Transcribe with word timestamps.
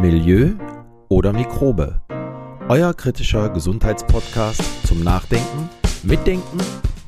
Milieu 0.00 0.52
oder 1.10 1.30
Mikrobe. 1.34 2.00
Euer 2.70 2.94
kritischer 2.94 3.50
Gesundheitspodcast 3.50 4.86
zum 4.86 5.04
Nachdenken, 5.04 5.68
Mitdenken 6.04 6.58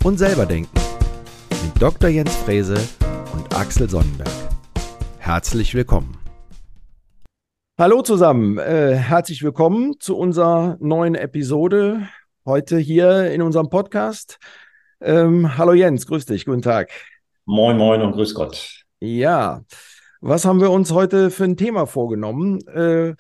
und 0.05 0.19
selberdenken. 0.19 0.79
Mit 1.65 1.81
Dr. 1.81 2.11
Jens 2.11 2.37
Frese 2.37 2.77
und 3.33 3.57
Axel 3.57 3.89
Sonnenberg. 3.89 4.29
Herzlich 5.17 5.75
willkommen. 5.75 6.19
Hallo 7.79 8.03
zusammen, 8.03 8.59
äh, 8.59 8.95
herzlich 8.95 9.43
willkommen 9.43 9.95
zu 9.99 10.19
unserer 10.19 10.77
neuen 10.79 11.15
Episode 11.15 12.09
heute 12.45 12.77
hier 12.77 13.33
in 13.33 13.41
unserem 13.41 13.71
Podcast. 13.71 14.39
Ähm, 15.01 15.57
hallo 15.57 15.73
Jens, 15.73 16.07
grüß 16.07 16.27
dich, 16.27 16.45
guten 16.45 16.61
Tag. 16.61 16.91
Moin, 17.47 17.79
moin 17.79 18.03
und 18.03 18.13
grüß 18.13 18.35
Gott. 18.35 18.85
Ja, 19.01 19.63
was 20.23 20.45
haben 20.45 20.61
wir 20.61 20.71
uns 20.71 20.93
heute 20.93 21.31
für 21.31 21.45
ein 21.45 21.57
Thema 21.57 21.85
vorgenommen? 21.87 22.61
Äh, 22.69 23.15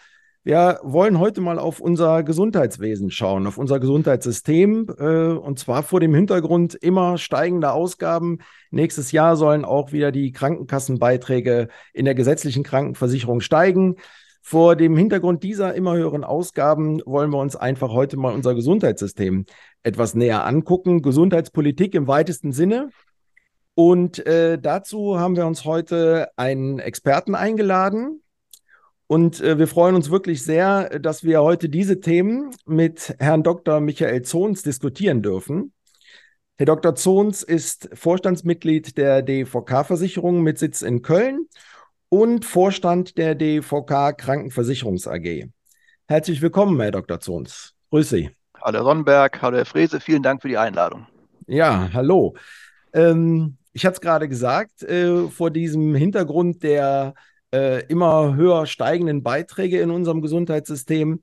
wir 0.44 0.78
wollen 0.84 1.18
heute 1.18 1.40
mal 1.40 1.58
auf 1.58 1.80
unser 1.80 2.22
Gesundheitswesen 2.22 3.10
schauen, 3.10 3.48
auf 3.48 3.58
unser 3.58 3.80
Gesundheitssystem 3.80 4.86
äh, 4.98 5.32
und 5.32 5.58
zwar 5.58 5.82
vor 5.82 5.98
dem 5.98 6.14
Hintergrund 6.14 6.76
immer 6.76 7.18
steigender 7.18 7.74
Ausgaben. 7.74 8.38
Nächstes 8.70 9.10
Jahr 9.10 9.36
sollen 9.36 9.64
auch 9.64 9.90
wieder 9.90 10.12
die 10.12 10.30
Krankenkassenbeiträge 10.30 11.68
in 11.92 12.04
der 12.04 12.14
gesetzlichen 12.14 12.62
Krankenversicherung 12.62 13.40
steigen. 13.40 13.96
Vor 14.40 14.76
dem 14.76 14.96
Hintergrund 14.96 15.42
dieser 15.42 15.74
immer 15.74 15.94
höheren 15.96 16.22
Ausgaben 16.22 17.00
wollen 17.04 17.30
wir 17.30 17.38
uns 17.38 17.56
einfach 17.56 17.90
heute 17.90 18.16
mal 18.16 18.32
unser 18.32 18.54
Gesundheitssystem 18.54 19.44
etwas 19.82 20.14
näher 20.14 20.46
angucken. 20.46 21.02
Gesundheitspolitik 21.02 21.96
im 21.96 22.06
weitesten 22.06 22.52
Sinne. 22.52 22.90
Und 23.74 24.24
äh, 24.26 24.58
dazu 24.58 25.18
haben 25.18 25.36
wir 25.36 25.46
uns 25.46 25.64
heute 25.64 26.28
einen 26.36 26.78
Experten 26.78 27.34
eingeladen. 27.34 28.22
Und 29.06 29.40
äh, 29.40 29.58
wir 29.58 29.66
freuen 29.66 29.94
uns 29.94 30.10
wirklich 30.10 30.42
sehr, 30.42 30.98
dass 30.98 31.24
wir 31.24 31.42
heute 31.42 31.68
diese 31.68 32.00
Themen 32.00 32.54
mit 32.66 33.14
Herrn 33.18 33.42
Dr. 33.42 33.80
Michael 33.80 34.22
Zons 34.22 34.62
diskutieren 34.62 35.22
dürfen. 35.22 35.72
Herr 36.56 36.66
Dr. 36.66 36.94
Zons 36.94 37.42
ist 37.42 37.88
Vorstandsmitglied 37.94 38.96
der 38.96 39.22
DVK-Versicherung 39.22 40.42
mit 40.42 40.58
Sitz 40.58 40.82
in 40.82 41.02
Köln 41.02 41.46
und 42.08 42.44
Vorstand 42.44 43.16
der 43.16 43.34
DVK 43.34 44.16
Krankenversicherungs 44.16 45.08
AG. 45.08 45.46
Herzlich 46.06 46.42
willkommen, 46.42 46.78
Herr 46.78 46.90
Dr. 46.90 47.20
Zons. 47.20 47.74
Grüß 47.90 48.10
Sie. 48.10 48.30
Hallo 48.60 48.78
Herr 48.78 48.84
Sonnenberg, 48.84 49.40
hallo 49.42 49.56
Herr 49.56 49.64
Frese, 49.64 49.98
vielen 49.98 50.22
Dank 50.22 50.42
für 50.42 50.48
die 50.48 50.58
Einladung. 50.58 51.06
Ja, 51.46 51.90
hallo. 51.92 52.36
Ähm, 52.92 53.56
ich 53.72 53.84
hatte 53.86 53.94
es 53.94 54.00
gerade 54.00 54.28
gesagt, 54.28 54.82
äh, 54.82 55.28
vor 55.28 55.50
diesem 55.50 55.94
Hintergrund 55.94 56.62
der 56.62 57.14
äh, 57.52 57.84
immer 57.86 58.34
höher 58.34 58.66
steigenden 58.66 59.22
Beiträge 59.22 59.80
in 59.80 59.90
unserem 59.90 60.22
Gesundheitssystem. 60.22 61.22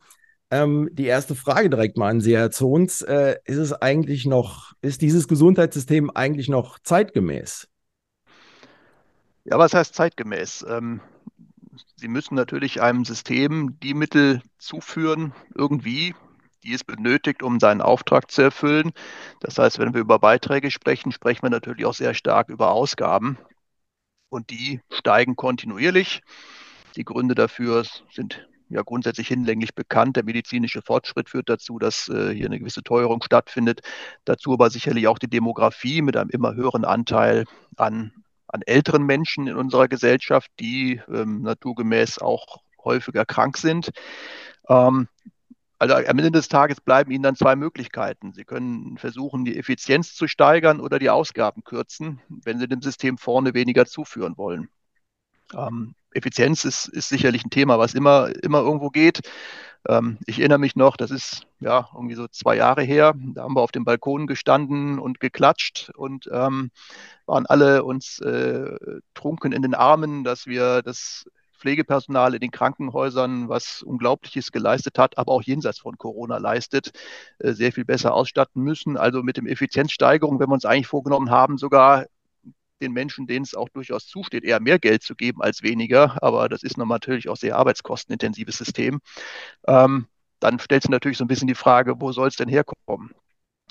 Ähm, 0.52 0.90
die 0.94 1.06
erste 1.06 1.36
Frage 1.36 1.70
direkt 1.70 1.98
mal 1.98 2.10
an 2.10 2.22
Sie, 2.22 2.36
Herr 2.36 2.52
Zons. 2.52 3.02
Äh, 3.02 3.38
ist 3.46 3.58
es 3.58 3.74
eigentlich 3.74 4.26
noch, 4.26 4.74
ist 4.82 5.02
dieses 5.02 5.28
Gesundheitssystem 5.28 6.10
eigentlich 6.14 6.50
noch 6.50 6.80
zeitgemäß? 6.80 7.68
Ja, 9.46 9.58
was 9.58 9.74
heißt 9.74 9.96
zeitgemäß? 9.96 10.66
Ähm, 10.68 11.02
Sie 11.96 12.08
müssen 12.08 12.36
natürlich 12.36 12.82
einem 12.82 13.06
System 13.06 13.80
die 13.82 13.94
Mittel 13.94 14.42
zuführen, 14.58 15.34
irgendwie, 15.56 16.14
die 16.64 16.74
es 16.74 16.84
benötigt, 16.84 17.44
um 17.44 17.60
seinen 17.60 17.82
Auftrag 17.82 18.32
zu 18.32 18.42
erfüllen. 18.42 18.92
Das 19.40 19.58
heißt, 19.58 19.80
wenn 19.80 19.94
wir 19.94 20.02
über 20.02 20.20
Beiträge 20.20 20.72
sprechen, 20.72 21.12
sprechen 21.12 21.44
wir 21.44 21.50
natürlich 21.50 21.86
auch 21.86 21.94
sehr 21.94 22.14
stark 22.14 22.50
über 22.50 22.72
Ausgaben. 22.72 23.38
Und 24.30 24.50
die 24.52 24.82
steigen 24.92 25.36
kontinuierlich. 25.36 26.22
Die 26.96 27.06
Gründe 27.06 27.36
dafür 27.36 27.86
sind 28.12 28.48
ja 28.70 28.84
grundsätzlich 28.84 29.28
hinlänglich 29.28 29.74
bekannt. 29.74 30.16
Der 30.16 30.24
medizinische 30.24 30.82
Fortschritt 30.82 31.30
führt 31.30 31.50
dazu, 31.50 31.80
dass 31.80 32.08
äh, 32.10 32.34
hier 32.34 32.46
eine 32.46 32.60
gewisse 32.60 32.84
Teuerung 32.84 33.22
stattfindet. 33.24 33.82
Dazu 34.26 34.54
aber 34.54 34.70
sicherlich 34.70 35.08
auch 35.08 35.18
die 35.18 35.30
Demografie 35.30 36.02
mit 36.02 36.16
einem 36.16 36.30
immer 36.30 36.54
höheren 36.54 36.86
Anteil 36.86 37.46
an, 37.78 38.14
an 38.48 38.62
älteren 38.62 39.04
Menschen 39.04 39.48
in 39.48 39.56
unserer 39.56 39.88
Gesellschaft, 39.88 40.52
die 40.60 41.02
ähm, 41.08 41.42
naturgemäß 41.42 42.20
auch 42.20 42.62
häufiger 42.84 43.26
krank 43.26 43.58
sind. 43.58 43.90
Ähm, 44.68 45.08
also 45.80 45.96
am 45.96 46.18
Ende 46.18 46.32
des 46.32 46.50
Tages 46.50 46.82
bleiben 46.82 47.12
Ihnen 47.12 47.24
dann 47.24 47.36
zwei 47.36 47.56
Möglichkeiten. 47.56 48.34
Sie 48.34 48.44
können 48.44 48.98
versuchen, 48.98 49.46
die 49.46 49.58
Effizienz 49.58 50.14
zu 50.14 50.28
steigern 50.28 50.82
oder 50.82 51.00
die 51.00 51.10
Ausgaben 51.10 51.64
kürzen, 51.64 52.22
wenn 52.28 52.60
Sie 52.60 52.68
dem 52.68 52.82
System 52.82 53.18
vorne 53.18 53.54
weniger 53.54 53.86
zuführen 53.86 54.38
wollen. 54.38 54.70
Ähm, 55.54 55.96
Effizienz 56.12 56.66
ist, 56.66 56.88
ist 56.88 57.10
sicherlich 57.10 57.46
ein 57.46 57.50
Thema, 57.50 57.80
was 57.80 57.94
immer, 57.94 58.32
immer 58.44 58.60
irgendwo 58.60 58.90
geht. 58.90 59.22
Ähm, 59.88 60.18
ich 60.26 60.40
erinnere 60.40 60.60
mich 60.60 60.76
noch, 60.76 60.98
das 60.98 61.12
ist 61.12 61.48
ja 61.60 61.88
irgendwie 61.94 62.16
so 62.16 62.28
zwei 62.28 62.56
Jahre 62.56 62.84
her. 62.84 63.14
Da 63.16 63.44
haben 63.44 63.56
wir 63.56 63.62
auf 63.62 63.72
dem 63.72 63.86
Balkon 63.86 64.28
gestanden 64.28 65.00
und 65.00 65.20
geklatscht 65.20 65.92
und 65.96 66.30
ähm, 66.32 66.72
waren 67.26 67.46
alle 67.46 67.84
uns 67.84 68.20
äh, 68.20 69.00
trunken 69.14 69.54
in 69.54 69.62
den 69.62 69.76
Armen, 69.76 70.24
dass 70.24 70.46
wir 70.46 70.82
das 70.82 71.26
Pflegepersonal 71.60 72.34
in 72.34 72.40
den 72.40 72.52
Krankenhäusern, 72.52 73.50
was 73.50 73.84
Unglaubliches 73.84 74.52
geleistet 74.52 74.98
hat, 74.98 75.18
aber 75.18 75.34
auch 75.34 75.44
jenseits 75.44 75.80
von 75.80 75.98
Corona 75.98 76.38
leistet, 76.38 76.92
äh, 77.40 77.54
sehr 77.54 77.72
viel 77.72 77.86
besser 77.86 78.14
ausstatten 78.14 78.64
müssen. 78.64 78.98
Also 78.98 79.22
mit 79.24 79.38
dem 79.38 79.48
Effizienzsteigerung, 79.48 80.40
wenn 80.40 80.50
wir 80.50 80.54
uns 80.54 80.66
eigentlich 80.66 80.88
vorgenommen 80.88 81.30
haben, 81.30 81.58
sogar 81.58 82.06
den 82.82 82.94
Menschen, 82.94 83.28
denen 83.28 83.44
es 83.44 83.56
auch 83.56 83.70
durchaus 83.70 84.08
zusteht, 84.08 84.44
eher 84.44 84.60
mehr 84.60 84.80
Geld 84.80 85.04
zu 85.04 85.16
geben 85.16 85.42
als 85.42 85.64
weniger. 85.64 86.22
Aber 86.24 86.50
das 86.50 86.64
ist 86.64 86.78
natürlich 86.78 87.30
auch 87.30 87.36
sehr 87.36 87.58
arbeitskostenintensives 87.58 88.58
System. 88.58 89.02
Ähm, 89.68 90.08
dann 90.40 90.60
stellt 90.60 90.84
sich 90.84 90.90
natürlich 90.90 91.18
so 91.18 91.26
ein 91.26 91.28
bisschen 91.28 91.48
die 91.48 91.56
Frage, 91.56 92.00
wo 92.00 92.12
soll 92.14 92.30
es 92.30 92.38
denn 92.38 92.48
herkommen? 92.48 93.12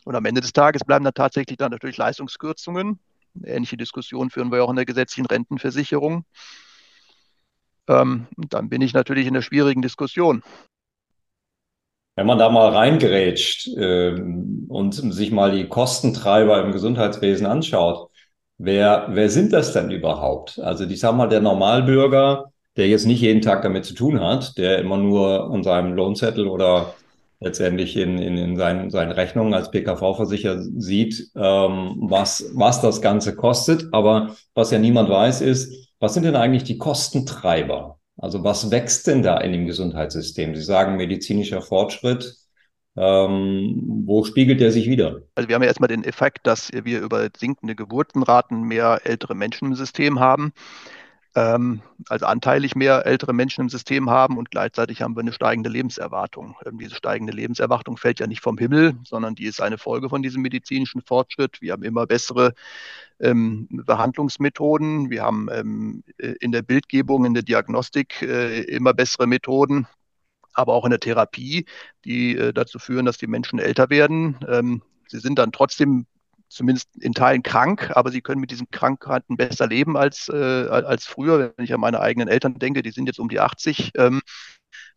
Und 0.04 0.14
am 0.14 0.24
Ende 0.24 0.40
des 0.40 0.52
Tages 0.52 0.84
bleiben 0.84 1.04
dann 1.04 1.14
tatsächlich 1.14 1.56
dann 1.56 1.70
natürlich 1.70 1.96
Leistungskürzungen. 1.96 2.98
Ähnliche 3.44 3.76
Diskussion 3.76 4.30
führen 4.30 4.50
wir 4.52 4.64
auch 4.64 4.70
in 4.70 4.76
der 4.76 4.84
gesetzlichen 4.84 5.26
Rentenversicherung 5.26 6.24
ähm, 7.88 8.26
dann 8.36 8.68
bin 8.68 8.82
ich 8.82 8.92
natürlich 8.92 9.26
in 9.26 9.34
einer 9.34 9.42
schwierigen 9.42 9.82
Diskussion. 9.82 10.42
Wenn 12.16 12.26
man 12.26 12.38
da 12.38 12.50
mal 12.50 12.70
reingerätscht 12.70 13.68
äh, 13.76 14.10
und 14.68 14.92
sich 14.92 15.30
mal 15.30 15.52
die 15.52 15.68
Kostentreiber 15.68 16.62
im 16.64 16.72
Gesundheitswesen 16.72 17.46
anschaut, 17.46 18.10
wer, 18.58 19.06
wer 19.10 19.30
sind 19.30 19.52
das 19.52 19.72
denn 19.72 19.90
überhaupt? 19.90 20.58
Also 20.58 20.84
ich 20.84 20.98
sage 21.00 21.16
mal, 21.16 21.28
der 21.28 21.40
Normalbürger, 21.40 22.52
der 22.76 22.88
jetzt 22.88 23.06
nicht 23.06 23.20
jeden 23.20 23.40
Tag 23.40 23.62
damit 23.62 23.84
zu 23.84 23.94
tun 23.94 24.20
hat, 24.20 24.58
der 24.58 24.78
immer 24.78 24.96
nur 24.96 25.50
an 25.52 25.62
seinem 25.62 25.92
Lohnzettel 25.94 26.48
oder 26.48 26.94
letztendlich 27.40 27.96
in, 27.96 28.18
in, 28.18 28.36
in 28.36 28.56
seinen, 28.56 28.90
seinen 28.90 29.12
Rechnungen 29.12 29.54
als 29.54 29.70
PKV-Versicherer 29.70 30.60
sieht, 30.76 31.30
ähm, 31.36 31.96
was, 32.00 32.50
was 32.54 32.80
das 32.80 33.00
Ganze 33.00 33.36
kostet. 33.36 33.86
Aber 33.92 34.36
was 34.54 34.70
ja 34.70 34.78
niemand 34.78 35.08
weiß, 35.08 35.40
ist, 35.40 35.72
was 36.00 36.14
sind 36.14 36.24
denn 36.24 36.36
eigentlich 36.36 36.64
die 36.64 36.78
Kostentreiber? 36.78 37.98
Also 38.16 38.42
was 38.42 38.70
wächst 38.70 39.06
denn 39.06 39.22
da 39.22 39.38
in 39.38 39.52
dem 39.52 39.66
Gesundheitssystem? 39.66 40.56
Sie 40.56 40.62
sagen 40.62 40.96
medizinischer 40.96 41.62
Fortschritt. 41.62 42.34
Ähm, 42.96 44.02
wo 44.06 44.24
spiegelt 44.24 44.60
der 44.60 44.72
sich 44.72 44.88
wieder? 44.88 45.20
Also 45.36 45.48
wir 45.48 45.54
haben 45.54 45.62
ja 45.62 45.68
erstmal 45.68 45.88
den 45.88 46.02
Effekt, 46.02 46.40
dass 46.48 46.70
wir 46.72 47.00
über 47.00 47.28
sinkende 47.36 47.76
Geburtenraten 47.76 48.62
mehr 48.62 49.02
ältere 49.04 49.36
Menschen 49.36 49.68
im 49.68 49.74
System 49.76 50.18
haben 50.18 50.52
ähm, 51.38 51.82
also 52.08 52.26
anteilig 52.26 52.74
mehr 52.74 53.06
ältere 53.06 53.32
Menschen 53.32 53.62
im 53.62 53.68
System 53.68 54.10
haben 54.10 54.38
und 54.38 54.50
gleichzeitig 54.50 55.02
haben 55.02 55.14
wir 55.14 55.20
eine 55.20 55.32
steigende 55.32 55.70
Lebenserwartung. 55.70 56.56
Ähm, 56.66 56.78
diese 56.78 56.96
steigende 56.96 57.32
Lebenserwartung 57.32 57.96
fällt 57.96 58.18
ja 58.18 58.26
nicht 58.26 58.42
vom 58.42 58.58
Himmel, 58.58 58.96
sondern 59.04 59.36
die 59.36 59.44
ist 59.44 59.60
eine 59.60 59.78
Folge 59.78 60.08
von 60.08 60.22
diesem 60.22 60.42
medizinischen 60.42 61.00
Fortschritt. 61.02 61.60
Wir 61.60 61.72
haben 61.72 61.84
immer 61.84 62.06
bessere 62.06 62.54
ähm, 63.20 63.68
Behandlungsmethoden. 63.70 65.10
Wir 65.10 65.22
haben 65.22 65.48
ähm, 65.52 66.02
in 66.40 66.50
der 66.50 66.62
Bildgebung, 66.62 67.24
in 67.24 67.34
der 67.34 67.44
Diagnostik 67.44 68.22
äh, 68.22 68.62
immer 68.62 68.92
bessere 68.94 69.26
Methoden 69.26 69.86
aber 70.54 70.74
auch 70.74 70.84
in 70.84 70.90
der 70.90 70.98
Therapie, 70.98 71.66
die 72.04 72.36
äh, 72.36 72.52
dazu 72.52 72.80
führen, 72.80 73.06
dass 73.06 73.16
die 73.16 73.28
Menschen 73.28 73.60
älter 73.60 73.90
werden. 73.90 74.40
Ähm, 74.48 74.82
sie 75.06 75.20
sind 75.20 75.38
dann 75.38 75.52
trotzdem 75.52 76.06
zumindest 76.48 76.88
in 76.96 77.12
Teilen 77.12 77.42
krank, 77.42 77.90
aber 77.94 78.10
sie 78.10 78.20
können 78.20 78.40
mit 78.40 78.50
diesen 78.50 78.70
Krankheiten 78.70 79.36
besser 79.36 79.66
leben 79.66 79.96
als, 79.96 80.28
äh, 80.28 80.68
als 80.68 81.06
früher. 81.06 81.52
Wenn 81.56 81.64
ich 81.64 81.74
an 81.74 81.80
meine 81.80 82.00
eigenen 82.00 82.28
Eltern 82.28 82.58
denke, 82.58 82.82
die 82.82 82.90
sind 82.90 83.06
jetzt 83.06 83.20
um 83.20 83.28
die 83.28 83.40
80 83.40 83.92
ähm, 83.96 84.20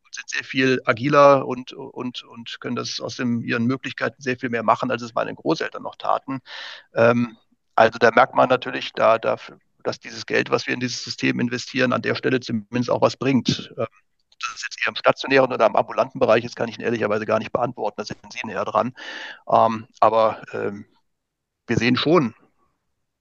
und 0.03 0.15
sind 0.15 0.29
sehr 0.29 0.43
viel 0.43 0.81
agiler 0.85 1.45
und, 1.47 1.73
und, 1.73 2.23
und 2.23 2.57
können 2.59 2.75
das 2.75 2.99
aus 2.99 3.17
dem, 3.17 3.41
ihren 3.41 3.65
Möglichkeiten 3.65 4.21
sehr 4.21 4.37
viel 4.37 4.49
mehr 4.49 4.63
machen, 4.63 4.91
als 4.91 5.01
es 5.01 5.13
meine 5.13 5.35
Großeltern 5.35 5.83
noch 5.83 5.95
taten. 5.95 6.39
Ähm, 6.93 7.37
also 7.75 7.99
da 7.99 8.11
merkt 8.11 8.35
man 8.35 8.49
natürlich, 8.49 8.93
da, 8.93 9.17
da, 9.17 9.37
dass 9.83 9.99
dieses 9.99 10.25
Geld, 10.25 10.51
was 10.51 10.67
wir 10.67 10.73
in 10.73 10.79
dieses 10.79 11.03
System 11.03 11.39
investieren, 11.39 11.93
an 11.93 12.01
der 12.01 12.15
Stelle 12.15 12.39
zumindest 12.39 12.89
auch 12.89 13.01
was 13.01 13.17
bringt. 13.17 13.73
Ähm, 13.77 13.87
das 14.41 14.55
ist 14.55 14.63
jetzt 14.63 14.81
eher 14.81 14.89
im 14.89 14.95
stationären 14.95 15.51
oder 15.53 15.67
im 15.67 15.75
ambulanten 15.75 16.19
Bereich, 16.19 16.43
das 16.43 16.55
kann 16.55 16.67
ich 16.67 16.75
Ihnen 16.77 16.85
ehrlicherweise 16.85 17.25
gar 17.25 17.39
nicht 17.39 17.51
beantworten, 17.51 17.95
da 17.97 18.05
sind 18.05 18.17
Sie 18.31 18.39
näher 18.45 18.65
dran. 18.65 18.93
Ähm, 19.47 19.87
aber 19.99 20.41
ähm, 20.53 20.85
wir 21.71 21.77
sehen 21.77 21.95
schon, 21.95 22.33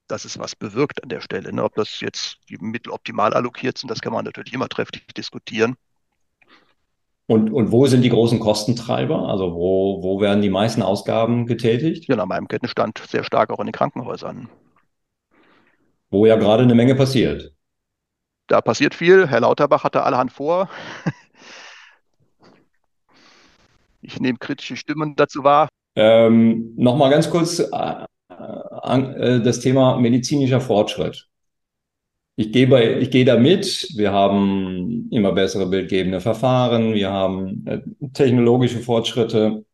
dass 0.09 0.25
es 0.25 0.37
was 0.37 0.57
bewirkt 0.57 1.05
an 1.05 1.09
der 1.09 1.21
Stelle. 1.21 1.53
Ne? 1.53 1.63
Ob 1.63 1.77
das 1.77 2.01
jetzt 2.01 2.39
die 2.49 2.59
Mittel 2.59 2.91
optimal 2.91 3.33
allokiert 3.33 3.79
sind, 3.79 3.89
das 3.89 4.01
kann 4.01 4.13
man 4.13 4.25
natürlich 4.25 4.53
immer 4.53 4.69
trefflich 4.69 5.07
diskutieren. 5.17 5.77
Und, 7.27 7.53
und 7.53 7.71
wo 7.71 7.87
sind 7.87 8.03
die 8.03 8.09
großen 8.09 8.41
Kostentreiber? 8.41 9.29
Also 9.29 9.55
wo, 9.55 10.03
wo 10.03 10.21
werden 10.21 10.43
die 10.43 10.51
meisten 10.51 10.83
Ausgaben 10.83 11.47
getätigt? 11.47 12.09
Ja, 12.09 12.17
nach 12.17 12.27
meinem 12.27 12.49
Kettenstand 12.49 12.99
sehr 13.09 13.23
stark 13.23 13.51
auch 13.51 13.61
in 13.61 13.67
den 13.67 13.73
Krankenhäusern. 13.73 14.49
Wo 16.11 16.27
ja 16.27 16.35
gerade 16.35 16.65
eine 16.65 16.75
Menge 16.75 16.97
passiert. 16.97 17.55
Da 18.49 18.61
passiert 18.61 18.97
viel. 18.97 19.29
Herr 19.29 19.43
Lauterbach 19.43 19.85
hatte 19.85 20.03
allerhand 20.03 20.33
vor. 20.33 20.69
Ich 24.03 24.19
nehme 24.19 24.39
kritische 24.39 24.77
Stimmen 24.77 25.15
dazu 25.15 25.45
wahr. 25.45 25.69
Ähm, 25.95 26.73
Nochmal 26.77 27.11
ganz 27.11 27.29
kurz 27.29 27.61
äh, 28.41 29.41
das 29.41 29.61
Thema 29.61 29.99
medizinischer 29.99 30.61
Fortschritt. 30.61 31.29
Ich 32.37 32.53
gehe, 32.53 32.67
bei, 32.67 32.99
ich 32.99 33.11
gehe 33.11 33.25
da 33.25 33.37
mit. 33.37 33.89
Wir 33.97 34.13
haben 34.13 35.09
immer 35.11 35.33
bessere 35.33 35.67
bildgebende 35.67 36.21
Verfahren. 36.21 36.95
Wir 36.95 37.11
haben 37.11 37.67
äh, 37.67 37.81
technologische 38.15 38.79
Fortschritte. 38.81 39.65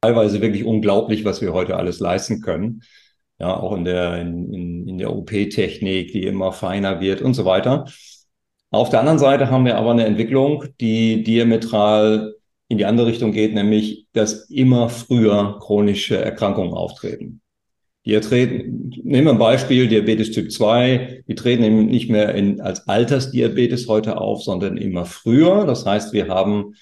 Teilweise 0.00 0.40
wirklich 0.40 0.64
unglaublich, 0.64 1.24
was 1.24 1.40
wir 1.42 1.52
heute 1.52 1.76
alles 1.76 2.00
leisten 2.00 2.40
können. 2.42 2.82
Ja, 3.38 3.56
auch 3.56 3.76
in 3.76 3.84
der, 3.84 4.20
in, 4.20 4.86
in 4.88 4.98
der 4.98 5.14
OP-Technik, 5.16 6.12
die 6.12 6.24
immer 6.26 6.52
feiner 6.52 7.00
wird 7.00 7.22
und 7.22 7.34
so 7.34 7.44
weiter. 7.44 7.86
Auf 8.70 8.90
der 8.90 9.00
anderen 9.00 9.18
Seite 9.18 9.50
haben 9.50 9.64
wir 9.64 9.76
aber 9.76 9.90
eine 9.90 10.04
Entwicklung, 10.06 10.64
die 10.80 11.24
diametral 11.24 12.34
in 12.68 12.78
die 12.78 12.84
andere 12.86 13.08
Richtung 13.08 13.32
geht, 13.32 13.52
nämlich, 13.52 14.06
dass 14.12 14.48
immer 14.48 14.88
früher 14.88 15.58
chronische 15.60 16.16
Erkrankungen 16.18 16.72
auftreten. 16.72 17.39
Die 18.06 18.18
treten, 18.20 18.90
nehmen 19.02 19.26
wir 19.26 19.32
ein 19.32 19.38
Beispiel, 19.38 19.86
Diabetes 19.86 20.30
Typ 20.30 20.50
2, 20.50 21.24
die 21.28 21.34
treten 21.34 21.62
eben 21.62 21.86
nicht 21.86 22.08
mehr 22.08 22.34
in, 22.34 22.60
als 22.60 22.88
Altersdiabetes 22.88 23.88
heute 23.88 24.18
auf, 24.18 24.42
sondern 24.42 24.78
immer 24.78 25.04
früher. 25.04 25.66
Das 25.66 25.84
heißt, 25.84 26.12
wir 26.14 26.28
haben 26.28 26.74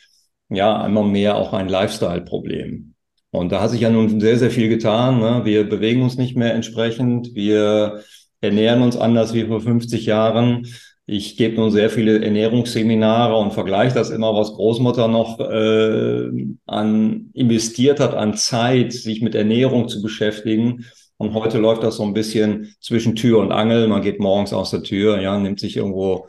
ja 0.48 0.80
einmal 0.80 1.04
mehr 1.04 1.36
auch 1.36 1.52
ein 1.52 1.68
Lifestyle-Problem. 1.68 2.94
Und 3.30 3.52
da 3.52 3.60
hat 3.60 3.70
sich 3.70 3.80
ja 3.80 3.90
nun 3.90 4.20
sehr, 4.20 4.38
sehr 4.38 4.50
viel 4.50 4.68
getan. 4.68 5.18
Ne? 5.18 5.42
Wir 5.44 5.68
bewegen 5.68 6.02
uns 6.02 6.16
nicht 6.16 6.36
mehr 6.36 6.54
entsprechend. 6.54 7.34
Wir 7.34 8.02
ernähren 8.40 8.82
uns 8.82 8.96
anders 8.96 9.34
wie 9.34 9.44
vor 9.44 9.60
50 9.60 10.06
Jahren. 10.06 10.66
Ich 11.04 11.36
gebe 11.36 11.56
nun 11.56 11.70
sehr 11.70 11.90
viele 11.90 12.22
Ernährungsseminare 12.22 13.34
und 13.36 13.54
vergleiche 13.54 13.94
das 13.94 14.10
immer, 14.10 14.34
was 14.34 14.52
Großmutter 14.52 15.08
noch 15.08 15.40
äh, 15.40 16.30
an 16.66 17.30
investiert 17.32 17.98
hat 17.98 18.14
an 18.14 18.34
Zeit, 18.34 18.92
sich 18.92 19.22
mit 19.22 19.34
Ernährung 19.34 19.88
zu 19.88 20.02
beschäftigen. 20.02 20.84
Und 21.18 21.34
heute 21.34 21.58
läuft 21.58 21.82
das 21.82 21.96
so 21.96 22.04
ein 22.04 22.14
bisschen 22.14 22.74
zwischen 22.80 23.16
Tür 23.16 23.40
und 23.40 23.52
Angel. 23.52 23.88
Man 23.88 24.02
geht 24.02 24.20
morgens 24.20 24.52
aus 24.52 24.70
der 24.70 24.82
Tür, 24.82 25.20
ja, 25.20 25.38
nimmt 25.38 25.60
sich 25.60 25.76
irgendwo 25.76 26.28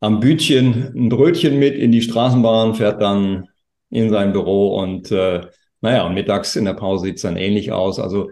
am 0.00 0.20
Bütchen 0.20 0.92
ein 0.94 1.08
Brötchen 1.08 1.58
mit 1.58 1.74
in 1.74 1.90
die 1.90 2.02
Straßenbahn, 2.02 2.74
fährt 2.74 3.02
dann 3.02 3.48
in 3.90 4.10
sein 4.10 4.32
Büro 4.32 4.76
und 4.78 5.10
äh, 5.10 5.42
naja, 5.80 6.08
mittags 6.08 6.56
in 6.56 6.64
der 6.64 6.74
Pause 6.74 7.06
sieht 7.06 7.16
es 7.16 7.22
dann 7.22 7.36
ähnlich 7.36 7.72
aus. 7.72 7.98
Also 7.98 8.30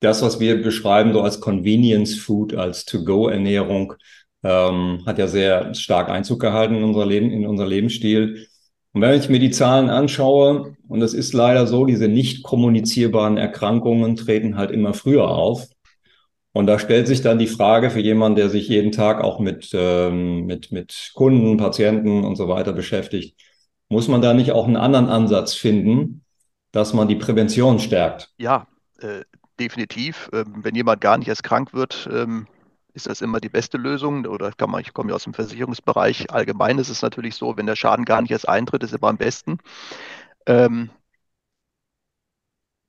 das, 0.00 0.22
was 0.22 0.40
wir 0.40 0.62
beschreiben, 0.62 1.12
so 1.12 1.20
als 1.22 1.40
Convenience 1.40 2.16
Food, 2.16 2.54
als 2.54 2.84
To-Go-Ernährung, 2.84 3.94
ähm, 4.42 5.02
hat 5.06 5.18
ja 5.18 5.28
sehr 5.28 5.74
stark 5.74 6.08
Einzug 6.08 6.40
gehalten 6.40 6.74
in 6.74 6.84
unser 6.84 7.06
Leben, 7.06 7.30
in 7.30 7.46
unser 7.46 7.66
Lebensstil. 7.66 8.46
Und 8.92 9.02
wenn 9.02 9.18
ich 9.18 9.28
mir 9.28 9.38
die 9.38 9.50
Zahlen 9.50 9.88
anschaue, 9.88 10.76
und 10.88 11.02
es 11.02 11.14
ist 11.14 11.32
leider 11.32 11.66
so, 11.66 11.84
diese 11.84 12.08
nicht 12.08 12.42
kommunizierbaren 12.42 13.36
Erkrankungen 13.36 14.16
treten 14.16 14.56
halt 14.56 14.70
immer 14.70 14.94
früher 14.94 15.28
auf. 15.28 15.68
Und 16.52 16.66
da 16.66 16.80
stellt 16.80 17.06
sich 17.06 17.22
dann 17.22 17.38
die 17.38 17.46
Frage 17.46 17.90
für 17.90 18.00
jemanden, 18.00 18.36
der 18.36 18.50
sich 18.50 18.68
jeden 18.68 18.90
Tag 18.90 19.22
auch 19.22 19.38
mit, 19.38 19.70
ähm, 19.72 20.46
mit, 20.46 20.72
mit 20.72 21.12
Kunden, 21.14 21.56
Patienten 21.56 22.24
und 22.24 22.34
so 22.34 22.48
weiter 22.48 22.72
beschäftigt, 22.72 23.40
muss 23.88 24.08
man 24.08 24.20
da 24.20 24.34
nicht 24.34 24.50
auch 24.50 24.66
einen 24.66 24.76
anderen 24.76 25.08
Ansatz 25.08 25.54
finden, 25.54 26.24
dass 26.72 26.92
man 26.92 27.06
die 27.06 27.16
Prävention 27.16 27.78
stärkt? 27.78 28.30
Ja, 28.38 28.66
äh, 28.98 29.22
definitiv. 29.60 30.28
Ähm, 30.32 30.54
wenn 30.62 30.74
jemand 30.74 31.00
gar 31.00 31.18
nicht 31.18 31.28
erst 31.28 31.44
krank 31.44 31.72
wird, 31.72 32.08
ähm, 32.12 32.48
ist 32.94 33.06
das 33.06 33.20
immer 33.20 33.40
die 33.40 33.48
beste 33.48 33.78
Lösung 33.78 34.26
oder 34.26 34.52
kann 34.52 34.70
man, 34.70 34.80
ich 34.80 34.92
komme 34.92 35.10
ja 35.10 35.16
aus 35.16 35.24
dem 35.24 35.34
Versicherungsbereich, 35.34 36.30
allgemein 36.30 36.78
ist 36.78 36.88
es 36.88 37.02
natürlich 37.02 37.34
so, 37.36 37.56
wenn 37.56 37.66
der 37.66 37.76
Schaden 37.76 38.04
gar 38.04 38.22
nicht 38.22 38.30
erst 38.30 38.48
eintritt, 38.48 38.82
ist 38.82 38.92
immer 38.94 39.08
am 39.08 39.16
besten. 39.16 39.58
Ähm, 40.46 40.90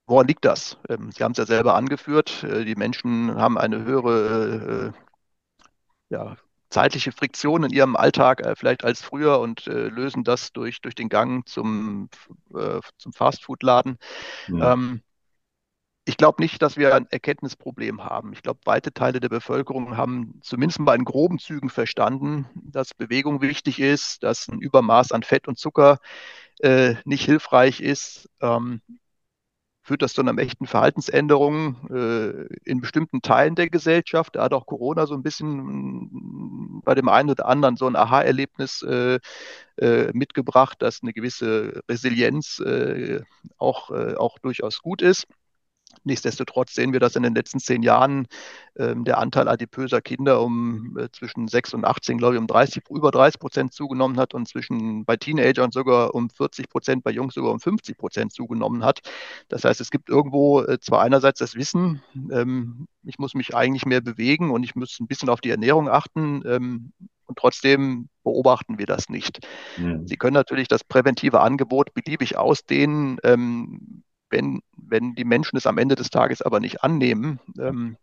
woran 0.08 0.28
liegt 0.28 0.46
das? 0.46 0.78
Ähm, 0.90 1.12
Sie 1.12 1.24
haben 1.24 1.32
es 1.34 1.38
ja 1.38 1.46
selber 1.46 1.76
angeführt, 1.76 2.44
äh, 2.44 2.66
die 2.66 2.76
Menschen 2.76 3.36
haben 3.36 3.58
eine 3.58 3.84
höhere 3.84 4.94
äh, 4.94 5.02
ja, 6.10 6.38
zeitliche 6.70 7.12
Friktion 7.12 7.64
in 7.64 7.72
ihrem 7.72 7.96
Alltag 7.96 8.42
äh, 8.42 8.56
vielleicht 8.56 8.84
als 8.84 9.02
früher 9.02 9.40
und 9.40 9.68
äh, 9.68 9.88
lösen 9.88 10.24
das 10.24 10.52
durch, 10.54 10.82
durch 10.82 10.96
den 10.96 11.10
Gang 11.10 11.48
zum, 11.48 12.10
äh, 12.56 12.80
zum 12.98 13.14
Fastfood-Laden. 13.14 13.98
Ja. 14.48 14.74
Ähm, 14.74 15.02
ich 16.06 16.18
glaube 16.18 16.42
nicht, 16.42 16.62
dass 16.62 16.78
wir 16.78 16.96
ein 16.96 17.08
Erkenntnisproblem 17.12 18.04
haben. 18.04 18.34
Ich 18.34 18.42
glaube, 18.42 18.60
weite 18.66 18.94
Teile 18.94 19.20
der 19.20 19.30
Bevölkerung 19.30 19.98
haben 19.98 20.40
zumindest 20.42 20.80
mal 20.80 20.96
in 20.96 21.06
groben 21.06 21.38
Zügen 21.40 21.70
verstanden, 21.70 22.48
dass 22.56 22.94
Bewegung 22.94 23.42
wichtig 23.42 23.80
ist, 23.80 24.24
dass 24.24 24.48
ein 24.48 24.60
Übermaß 24.60 25.12
an 25.12 25.24
Fett 25.24 25.48
und 25.48 25.60
Zucker 25.60 26.00
äh, 26.60 26.96
nicht 27.06 27.26
hilfreich 27.26 27.82
ist. 27.82 28.30
Ähm, 28.42 28.82
führt 29.84 30.02
das 30.04 30.14
zu 30.14 30.22
einer 30.22 30.38
echten 30.38 30.68
Verhaltensänderung 30.68 31.90
äh, 31.90 32.46
in 32.66 32.82
bestimmten 32.82 33.22
Teilen 33.22 33.56
der 33.56 33.70
Gesellschaft. 33.70 34.36
Da 34.36 34.44
hat 34.44 34.54
auch 34.54 34.66
Corona 34.68 35.08
so 35.08 35.16
ein 35.16 35.24
bisschen 35.24 35.50
mm, 35.58 36.82
bei 36.84 36.96
dem 36.96 37.10
einen 37.10 37.32
oder 37.32 37.48
anderen 37.48 37.78
so 37.78 37.88
ein 37.88 37.96
Aha-Erlebnis 37.96 38.84
äh, 38.84 39.20
äh, 39.78 40.12
mitgebracht, 40.14 40.82
dass 40.82 41.02
eine 41.02 41.14
gewisse 41.14 41.82
Resilienz 41.90 42.60
äh, 42.60 43.22
auch, 43.58 43.92
äh, 43.92 44.16
auch 44.16 44.38
durchaus 44.40 44.82
gut 44.82 45.02
ist. 45.02 45.28
Nichtsdestotrotz 46.04 46.74
sehen 46.74 46.94
wir, 46.94 47.00
dass 47.00 47.16
in 47.16 47.24
den 47.24 47.36
letzten 47.36 47.60
zehn 47.60 47.84
Jahren 47.84 48.28
ähm, 48.78 49.04
der 49.04 49.18
Anteil 49.18 49.48
adipöser 49.48 50.02
Kinder 50.02 50.42
um 50.42 50.98
äh, 50.98 51.10
zwischen 51.12 51.48
6 51.48 51.74
und 51.74 51.86
18, 51.86 52.18
glaube 52.18 52.36
ich, 52.36 52.40
um 52.40 52.48
30, 52.48 52.84
über 52.90 53.12
30 53.12 53.40
Prozent 53.40 53.74
zugenommen 53.74 54.18
hat 54.18 54.34
und 54.34 54.48
zwischen 54.48 55.06
bei 55.06 55.18
Teenagern 55.18 55.72
sogar 55.72 56.16
um 56.16 56.30
40 56.30 56.70
Prozent, 56.70 57.04
bei 57.04 57.12
Jungs 57.12 57.34
sogar 57.34 57.52
um 57.52 57.60
50 57.60 57.98
Prozent 57.98 58.34
zugenommen 58.34 58.84
hat. 58.84 59.00
Das 59.50 59.64
heißt, 59.64 59.82
es 59.82 59.92
gibt 59.92 60.10
irgendwo 60.10 60.62
äh, 60.62 60.80
zwar 60.80 61.02
einerseits 61.02 61.40
das 61.40 61.56
Wissen, 61.56 62.02
ähm, 62.32 62.88
ich 63.04 63.18
muss 63.18 63.34
mich 63.34 63.56
eigentlich 63.56 63.86
mehr 63.86 64.02
bewegen 64.02 64.52
und 64.52 64.64
ich 64.64 64.76
muss 64.76 65.00
ein 65.00 65.08
bisschen 65.08 65.30
auf 65.30 65.42
die 65.42 65.50
Ernährung 65.50 65.90
achten. 65.90 66.44
Ähm, 66.46 66.94
und 67.32 67.38
trotzdem 67.38 68.10
beobachten 68.24 68.78
wir 68.78 68.86
das 68.86 69.08
nicht. 69.08 69.48
Mhm. 69.78 70.06
Sie 70.06 70.18
können 70.18 70.34
natürlich 70.34 70.68
das 70.68 70.84
präventive 70.84 71.40
Angebot 71.40 71.94
beliebig 71.94 72.38
ausdehnen. 72.38 73.20
Ähm, 73.24 74.04
wenn, 74.32 74.62
wenn 74.76 75.14
die 75.16 75.26
Menschen 75.26 75.58
es 75.58 75.68
am 75.68 75.78
Ende 75.78 75.96
des 75.96 76.10
Tages 76.10 76.42
aber 76.42 76.60
nicht 76.60 76.84
annehmen, 76.84 77.40
ähm, 77.60 77.98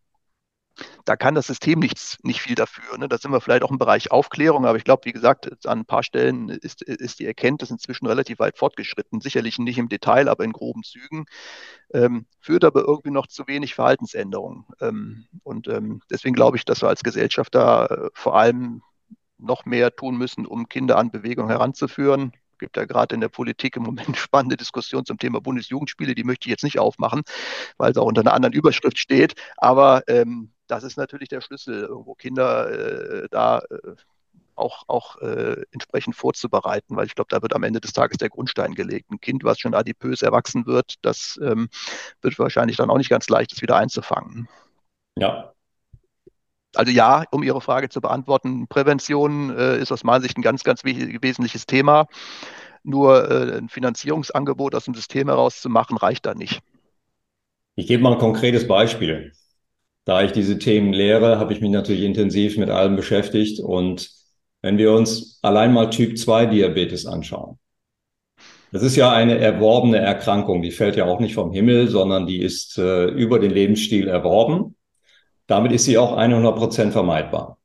da 1.05 1.17
kann 1.17 1.35
das 1.35 1.47
System 1.47 1.79
nichts, 1.81 2.19
nicht 2.23 2.41
viel 2.41 2.55
dafür. 2.55 2.99
Ne? 2.99 3.09
Da 3.09 3.19
sind 3.19 3.33
wir 3.33 3.41
vielleicht 3.41 3.63
auch 3.63 3.71
im 3.71 3.79
Bereich 3.79 4.11
Aufklärung, 4.11 4.67
aber 4.67 4.79
ich 4.79 4.85
glaube, 4.85 5.07
wie 5.07 5.13
gesagt, 5.13 5.67
an 5.67 5.81
ein 5.81 5.85
paar 5.87 6.03
Stellen 6.03 6.49
ist, 6.49 6.83
ist 6.83 7.19
die 7.19 7.27
Erkenntnis 7.27 7.71
inzwischen 7.71 8.07
relativ 8.07 8.39
weit 8.39 8.59
fortgeschritten. 8.59 9.21
Sicherlich 9.21 9.59
nicht 9.59 9.79
im 9.79 9.89
Detail, 9.89 10.29
aber 10.29 10.45
in 10.45 10.53
groben 10.53 10.83
Zügen. 10.83 11.27
Ähm, 11.93 12.27
führt 12.41 12.65
aber 12.65 12.83
irgendwie 12.83 13.11
noch 13.11 13.27
zu 13.27 13.47
wenig 13.49 13.75
Verhaltensänderungen. 13.75 14.67
Ähm, 14.81 15.27
und 15.43 15.69
ähm, 15.69 16.03
deswegen 16.11 16.35
glaube 16.35 16.57
ich, 16.57 16.65
dass 16.65 16.83
wir 16.83 16.89
als 16.89 17.03
Gesellschaft 17.03 17.55
da 17.55 17.87
äh, 17.87 18.11
vor 18.13 18.37
allem 18.37 18.83
noch 19.39 19.65
mehr 19.65 19.95
tun 19.95 20.17
müssen, 20.17 20.47
um 20.47 20.69
Kinder 20.69 20.99
an 20.99 21.11
Bewegung 21.11 21.49
heranzuführen 21.49 22.33
gibt 22.59 22.77
ja 22.77 22.85
gerade 22.85 23.15
in 23.15 23.21
der 23.21 23.29
Politik 23.29 23.77
im 23.77 23.85
Moment 23.85 24.17
spannende 24.17 24.57
Diskussion 24.57 25.05
zum 25.05 25.19
Thema 25.19 25.41
Bundesjugendspiele. 25.41 26.15
Die 26.15 26.25
möchte 26.25 26.49
ich 26.49 26.51
jetzt 26.51 26.65
nicht 26.65 26.79
aufmachen, 26.79 27.23
weil 27.77 27.93
es 27.93 27.97
auch 27.97 28.07
unter 28.07 28.21
einer 28.21 28.35
anderen 28.35 28.55
Überschrift 28.55 28.99
steht. 28.99 29.35
Aber 29.57 30.03
ähm, 30.09 30.51
das 30.67 30.85
ist 30.85 30.97
natürlich 30.97 31.29
der 31.29 31.41
Schlüssel, 31.41 31.89
wo 31.91 32.15
Kinder 32.15 32.71
äh, 33.25 33.29
da 33.31 33.61
äh, 33.71 33.95
auch, 34.55 34.85
auch 34.89 35.17
äh, 35.19 35.63
entsprechend 35.71 36.17
vorzubereiten, 36.17 36.97
weil 36.97 37.07
ich 37.07 37.15
glaube, 37.15 37.29
da 37.31 37.41
wird 37.43 37.55
am 37.55 37.63
Ende 37.63 37.81
des 37.81 37.93
Tages 37.93 38.19
der 38.19 38.29
Grundstein 38.29 38.75
gelegt. 38.75 39.11
Ein 39.11 39.21
Kind, 39.21 39.45
was 39.45 39.61
schon 39.61 39.75
adipös 39.75 40.23
erwachsen 40.23 40.67
wird, 40.67 40.95
das 41.03 41.39
ähm, 41.43 41.69
wird 42.21 42.39
wahrscheinlich 42.39 42.77
dann 42.77 42.91
auch 42.91 42.99
nicht 42.99 43.09
ganz 43.11 43.29
leicht, 43.29 43.53
das 43.53 43.63
wieder 43.63 43.77
einzufangen. 43.77 44.49
Ja, 45.17 45.53
also 46.75 46.93
ja, 46.93 47.25
um 47.31 47.43
Ihre 47.43 47.61
Frage 47.61 47.89
zu 47.89 48.01
beantworten, 48.01 48.67
Prävention 48.69 49.57
äh, 49.57 49.79
ist 49.79 49.93
aus 49.93 50.05
meiner 50.05 50.21
Sicht 50.21 50.37
ein 50.37 50.43
ganz, 50.43 50.65
ganz 50.65 50.85
wesentliches 50.85 51.67
Thema. 51.67 52.07
Nur 52.83 53.31
äh, 53.31 53.59
ein 53.59 53.69
Finanzierungsangebot 53.69 54.75
aus 54.75 54.85
dem 54.85 54.95
System 54.95 55.29
heraus 55.29 55.61
zu 55.61 55.69
machen, 55.69 55.97
reicht 55.97 56.27
da 56.27 56.35
nicht. 56.35 56.61
Ich 57.75 57.87
gebe 57.87 58.03
mal 58.03 58.13
ein 58.13 58.19
konkretes 58.19 58.67
Beispiel. 58.67 59.33
Da 60.05 60.23
ich 60.23 60.33
diese 60.33 60.59
Themen 60.59 60.93
lehre, 60.93 61.39
habe 61.39 61.53
ich 61.53 61.61
mich 61.61 61.71
natürlich 61.71 62.03
intensiv 62.03 62.57
mit 62.57 62.71
allem 62.71 62.97
beschäftigt. 62.97 63.61
Und 63.61 64.11
wenn 64.63 64.79
wir 64.79 64.93
uns 64.93 65.39
allein 65.43 65.73
mal 65.73 65.91
Typ 65.91 66.19
2 66.19 66.47
Diabetes 66.47 67.07
anschauen, 67.07 67.59
das 68.73 68.83
ist 68.83 68.97
ja 68.97 69.13
eine 69.13 69.39
erworbene 69.39 69.99
Erkrankung. 69.99 70.63
Die 70.63 70.71
fällt 70.71 70.97
ja 70.97 71.07
auch 71.07 71.21
nicht 71.21 71.35
vom 71.35 71.53
Himmel, 71.53 71.89
sondern 71.89 72.27
die 72.27 72.41
ist 72.41 72.79
äh, 72.79 73.07
über 73.07 73.39
den 73.39 73.51
Lebensstil 73.51 74.09
erworben. 74.09 74.75
Damit 75.49 75.73
ist 75.73 75.85
sie 75.87 75.99
auch 75.99 76.17
100 76.17 76.57
Prozent 76.57 76.93
vermeidbar. 76.93 77.59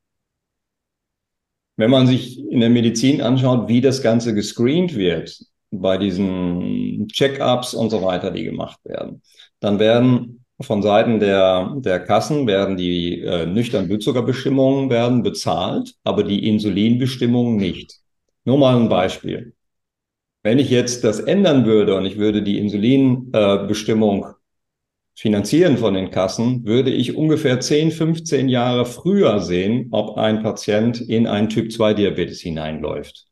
wenn 1.76 1.90
man 1.90 2.08
sich 2.08 2.40
in 2.40 2.60
der 2.60 2.70
Medizin 2.70 3.22
anschaut, 3.22 3.68
wie 3.68 3.82
das 3.82 4.02
Ganze 4.02 4.34
gescreent 4.34 4.96
wird 4.96 5.40
bei 5.72 5.98
diesen 5.98 7.08
Check-ups 7.12 7.74
und 7.74 7.90
so 7.90 8.04
weiter, 8.04 8.32
die 8.32 8.44
gemacht 8.44 8.80
werden, 8.84 9.22
dann 9.60 9.80
werden 9.80 10.46
von 10.62 10.84
Seiten 10.84 11.20
der, 11.20 11.74
der 11.78 12.00
Kassen 12.00 12.46
werden 12.46 12.78
die 12.78 13.22
äh, 13.22 13.46
nüchtern 13.48 13.88
Blutzuckerbestimmungen 13.88 14.90
werden 14.90 15.24
bezahlt, 15.24 15.96
aber 16.04 16.24
die 16.24 16.48
Insulinbestimmungen 16.48 17.58
nicht. 17.58 18.00
Nur 18.46 18.60
mal 18.60 18.76
ein 18.78 18.88
Beispiel. 18.88 19.56
Wenn 20.44 20.60
ich 20.60 20.70
jetzt 20.70 21.04
das 21.04 21.20
ändern 21.20 21.66
würde 21.66 21.96
und 21.96 22.06
ich 22.06 22.18
würde 22.18 22.44
die 22.44 22.60
Insulinbestimmung 22.60 24.26
äh, 24.26 24.34
finanzieren 25.16 25.78
von 25.78 25.94
den 25.94 26.10
Kassen, 26.10 26.66
würde 26.66 26.92
ich 26.92 27.16
ungefähr 27.16 27.60
10, 27.60 27.92
15 27.92 28.50
Jahre 28.50 28.86
früher 28.86 29.40
sehen, 29.40 29.90
ob 29.92 30.18
ein 30.18 30.42
Patient 30.42 31.00
in 31.02 31.28
einen 31.28 31.50
Typ-2-Diabetes 31.50 32.42
hineinläuft. 32.42 33.26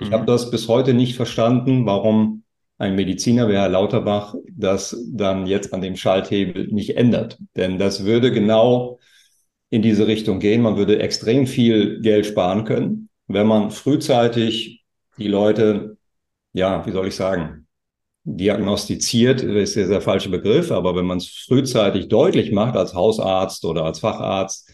Ich 0.00 0.10
habe 0.10 0.24
mhm. 0.24 0.26
das 0.26 0.50
bis 0.50 0.68
heute 0.68 0.92
nicht 0.92 1.16
verstanden, 1.16 1.86
warum 1.86 2.44
ein 2.78 2.96
Mediziner 2.96 3.48
wie 3.48 3.54
Herr 3.54 3.68
Lauterbach 3.68 4.34
das 4.52 4.96
dann 5.12 5.46
jetzt 5.46 5.72
an 5.72 5.80
dem 5.80 5.96
Schalthebel 5.96 6.68
nicht 6.68 6.96
ändert. 6.96 7.38
Denn 7.56 7.78
das 7.78 8.04
würde 8.04 8.32
genau 8.32 8.98
in 9.70 9.82
diese 9.82 10.06
Richtung 10.06 10.40
gehen. 10.40 10.62
Man 10.62 10.76
würde 10.76 11.00
extrem 11.00 11.46
viel 11.46 12.00
Geld 12.00 12.26
sparen 12.26 12.64
können, 12.64 13.08
wenn 13.26 13.46
man 13.46 13.70
frühzeitig 13.70 14.84
die 15.18 15.28
Leute, 15.28 15.96
ja, 16.52 16.84
wie 16.86 16.90
soll 16.90 17.08
ich 17.08 17.14
sagen, 17.14 17.63
diagnostiziert, 18.24 19.42
ist 19.42 19.76
ja 19.76 19.86
der 19.86 20.00
falsche 20.00 20.30
Begriff, 20.30 20.72
aber 20.72 20.96
wenn 20.96 21.04
man 21.04 21.18
es 21.18 21.28
frühzeitig 21.28 22.08
deutlich 22.08 22.52
macht 22.52 22.76
als 22.76 22.94
Hausarzt 22.94 23.64
oder 23.64 23.84
als 23.84 24.00
Facharzt, 24.00 24.70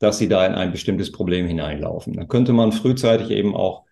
dass 0.00 0.18
sie 0.18 0.28
da 0.28 0.44
in 0.46 0.54
ein 0.54 0.72
bestimmtes 0.72 1.12
Problem 1.12 1.46
hineinlaufen, 1.46 2.14
dann 2.14 2.28
könnte 2.28 2.52
man 2.52 2.72
frühzeitig 2.72 3.30
eben 3.30 3.54
auch 3.54 3.84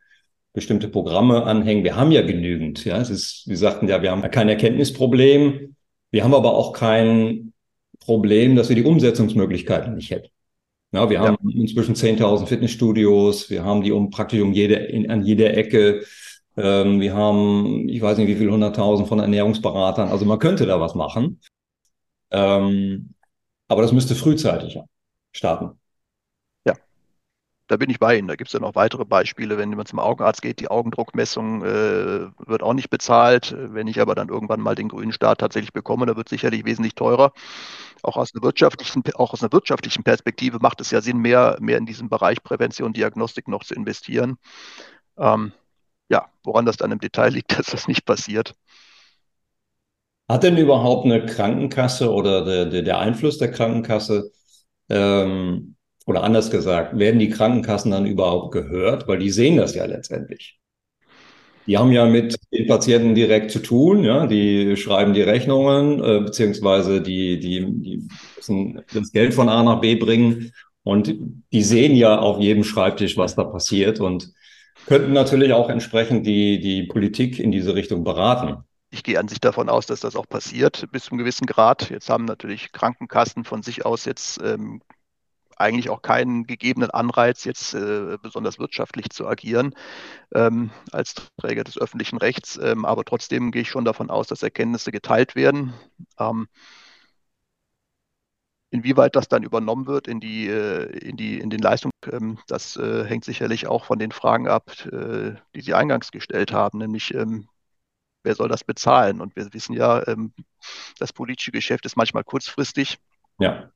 bestimmte 0.53 0.89
Programme 0.89 1.45
anhängen. 1.45 1.85
Wir 1.85 1.97
haben 1.97 2.11
ja 2.11 2.23
genügend. 2.23 2.85
Ja, 2.85 2.99
es 2.99 3.11
ist, 3.11 3.45
wir 3.47 3.59
sagten 3.59 3.89
ja, 3.89 4.03
wir 4.03 4.11
haben 4.11 4.23
kein 4.31 4.49
Erkenntnisproblem. 4.49 5.77
Wir 6.11 6.25
haben 6.25 6.35
aber 6.35 6.55
auch 6.55 6.73
kein 6.73 7.53
Problem, 8.01 8.57
dass 8.57 8.69
wir 8.69 8.77
die 8.77 8.85
Umsetzungsmöglichkeiten 8.85 9.95
nicht 9.95 10.11
hätten. 10.11 10.29
Ja, 10.93 11.11
wir 11.11 11.21
haben 11.21 11.37
inzwischen 11.51 11.95
10.000 11.95 12.47
Fitnessstudios. 12.47 13.51
Wir 13.51 13.65
haben 13.65 13.83
die 13.83 13.93
um 13.93 14.11
praktisch 14.11 14.41
um 14.41 14.53
jede, 14.53 14.77
in, 14.77 15.11
an 15.11 15.23
jeder 15.23 15.55
Ecke. 15.57 16.05
Ähm, 16.57 17.01
wir 17.01 17.15
haben, 17.15 17.89
ich 17.89 18.01
weiß 18.01 18.19
nicht, 18.19 18.29
wie 18.29 18.37
viele 18.37 18.53
hunderttausend 18.53 19.09
von 19.09 19.19
Ernährungsberatern. 19.19 20.09
Also 20.09 20.25
man 20.25 20.39
könnte 20.39 20.67
da 20.67 20.81
was 20.81 20.95
machen. 20.95 21.41
Ähm, 22.31 23.15
aber 23.69 23.83
das 23.83 23.93
müsste 23.93 24.15
frühzeitig 24.15 24.79
starten. 25.33 25.79
Ja, 26.65 26.75
da 27.67 27.77
bin 27.77 27.91
ich 27.91 27.99
bei 27.99 28.17
Ihnen. 28.17 28.29
Da 28.29 28.37
gibt 28.37 28.49
es 28.49 28.55
ja 28.55 28.61
noch 28.61 28.75
weitere 28.75 29.05
Beispiele. 29.05 29.59
Wenn 29.59 29.71
man 29.71 29.87
zum 29.87 29.99
Augenarzt 29.99 30.41
geht, 30.41 30.61
die 30.61 30.69
Augendruckmessung 30.69 31.63
äh, 31.63 32.29
wird 32.47 32.63
auch 32.63 32.75
nicht 32.75 32.91
bezahlt. 32.91 33.55
Wenn 33.59 33.87
ich 33.87 34.01
aber 34.01 34.15
dann 34.15 34.29
irgendwann 34.29 34.61
mal 34.61 34.75
den 34.75 34.89
grünen 34.89 35.13
Start 35.13 35.41
tatsächlich 35.41 35.73
bekomme, 35.73 36.07
da 36.07 36.17
wird 36.17 36.29
sicherlich 36.29 36.65
wesentlich 36.65 36.95
teurer. 36.95 37.33
Auch 38.03 38.17
aus 38.17 38.35
einer 38.35 38.43
wirtschaftlichen, 38.43 39.03
auch 39.15 39.33
aus 39.33 39.43
einer 39.43 39.53
wirtschaftlichen 39.53 40.05
Perspektive 40.05 40.59
macht 40.61 40.81
es 40.81 40.91
ja 40.91 41.01
Sinn, 41.03 41.19
mehr, 41.19 41.59
mehr 41.61 41.79
in 41.79 41.87
diesen 41.87 42.09
Bereich 42.09 42.43
Prävention, 42.43 42.93
Diagnostik 42.93 43.49
noch 43.49 43.65
zu 43.65 43.75
investieren. 43.75 44.39
Ähm, 45.19 45.53
ja, 46.09 46.27
woran 46.45 46.67
das 46.67 46.77
dann 46.77 46.93
im 46.93 46.99
Detail 46.99 47.31
liegt, 47.31 47.53
dass 47.59 47.67
das 47.67 47.89
nicht 47.89 48.05
passiert. 48.05 48.55
Hat 50.29 50.43
denn 50.43 50.57
überhaupt 50.57 51.05
eine 51.05 51.25
Krankenkasse 51.25 52.13
oder 52.13 52.45
der, 52.45 52.67
der, 52.67 52.83
der 52.83 52.99
Einfluss 52.99 53.39
der 53.39 53.53
Krankenkasse 53.53 54.33
ähm, 54.89 55.77
oder 56.05 56.25
anders 56.25 56.51
gesagt, 56.51 56.99
werden 56.99 57.21
die 57.21 57.31
Krankenkassen 57.31 57.93
dann 57.93 58.07
überhaupt 58.07 58.53
gehört? 58.53 59.07
Weil 59.07 59.19
die 59.19 59.31
sehen 59.31 59.57
das 59.57 59.75
ja 59.75 59.85
letztendlich. 59.85 60.59
Die 61.67 61.79
haben 61.79 61.91
ja 61.91 62.07
mit 62.07 62.37
den 62.53 62.67
Patienten 62.67 63.15
direkt 63.17 63.51
zu 63.51 63.59
tun, 63.59 64.05
ja, 64.05 64.27
die 64.27 64.77
schreiben 64.77 65.15
die 65.15 65.23
Rechnungen, 65.23 66.03
äh, 66.03 66.21
beziehungsweise 66.21 67.01
die, 67.03 67.41
die, 67.41 67.67
die 67.81 68.09
müssen 68.37 68.83
das 68.93 69.11
Geld 69.11 69.35
von 69.35 69.49
A 69.49 69.63
nach 69.65 69.81
B 69.81 69.97
bringen 69.97 70.53
und 70.85 71.13
die 71.53 71.63
sehen 71.63 71.97
ja 71.97 72.19
auf 72.21 72.39
jedem 72.41 72.63
Schreibtisch, 72.63 73.17
was 73.17 73.35
da 73.35 73.43
passiert 73.43 73.99
und 73.99 74.33
könnten 74.87 75.13
natürlich 75.13 75.53
auch 75.53 75.69
entsprechend 75.69 76.27
die, 76.27 76.61
die 76.61 76.85
Politik 76.85 77.39
in 77.39 77.53
diese 77.53 77.75
Richtung 77.75 78.05
beraten. 78.05 78.65
Ich 78.91 79.03
gehe 79.03 79.19
an 79.19 79.29
sich 79.29 79.41
davon 79.41 79.69
aus, 79.69 79.87
dass 79.87 80.01
das 80.01 80.17
auch 80.17 80.29
passiert 80.29 80.87
bis 80.93 81.05
zu 81.05 81.11
einem 81.11 81.19
gewissen 81.19 81.47
Grad. 81.47 81.91
Jetzt 81.91 82.09
haben 82.09 82.25
natürlich 82.25 82.73
Krankenkassen 82.73 83.45
von 83.45 83.63
sich 83.63 83.85
aus 83.85 84.05
jetzt 84.05 84.41
ähm, 84.43 84.81
eigentlich 85.57 85.91
auch 85.91 86.03
keinen 86.03 86.47
gegebenen 86.47 86.91
Anreiz, 86.91 87.45
jetzt 87.45 87.75
äh, 87.75 88.17
besonders 88.23 88.59
wirtschaftlich 88.59 89.11
zu 89.11 89.27
agieren 89.27 89.75
ähm, 90.35 90.71
als 90.93 91.15
Träger 91.39 91.65
des 91.65 91.79
öffentlichen 91.79 92.19
Rechts. 92.19 92.59
Ähm, 92.63 92.85
aber 92.85 93.05
trotzdem 93.05 93.51
gehe 93.51 93.63
ich 93.63 93.71
schon 93.71 93.85
davon 93.85 94.11
aus, 94.11 94.29
dass 94.29 94.43
Erkenntnisse 94.43 94.93
geteilt 94.93 95.35
werden. 95.35 95.73
Ähm, 96.19 96.47
Inwieweit 98.77 99.17
das 99.17 99.27
dann 99.27 99.43
übernommen 99.43 99.87
wird 99.87 100.07
in 100.07 100.21
die, 100.21 100.49
äh, 100.49 100.85
in 100.99 101.17
die, 101.17 101.41
in 101.41 101.49
den 101.49 101.61
Leistungen, 101.61 101.93
ähm, 102.13 102.39
das 102.47 102.77
äh, 102.77 103.07
hängt 103.07 103.25
sicherlich 103.25 103.67
auch 103.67 103.87
von 103.87 103.99
den 103.99 104.13
Fragen 104.13 104.49
ab, 104.49 104.71
äh, 104.93 105.33
die 105.55 105.63
Sie 105.63 105.73
eingangs 105.73 106.13
gestellt 106.13 106.53
haben, 106.53 106.77
nämlich 106.77 107.15
ähm, 107.15 107.49
wer 108.23 108.35
soll 108.35 108.51
das 108.51 108.65
bezahlen? 108.65 109.23
Und 109.23 109.35
wir 109.35 109.51
wissen 109.55 109.73
ja, 109.73 110.07
ähm, 110.07 110.35
das 110.99 111.15
politische 111.15 111.53
Geschäft 111.53 111.87
ist 111.87 111.97
manchmal 111.97 112.23
kurzfristig. 112.23 112.99
Ja. 113.39 113.71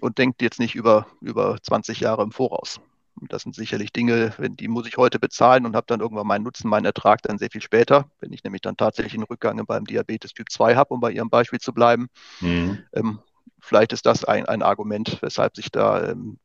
Und 0.00 0.16
denkt 0.16 0.40
jetzt 0.40 0.60
nicht 0.60 0.74
über, 0.74 1.06
über 1.20 1.58
20 1.60 2.00
Jahre 2.00 2.22
im 2.22 2.32
Voraus. 2.32 2.80
Das 3.28 3.42
sind 3.42 3.54
sicherlich 3.54 3.92
Dinge, 3.92 4.32
wenn 4.38 4.56
die 4.56 4.68
muss 4.68 4.86
ich 4.86 4.96
heute 4.96 5.18
bezahlen 5.18 5.66
und 5.66 5.76
habe 5.76 5.86
dann 5.88 6.00
irgendwann 6.00 6.26
meinen 6.26 6.44
Nutzen, 6.44 6.70
meinen 6.70 6.86
Ertrag 6.86 7.20
dann 7.20 7.36
sehr 7.36 7.50
viel 7.50 7.60
später, 7.60 8.08
wenn 8.20 8.32
ich 8.32 8.44
nämlich 8.44 8.62
dann 8.62 8.78
tatsächlich 8.78 9.14
einen 9.14 9.24
Rückgang 9.24 9.62
beim 9.66 9.84
Diabetes 9.84 10.32
Typ 10.32 10.50
2 10.50 10.76
habe, 10.76 10.94
um 10.94 11.00
bei 11.00 11.10
Ihrem 11.10 11.28
Beispiel 11.28 11.58
zu 11.58 11.74
bleiben. 11.74 12.08
Mhm. 12.40 12.78
Ähm, 12.94 13.18
vielleicht 13.60 13.92
ist 13.92 14.06
das 14.06 14.24
ein, 14.24 14.46
ein 14.46 14.62
Argument, 14.62 15.18
weshalb 15.22 15.56
sich 15.56 15.70
da 15.70 16.10
ähm, 16.10 16.38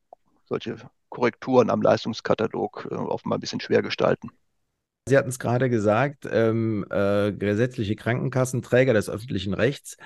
solche 0.45 0.77
Korrekturen 1.09 1.69
am 1.69 1.81
Leistungskatalog 1.81 2.87
äh, 2.89 2.95
offenbar 2.95 3.37
ein 3.37 3.41
bisschen 3.41 3.59
schwer 3.59 3.81
gestalten. 3.81 4.31
Sie 5.07 5.17
hatten 5.17 5.29
es 5.29 5.39
gerade 5.39 5.69
gesagt, 5.69 6.27
ähm, 6.31 6.85
äh, 6.89 7.33
gesetzliche 7.33 7.95
Krankenkassenträger 7.95 8.93
des 8.93 9.09
öffentlichen 9.09 9.53
Rechts. 9.53 9.97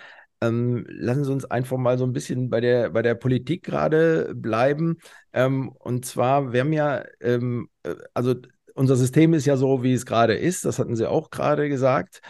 Ähm, 0.42 0.86
lassen 0.89 1.24
Sie 1.24 1.32
uns 1.32 1.46
einfach 1.46 1.77
mal 1.77 1.98
so 1.98 2.06
ein 2.06 2.13
bisschen 2.13 2.50
bei 2.50 2.62
der, 2.62 2.89
bei 2.92 3.01
der 3.01 3.16
Politik 3.16 3.63
gerade 3.63 4.34
bleiben. 4.36 4.98
Ähm, 5.34 5.70
und 5.70 6.06
zwar, 6.06 6.51
wir 6.51 6.62
haben 6.62 6.74
ja, 6.74 7.04
ähm, 7.22 7.70
äh, 7.84 7.96
also 8.13 8.36
unser 8.74 8.96
System 8.96 9.34
ist 9.34 9.46
ja 9.46 9.58
so, 9.58 9.84
wie 9.84 9.94
es 9.94 10.06
gerade 10.06 10.36
ist, 10.36 10.66
das 10.66 10.77
hatten 10.77 10.96
Sie 10.96 11.10
auch 11.10 11.30
gerade 11.32 11.70
gesagt. 11.70 12.22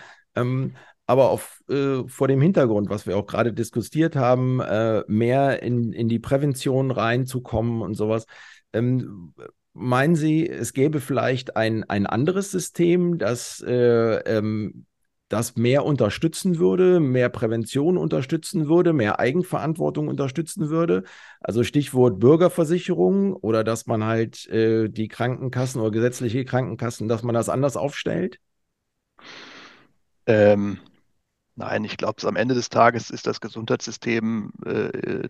Aber 1.08 1.30
auf, 1.32 1.64
äh, 1.70 2.04
vor 2.08 2.28
dem 2.28 2.42
Hintergrund, 2.42 2.90
was 2.90 3.08
wir 3.08 3.18
auch 3.18 3.26
gerade 3.26 3.54
diskutiert 3.54 4.16
haben, 4.16 4.60
äh, 4.60 5.04
mehr 5.08 5.64
in, 5.64 5.94
in 5.94 6.10
die 6.10 6.20
Prävention 6.20 6.92
reinzukommen 6.92 7.82
und 7.82 7.96
sowas. 7.96 8.26
Ähm, 8.74 9.34
meinen 9.74 10.16
Sie, 10.16 10.48
es 10.48 10.74
gäbe 10.74 11.00
vielleicht 11.00 11.56
ein, 11.56 11.84
ein 11.86 12.08
anderes 12.08 12.52
System, 12.52 13.18
das, 13.18 13.62
äh, 13.66 14.18
ähm, 14.38 14.86
das 15.30 15.56
mehr 15.56 15.86
unterstützen 15.86 16.58
würde, 16.58 17.00
mehr 17.00 17.30
Prävention 17.30 17.98
unterstützen 17.98 18.68
würde, 18.68 18.94
mehr 18.94 19.20
Eigenverantwortung 19.20 20.08
unterstützen 20.08 20.70
würde? 20.70 21.04
Also 21.40 21.64
Stichwort 21.64 22.20
Bürgerversicherung 22.20 23.34
oder 23.34 23.64
dass 23.64 23.88
man 23.88 24.04
halt 24.04 24.48
äh, 24.48 24.90
die 24.90 25.08
Krankenkassen 25.08 25.82
oder 25.82 25.92
gesetzliche 25.92 26.46
Krankenkassen, 26.46 27.08
dass 27.08 27.24
man 27.24 27.36
das 27.36 27.50
anders 27.50 27.78
aufstellt? 27.78 28.40
Ähm, 30.26 30.80
Nein, 31.58 31.84
ich 31.86 31.98
glaube, 31.98 32.26
am 32.28 32.36
Ende 32.36 32.54
des 32.54 32.70
Tages 32.70 33.10
ist 33.10 33.26
das 33.26 33.42
Gesundheitssystem 33.42 34.54
äh, 34.64 35.28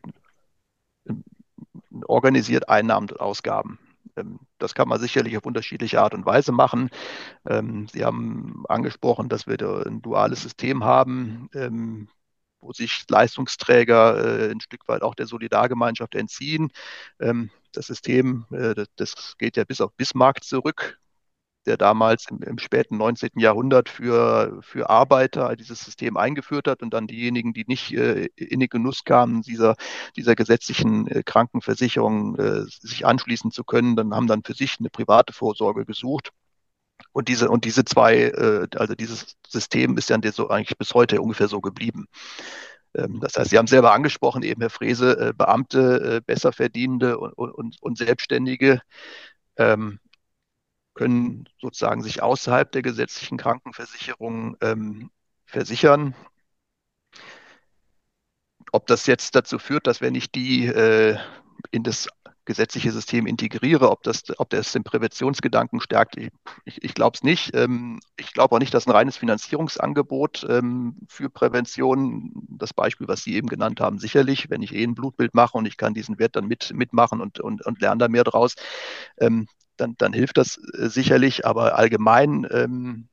organisiert 2.06 2.68
Einnahmen 2.68 3.10
und 3.10 3.22
Ausgaben. 3.22 3.80
Ähm, 4.18 4.40
das 4.60 4.76
kann 4.76 4.90
man 4.90 5.00
sicherlich 5.00 5.38
auf 5.38 5.46
unterschiedliche 5.46 6.02
Art 6.02 6.14
und 6.14 6.26
Weise 6.26 6.52
machen. 6.52 6.90
Ähm, 7.48 7.88
Sie 7.94 8.04
haben 8.04 8.66
angesprochen, 8.68 9.30
dass 9.30 9.48
wir 9.48 9.86
ein 9.88 10.02
duales 10.02 10.42
System 10.42 10.84
haben, 10.84 11.50
ähm, 11.54 12.10
wo 12.60 12.74
sich 12.74 13.06
Leistungsträger 13.10 14.50
äh, 14.50 14.52
ein 14.52 14.60
Stück 14.60 14.86
weit 14.90 15.04
auch 15.04 15.16
der 15.16 15.28
Solidargemeinschaft 15.28 16.16
entziehen. 16.16 16.72
Das 17.20 17.88
System, 17.88 18.46
äh, 18.52 18.86
das, 18.98 19.38
geht 19.38 19.56
ja 19.58 19.64
bis 19.64 19.82
auf 19.82 19.94
Bismarck 19.94 20.44
zurück 20.44 21.00
der 21.68 21.78
damals 21.78 22.26
im, 22.32 22.42
im, 22.42 22.58
späten 22.58 22.98
19. 22.98 23.32
Jahrhundert 23.36 23.90
für, 23.90 24.60
für 24.62 24.90
Arbeiter 24.90 25.56
dieses 25.56 25.84
System 25.84 26.18
eingeführt 26.18 26.68
hat 26.68 26.82
und 26.82 26.94
dann 26.94 27.08
diejenigen, 27.08 27.54
die 27.54 27.66
nicht 27.68 27.94
äh, 27.94 28.30
in 28.36 28.60
den 28.60 28.70
Genuss 28.70 29.04
kamen, 29.04 29.42
dieser, 29.42 29.76
dieser 30.16 30.36
gesetzlichen 30.36 31.08
äh, 31.08 31.24
Krankenversicherung 31.24 32.38
äh, 32.38 32.64
sich 32.68 33.06
anschließen 33.06 33.52
zu 33.52 33.64
können, 33.64 33.96
dann 33.96 34.14
haben 34.16 34.28
dann 34.28 34.44
für 34.44 34.54
sich 34.54 34.78
eine 34.80 34.90
private 34.90 35.34
Vorsorge 35.34 35.86
gesucht. 35.86 36.32
Und 37.12 37.28
diese, 37.28 37.50
und 37.50 37.66
diese 37.66 37.86
zwei, 37.86 38.16
äh, 38.16 38.68
also 38.76 38.96
dieses 38.96 39.36
System 39.48 39.98
ist 39.98 40.10
dann 40.10 40.22
so 40.32 40.50
eigentlich 40.50 40.78
bis 40.78 40.94
heute 40.94 41.22
ungefähr 41.22 41.48
so 41.48 41.62
geblieben. 41.62 42.08
Ähm, 42.96 43.20
das 43.20 43.36
heißt, 43.38 43.52
Sie 43.52 43.58
haben 43.58 43.68
selber 43.68 43.94
angesprochen, 43.94 44.44
eben 44.44 44.62
Herr 44.62 44.70
Frese, 44.70 45.20
äh, 45.20 45.34
Beamte, 45.34 46.18
äh, 46.18 46.22
Besserverdienende 46.26 47.18
und, 47.20 47.52
und, 47.52 47.78
und 47.82 47.98
Selbstständige 47.98 48.82
ähm, 49.58 50.00
können 50.98 51.48
sozusagen 51.62 52.02
sich 52.02 52.22
außerhalb 52.22 52.72
der 52.72 52.82
gesetzlichen 52.82 53.38
Krankenversicherung 53.38 54.58
ähm, 54.62 55.12
versichern. 55.46 56.16
Ob 58.72 58.88
das 58.88 59.06
jetzt 59.06 59.36
dazu 59.36 59.60
führt, 59.60 59.88
dass 59.88 60.02
wenn 60.02 60.16
ich 60.16 60.32
die 60.32 60.66
äh, 60.66 61.18
in 61.72 61.84
das 61.84 62.10
gesetzliche 62.46 62.92
System 62.92 63.28
integriere, 63.28 63.92
ob 63.92 64.04
das, 64.04 64.24
ob 64.40 64.50
das 64.50 64.72
den 64.72 64.84
Präventionsgedanken 64.84 65.82
stärkt, 65.82 66.18
ich, 66.18 66.30
ich, 66.64 66.84
ich 66.84 66.94
glaube 66.94 67.16
es 67.16 67.24
nicht. 67.24 67.54
Ähm, 67.54 68.00
ich 68.16 68.34
glaube 68.34 68.56
auch 68.56 68.60
nicht, 68.60 68.74
dass 68.74 68.88
ein 68.88 68.92
reines 68.92 69.18
Finanzierungsangebot 69.18 70.48
ähm, 70.50 70.96
für 71.08 71.30
Prävention, 71.30 72.32
das 72.50 72.74
Beispiel, 72.74 73.08
was 73.08 73.24
Sie 73.24 73.36
eben 73.36 73.50
genannt 73.50 73.82
haben, 73.82 74.00
sicherlich, 74.00 74.50
wenn 74.50 74.62
ich 74.62 74.74
eh 74.74 74.84
ein 74.84 74.96
Blutbild 74.96 75.36
mache 75.36 75.58
und 75.58 75.68
ich 75.68 75.78
kann 75.78 75.94
diesen 75.94 76.18
Wert 76.20 76.36
dann 76.36 76.48
mit, 76.48 76.74
mitmachen 76.74 77.22
und, 77.22 77.40
und, 77.40 77.66
und 77.66 77.82
lerne 77.82 78.00
da 78.00 78.08
mehr 78.08 78.24
draus, 78.24 78.56
ähm, 79.20 79.48
dann, 79.78 79.96
dann 79.98 80.14
hilft 80.14 80.38
das 80.38 80.58
äh, 80.74 80.90
sicherlich, 80.90 81.46
aber 81.46 81.78
allgemein 81.78 82.48
ähm, 82.52 83.08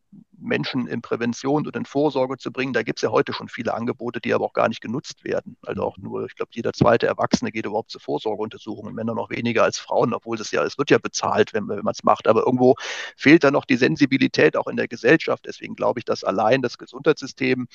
Menschen 0.44 0.86
in 0.86 1.02
Prävention 1.02 1.66
und 1.66 1.74
in 1.74 1.86
Vorsorge 1.86 2.36
zu 2.36 2.52
bringen. 2.52 2.72
Da 2.72 2.82
gibt 2.82 2.98
es 2.98 3.02
ja 3.02 3.10
heute 3.10 3.32
schon 3.32 3.48
viele 3.48 3.74
Angebote, 3.74 4.20
die 4.20 4.34
aber 4.34 4.44
auch 4.44 4.52
gar 4.52 4.68
nicht 4.68 4.80
genutzt 4.80 5.24
werden. 5.24 5.56
Also 5.62 5.82
auch 5.82 5.96
nur, 5.96 6.26
ich 6.26 6.36
glaube, 6.36 6.50
jeder 6.54 6.72
zweite 6.72 7.06
Erwachsene 7.06 7.50
geht 7.50 7.66
überhaupt 7.66 7.90
zur 7.90 8.00
Vorsorgeuntersuchung, 8.00 8.92
Männer 8.94 9.14
noch 9.14 9.30
weniger 9.30 9.64
als 9.64 9.78
Frauen, 9.78 10.12
obwohl 10.12 10.38
es 10.38 10.50
ja, 10.50 10.62
es 10.64 10.78
wird 10.78 10.90
ja 10.90 10.98
bezahlt, 10.98 11.54
wenn, 11.54 11.68
wenn 11.68 11.84
man 11.84 11.92
es 11.92 12.04
macht. 12.04 12.28
Aber 12.28 12.44
irgendwo 12.44 12.74
fehlt 13.16 13.44
da 13.44 13.50
noch 13.50 13.64
die 13.64 13.76
Sensibilität 13.76 14.56
auch 14.56 14.66
in 14.66 14.76
der 14.76 14.88
Gesellschaft. 14.88 15.46
Deswegen 15.46 15.74
glaube 15.74 16.00
ich, 16.00 16.04
dass 16.04 16.24
allein 16.24 16.62
das 16.62 16.78
Gesundheitssystem 16.78 17.66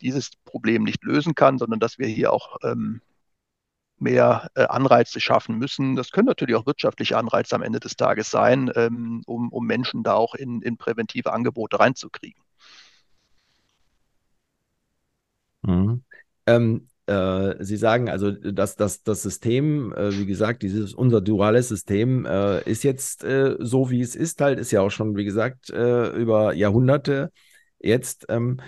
dieses 0.00 0.30
Problem 0.44 0.82
nicht 0.82 1.04
lösen 1.04 1.34
kann, 1.34 1.58
sondern 1.58 1.80
dass 1.80 1.98
wir 1.98 2.06
hier 2.06 2.32
auch 2.32 2.56
ähm, 2.62 3.00
mehr 3.98 4.50
äh, 4.54 4.64
Anreize 4.64 5.20
schaffen 5.20 5.58
müssen. 5.58 5.96
Das 5.96 6.10
können 6.10 6.26
natürlich 6.26 6.54
auch 6.54 6.66
wirtschaftliche 6.66 7.16
Anreize 7.16 7.54
am 7.54 7.62
Ende 7.62 7.80
des 7.80 7.96
Tages 7.96 8.30
sein, 8.30 8.70
ähm, 8.74 9.22
um, 9.26 9.50
um 9.50 9.66
Menschen 9.66 10.02
da 10.02 10.14
auch 10.14 10.34
in, 10.34 10.60
in 10.62 10.76
präventive 10.76 11.32
Angebote 11.32 11.80
reinzukriegen. 11.80 12.42
Mhm. 15.62 16.02
Ähm, 16.46 16.88
äh, 17.06 17.54
Sie 17.64 17.76
sagen 17.76 18.10
also, 18.10 18.30
dass, 18.32 18.76
dass 18.76 19.02
das 19.02 19.22
System, 19.22 19.92
äh, 19.94 20.12
wie 20.12 20.26
gesagt, 20.26 20.62
dieses 20.62 20.92
unser 20.92 21.20
duales 21.20 21.68
System 21.68 22.26
ist 22.64 22.84
jetzt 22.84 23.20
so, 23.20 23.90
wie 23.90 24.00
es 24.00 24.14
ist, 24.14 24.40
halt, 24.40 24.58
ist 24.58 24.72
ja 24.72 24.82
auch 24.82 24.90
schon, 24.90 25.16
wie 25.16 25.24
gesagt, 25.24 25.70
über 25.70 26.52
Jahrhunderte 26.52 27.32
jetzt. 27.80 28.26
Ähm, 28.28 28.60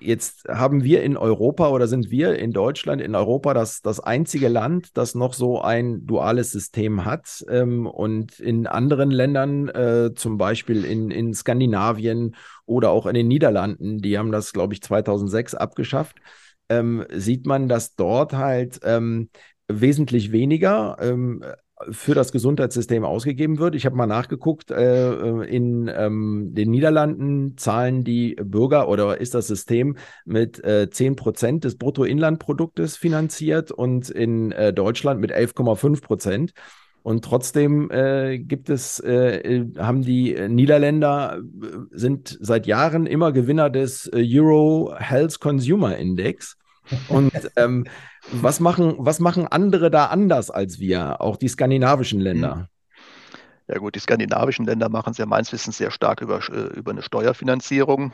Jetzt 0.00 0.48
haben 0.48 0.84
wir 0.84 1.02
in 1.02 1.16
Europa 1.16 1.68
oder 1.70 1.88
sind 1.88 2.10
wir 2.10 2.38
in 2.38 2.52
Deutschland, 2.52 3.00
in 3.00 3.14
Europa 3.14 3.54
das, 3.54 3.80
das 3.80 4.00
einzige 4.00 4.48
Land, 4.48 4.96
das 4.96 5.14
noch 5.14 5.34
so 5.34 5.60
ein 5.60 6.06
duales 6.06 6.52
System 6.52 7.04
hat. 7.04 7.44
Ähm, 7.48 7.86
und 7.86 8.38
in 8.40 8.66
anderen 8.66 9.10
Ländern, 9.10 9.68
äh, 9.68 10.10
zum 10.14 10.38
Beispiel 10.38 10.84
in, 10.84 11.10
in 11.10 11.34
Skandinavien 11.34 12.36
oder 12.66 12.90
auch 12.90 13.06
in 13.06 13.14
den 13.14 13.28
Niederlanden, 13.28 13.98
die 13.98 14.18
haben 14.18 14.32
das, 14.32 14.52
glaube 14.52 14.74
ich, 14.74 14.82
2006 14.82 15.54
abgeschafft, 15.54 16.16
ähm, 16.68 17.04
sieht 17.12 17.46
man, 17.46 17.68
dass 17.68 17.96
dort 17.96 18.32
halt 18.32 18.80
ähm, 18.84 19.30
wesentlich 19.68 20.32
weniger 20.32 20.96
ähm, 21.00 21.44
für 21.90 22.14
das 22.14 22.32
Gesundheitssystem 22.32 23.04
ausgegeben 23.04 23.58
wird. 23.58 23.74
Ich 23.74 23.86
habe 23.86 23.96
mal 23.96 24.06
nachgeguckt, 24.06 24.70
äh, 24.70 25.12
äh, 25.12 25.44
in 25.46 25.90
ähm, 25.94 26.50
den 26.52 26.70
Niederlanden 26.70 27.56
zahlen 27.56 28.04
die 28.04 28.34
Bürger 28.34 28.88
oder 28.88 29.20
ist 29.20 29.34
das 29.34 29.46
System 29.46 29.96
mit 30.24 30.62
äh, 30.64 30.90
10 30.90 31.16
Prozent 31.16 31.64
des 31.64 31.76
Bruttoinlandproduktes 31.76 32.96
finanziert 32.96 33.70
und 33.70 34.10
in 34.10 34.52
äh, 34.52 34.72
Deutschland 34.72 35.20
mit 35.20 35.32
11,5 35.32 36.02
Prozent. 36.02 36.52
Und 37.02 37.24
trotzdem 37.24 37.90
äh, 37.90 38.38
gibt 38.38 38.68
es, 38.68 39.00
äh, 39.00 39.36
äh 39.38 39.66
haben 39.78 40.02
die 40.02 40.36
Niederländer, 40.48 41.38
äh, 41.38 41.66
sind 41.92 42.36
seit 42.40 42.66
Jahren 42.66 43.06
immer 43.06 43.32
Gewinner 43.32 43.70
des 43.70 44.10
Euro 44.12 44.94
Health 44.98 45.40
Consumer 45.40 45.96
Index. 45.96 46.58
Und 47.08 47.32
ähm, 47.56 47.86
was, 48.32 48.60
machen, 48.60 48.94
was 48.98 49.20
machen 49.20 49.46
andere 49.46 49.90
da 49.90 50.06
anders 50.06 50.50
als 50.50 50.80
wir, 50.80 51.20
auch 51.20 51.36
die 51.36 51.48
skandinavischen 51.48 52.20
Länder? 52.20 52.54
Hm. 52.54 52.66
Ja 53.68 53.78
gut, 53.78 53.94
die 53.94 54.00
skandinavischen 54.00 54.66
Länder 54.66 54.88
machen 54.88 55.12
es 55.12 55.18
ja 55.18 55.26
meines 55.26 55.52
Wissens 55.52 55.78
sehr 55.78 55.92
stark 55.92 56.20
über, 56.20 56.40
äh, 56.48 56.76
über 56.76 56.90
eine 56.90 57.02
Steuerfinanzierung. 57.02 58.12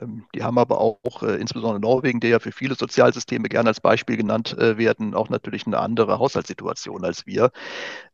Ähm, 0.00 0.24
die 0.34 0.42
haben 0.42 0.58
aber 0.58 0.80
auch, 0.80 1.22
äh, 1.22 1.36
insbesondere 1.36 1.80
Norwegen, 1.80 2.20
der 2.20 2.30
ja 2.30 2.38
für 2.38 2.52
viele 2.52 2.74
Sozialsysteme 2.74 3.48
gerne 3.48 3.68
als 3.68 3.80
Beispiel 3.80 4.16
genannt 4.16 4.56
äh, 4.58 4.78
werden, 4.78 5.14
auch 5.14 5.28
natürlich 5.28 5.66
eine 5.66 5.78
andere 5.78 6.18
Haushaltssituation 6.18 7.04
als 7.04 7.26
wir. 7.26 7.50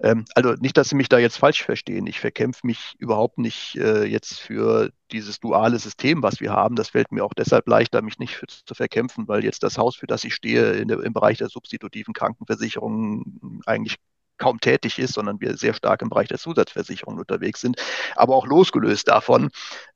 Ähm, 0.01 0.25
also 0.35 0.55
nicht, 0.55 0.77
dass 0.77 0.89
Sie 0.89 0.97
mich 0.97 1.09
da 1.09 1.19
jetzt 1.19 1.39
falsch 1.39 1.63
verstehen. 1.65 2.07
Ich 2.07 2.21
verkämpfe 2.21 2.67
mich 2.67 2.95
überhaupt 2.99 3.39
nicht 3.39 3.77
äh, 3.77 4.05
jetzt 4.05 4.41
für 4.41 4.91
dieses 5.13 5.41
duale 5.41 5.79
System, 5.79 6.23
was 6.23 6.41
wir 6.41 6.53
haben. 6.53 6.77
Das 6.77 6.91
fällt 6.91 7.13
mir 7.13 7.25
auch 7.25 7.35
deshalb 7.35 7.69
leichter, 7.69 8.03
mich 8.03 8.19
nicht 8.19 8.43
zu 8.67 8.75
verkämpfen, 8.75 9.29
weil 9.29 9.45
jetzt 9.45 9.63
das 9.63 9.79
Haus, 9.79 9.97
für 9.97 10.07
das 10.07 10.25
ich 10.25 10.35
stehe, 10.35 10.73
im 10.73 11.13
Bereich 11.13 11.39
der 11.39 11.49
substitutiven 11.49 12.15
Krankenversicherung 12.15 13.61
eigentlich 13.67 13.99
kaum 14.39 14.61
tätig 14.61 14.99
ist, 14.99 15.15
sondern 15.15 15.41
wir 15.41 15.57
sehr 15.57 15.75
stark 15.75 16.03
im 16.03 16.09
Bereich 16.09 16.29
der 16.29 16.39
Zusatzversicherung 16.39 17.19
unterwegs 17.19 17.61
sind. 17.61 17.77
Aber 18.17 18.35
auch 18.35 18.47
losgelöst 18.47 19.09
davon 19.09 19.51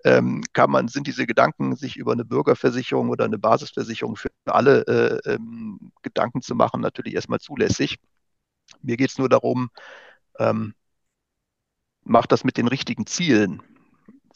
ähm, 0.04 0.42
kann 0.52 0.70
man, 0.70 0.88
sind 0.88 1.06
diese 1.06 1.26
Gedanken, 1.26 1.76
sich 1.76 1.96
über 1.96 2.12
eine 2.12 2.24
Bürgerversicherung 2.24 3.08
oder 3.08 3.24
eine 3.24 3.38
Basisversicherung 3.38 4.16
für 4.16 4.30
alle 4.44 4.86
äh, 4.86 5.32
ähm, 5.32 5.92
Gedanken 6.02 6.42
zu 6.42 6.54
machen, 6.54 6.80
natürlich 6.80 7.14
erstmal 7.14 7.40
zulässig. 7.40 7.98
Mir 8.82 8.96
geht 8.96 9.10
es 9.10 9.18
nur 9.18 9.28
darum, 9.28 9.70
ähm, 10.38 10.74
macht 12.04 12.32
das 12.32 12.44
mit 12.44 12.56
den 12.56 12.68
richtigen 12.68 13.06
Zielen. 13.06 13.62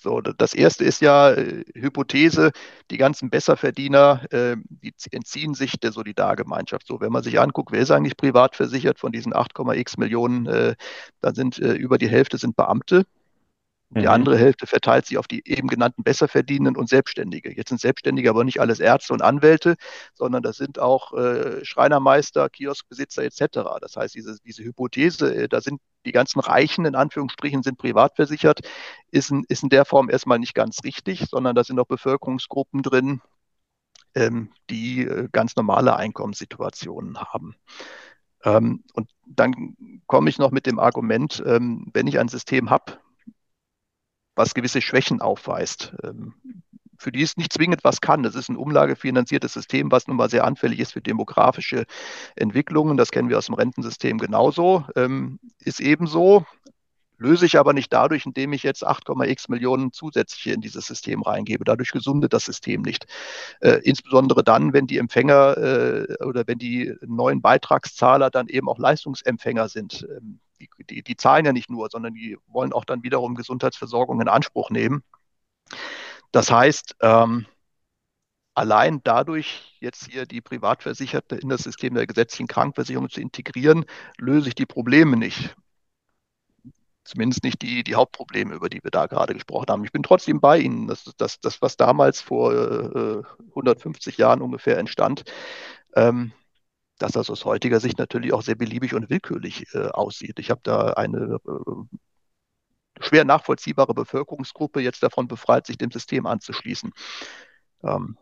So, 0.03 0.21
das 0.21 0.55
erste 0.55 0.85
ist 0.85 1.01
ja 1.03 1.33
äh, 1.33 1.65
Hypothese, 1.75 2.53
die 2.91 2.97
ganzen 2.97 3.29
Besserverdiener, 3.29 4.23
äh, 4.31 4.57
die 4.69 4.95
entziehen 5.11 5.55
sich 5.55 5.79
der 5.79 5.93
Solidargemeinschaft. 5.93 6.87
So, 6.87 7.01
wenn 7.01 7.13
man 7.13 7.23
sich 7.23 7.39
anguckt, 7.39 7.71
wer 7.73 7.81
ist 7.81 7.91
eigentlich 7.91 8.17
privat 8.17 8.57
versichert 8.57 8.99
von 8.99 9.13
diesen 9.13 9.35
8,x 9.35 9.99
Millionen, 9.99 10.47
äh, 10.47 10.75
dann 11.21 11.35
sind 11.35 11.59
äh, 11.59 11.73
über 11.75 11.99
die 11.99 12.09
Hälfte 12.09 12.39
sind 12.39 12.57
Beamte. 12.57 13.05
Die 13.93 14.03
mhm. 14.03 14.09
andere 14.09 14.39
Hälfte 14.39 14.69
verteilt 14.69 15.07
sich 15.07 15.19
auf 15.19 15.27
die 15.27 15.43
eben 15.49 15.67
genannten 15.67 16.05
Besserverdienenden 16.05 16.77
und 16.77 16.89
Selbstständige. 16.89 17.53
Jetzt 17.57 17.71
sind 17.71 17.81
Selbstständige 17.81 18.31
aber 18.31 18.45
nicht 18.45 18.61
alles 18.61 18.79
Ärzte 18.79 19.13
und 19.13 19.21
Anwälte, 19.21 19.75
sondern 20.15 20.45
das 20.45 20.59
sind 20.59 20.79
auch 20.79 21.13
äh, 21.13 21.65
Schreinermeister, 21.65 22.49
Kioskbesitzer 22.51 23.25
etc. 23.25 23.41
Das 23.81 23.97
heißt, 23.97 24.15
diese, 24.15 24.39
diese 24.45 24.63
Hypothese, 24.63 25.35
äh, 25.35 25.49
da 25.49 25.61
sind 25.61 25.81
die 26.07 26.13
ganzen 26.13 26.39
Reichen 26.39 26.85
in 26.85 26.95
Anführungsstrichen 26.95 27.65
sind 27.65 27.79
privat 27.79 28.15
versichert, 28.15 28.61
ist 29.11 29.33
in, 29.33 29.45
ist 29.49 29.65
in 29.65 29.71
der 29.71 29.85
Form 29.85 30.09
erstmal 30.09 30.39
nicht 30.39 30.55
ganz 30.55 30.85
richtig, 30.85 31.27
sondern 31.29 31.57
da 31.57 31.65
sind 31.65 31.81
auch 31.81 31.87
Bevölkerungsgruppen 31.87 32.83
drin, 32.83 33.21
ähm, 34.15 34.53
die 34.71 35.03
äh, 35.03 35.29
ganz 35.33 35.57
normale 35.57 35.97
Einkommenssituationen 35.97 37.19
haben. 37.19 37.57
Ähm, 38.45 38.85
und 38.95 39.11
dann 39.27 39.77
komme 40.07 40.31
ich 40.31 40.39
noch 40.39 40.53
mit 40.53 40.67
dem 40.67 40.79
Argument, 40.79 41.43
ähm, 41.45 41.91
wenn 41.93 42.07
ich 42.07 42.21
ein 42.21 42.29
System 42.29 42.71
habe, 42.71 43.01
was 44.35 44.55
gewisse 44.55 44.81
Schwächen 44.81 45.21
aufweist. 45.21 45.95
Ähm, 46.03 46.35
für 47.01 47.11
die 47.11 47.23
es 47.23 47.37
nicht 47.37 47.53
zwingend 47.53 47.83
was 47.83 48.01
kann. 48.03 48.23
Das 48.23 48.35
ist 48.35 48.51
ein 48.51 48.57
umlagefinanziertes 48.57 49.55
System, 49.55 49.91
was 49.91 50.07
nun 50.07 50.19
mal 50.19 50.29
sehr 50.29 50.45
anfällig 50.45 50.81
ist 50.81 50.93
für 50.93 51.01
demografische 51.01 51.87
Entwicklungen. 52.37 52.99
Das 52.99 53.11
kennen 53.11 53.31
wir 53.31 53.39
aus 53.39 53.47
dem 53.47 53.55
Rentensystem 53.55 54.19
genauso. 54.19 54.85
Ähm, 54.97 55.41
ist 55.61 55.81
ebenso, 55.81 56.45
löse 57.17 57.47
ich 57.47 57.59
aber 57.59 57.73
nicht 57.73 57.93
dadurch, 57.93 58.27
indem 58.27 58.53
ich 58.53 58.63
jetzt 58.63 58.87
8,x 58.87 59.49
Millionen 59.49 59.93
zusätzliche 59.93 60.53
in 60.53 60.61
dieses 60.61 60.87
System 60.87 61.23
reingebe. 61.23 61.65
Dadurch 61.65 61.91
gesundet 61.91 62.35
das 62.35 62.45
System 62.45 62.83
nicht. 62.83 63.07
Äh, 63.61 63.81
insbesondere 63.83 64.45
dann, 64.45 64.75
wenn 64.75 64.87
die 64.87 64.99
Empfänger 64.99 65.57
äh, 65.57 66.25
oder 66.25 66.47
wenn 66.47 66.59
die 66.59 66.95
neuen 67.07 67.41
Beitragszahler 67.41 68.31
dann 68.31 68.49
eben 68.49 68.69
auch 68.69 68.79
Leistungsempfänger 68.79 69.69
sind. 69.69 70.07
Ähm, 70.11 70.41
die, 70.61 70.69
die, 70.89 71.03
die 71.03 71.17
zahlen 71.17 71.47
ja 71.47 71.53
nicht 71.53 71.71
nur, 71.71 71.89
sondern 71.91 72.15
die 72.15 72.37
wollen 72.47 72.73
auch 72.73 72.85
dann 72.85 73.03
wiederum 73.03 73.35
Gesundheitsversorgung 73.35 74.21
in 74.21 74.29
Anspruch 74.29 74.71
nehmen. 74.71 75.03
Das 76.33 76.51
heißt, 76.51 76.97
ähm, 77.01 77.47
allein 78.55 79.01
dadurch, 79.03 79.77
jetzt 79.81 80.07
hier 80.11 80.27
die 80.27 80.41
Privatversicherte 80.41 81.37
in 81.37 81.49
das 81.49 81.63
System 81.63 81.95
der 81.95 82.07
gesetzlichen 82.07 82.47
Krankenversicherung 82.47 83.09
zu 83.09 83.21
integrieren, 83.21 83.85
löse 84.19 84.49
ich 84.49 84.55
die 84.55 84.67
Probleme 84.67 85.17
nicht. 85.17 85.57
Zumindest 87.05 87.43
nicht 87.43 87.63
die, 87.63 87.83
die 87.83 87.95
Hauptprobleme, 87.95 88.55
über 88.55 88.69
die 88.69 88.85
wir 88.85 88.91
da 88.91 89.07
gerade 89.07 89.35
gesprochen 89.35 89.67
haben. 89.69 89.85
Ich 89.85 89.91
bin 89.91 90.03
trotzdem 90.03 90.41
bei 90.41 90.59
Ihnen. 90.59 90.87
Das, 90.87 91.05
das, 91.17 91.41
das 91.41 91.63
was 91.63 91.77
damals 91.77 92.21
vor 92.21 92.53
äh, 92.53 93.23
150 93.49 94.19
Jahren 94.19 94.43
ungefähr 94.43 94.79
entstand, 94.79 95.25
ähm, 95.97 96.33
dass 97.03 97.13
das 97.13 97.31
aus 97.31 97.45
heutiger 97.45 97.81
Sicht 97.81 97.99
natürlich 97.99 98.33
auch 98.33 98.43
sehr 98.43 98.55
beliebig 98.57 98.95
und 98.95 99.11
willkürlich 99.11 99.75
äh, 99.75 99.89
aussieht. 99.89 100.39
Ich 100.39 100.51
habe 100.51 100.61
da 100.63 100.93
eine 100.93 101.39
äh, 101.47 101.99
schwer 103.01 103.25
nachvollziehbare 103.25 103.95
Bevölkerungsgruppe 103.95 104.81
jetzt 104.81 105.03
davon 105.03 105.29
befreit, 105.29 105.67
sich 105.67 105.79
dem 105.79 105.91
System 105.91 106.27
anzuschließen. 106.27 106.93
Ähm, 107.85 108.17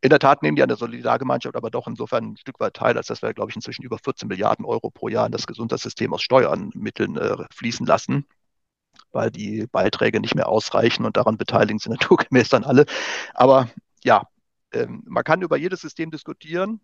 in 0.00 0.10
der 0.10 0.18
Tat 0.18 0.42
nehmen 0.42 0.56
die 0.56 0.62
an 0.62 0.68
der 0.68 0.76
Solidargemeinschaft 0.76 1.56
aber 1.56 1.70
doch 1.70 1.86
insofern 1.86 2.32
ein 2.32 2.36
Stück 2.36 2.60
weit 2.60 2.74
teil, 2.74 2.96
als 2.98 3.06
dass 3.06 3.22
wir, 3.22 3.32
glaube 3.32 3.50
ich, 3.50 3.56
inzwischen 3.56 3.84
über 3.84 3.98
14 3.98 4.28
Milliarden 4.28 4.66
Euro 4.66 4.90
pro 4.90 5.08
Jahr 5.08 5.26
in 5.26 5.32
das 5.32 5.46
Gesundheitssystem 5.46 6.12
aus 6.12 6.22
Steuernmitteln 6.22 7.16
äh, 7.16 7.36
fließen 7.54 7.86
lassen. 7.86 8.26
weil 9.12 9.30
die 9.30 9.66
Beiträge 9.70 10.20
nicht 10.20 10.34
mehr 10.34 10.48
ausreichen 10.48 11.04
und 11.06 11.16
daran 11.16 11.38
beteiligen 11.38 11.78
sie 11.78 11.90
naturgemäß 11.90 12.48
dann 12.50 12.64
alle. 12.64 12.86
Aber 13.34 13.68
ja, 14.04 14.24
ähm, 14.72 15.02
man 15.06 15.24
kann 15.24 15.42
über 15.42 15.56
jedes 15.56 15.80
System 15.80 16.10
diskutieren. 16.10 16.80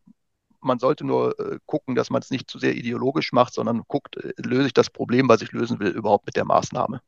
Man 0.62 0.78
sollte 0.78 1.06
nur 1.06 1.38
äh, 1.38 1.58
gucken, 1.66 1.94
dass 1.94 2.10
man 2.10 2.22
es 2.22 2.30
nicht 2.30 2.50
zu 2.50 2.58
sehr 2.58 2.74
ideologisch 2.74 3.32
macht, 3.32 3.54
sondern 3.54 3.82
guckt, 3.88 4.16
äh, 4.16 4.32
löse 4.38 4.68
ich 4.68 4.74
das 4.74 4.90
Problem, 4.90 5.28
was 5.28 5.42
ich 5.42 5.52
lösen 5.52 5.80
will, 5.80 5.90
überhaupt 5.90 6.26
mit 6.26 6.36
der 6.36 6.44
Maßnahme. 6.44 7.00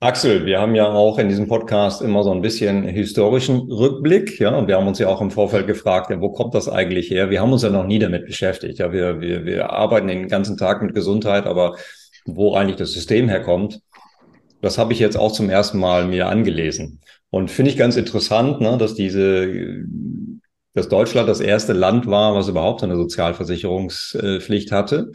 Axel, 0.00 0.44
wir 0.44 0.60
haben 0.60 0.74
ja 0.74 0.86
auch 0.86 1.18
in 1.18 1.30
diesem 1.30 1.48
Podcast 1.48 2.02
immer 2.02 2.22
so 2.22 2.30
ein 2.30 2.42
bisschen 2.42 2.82
historischen 2.82 3.72
Rückblick, 3.72 4.38
ja, 4.38 4.54
und 4.54 4.68
wir 4.68 4.76
haben 4.76 4.86
uns 4.86 4.98
ja 4.98 5.08
auch 5.08 5.22
im 5.22 5.30
Vorfeld 5.30 5.66
gefragt, 5.66 6.10
ja, 6.10 6.20
wo 6.20 6.30
kommt 6.30 6.54
das 6.54 6.68
eigentlich 6.68 7.10
her? 7.10 7.30
Wir 7.30 7.40
haben 7.40 7.52
uns 7.52 7.62
ja 7.62 7.70
noch 7.70 7.86
nie 7.86 7.98
damit 7.98 8.26
beschäftigt, 8.26 8.80
ja, 8.80 8.92
wir, 8.92 9.22
wir, 9.22 9.46
wir 9.46 9.70
arbeiten 9.70 10.08
den 10.08 10.28
ganzen 10.28 10.58
Tag 10.58 10.82
mit 10.82 10.94
Gesundheit, 10.94 11.46
aber 11.46 11.76
wo 12.26 12.54
eigentlich 12.54 12.76
das 12.76 12.92
System 12.92 13.30
herkommt, 13.30 13.80
das 14.60 14.76
habe 14.76 14.92
ich 14.92 14.98
jetzt 14.98 15.16
auch 15.16 15.32
zum 15.32 15.48
ersten 15.48 15.78
Mal 15.78 16.06
mir 16.06 16.26
angelesen. 16.26 17.00
Und 17.30 17.50
finde 17.50 17.70
ich 17.70 17.76
ganz 17.76 17.96
interessant, 17.96 18.60
ne, 18.60 18.76
dass 18.78 18.94
diese, 18.94 19.46
dass 20.74 20.88
Deutschland 20.88 21.28
das 21.28 21.40
erste 21.40 21.72
Land 21.72 22.06
war, 22.06 22.34
was 22.34 22.48
überhaupt 22.48 22.82
eine 22.82 22.96
Sozialversicherungspflicht 22.96 24.72
hatte. 24.72 25.12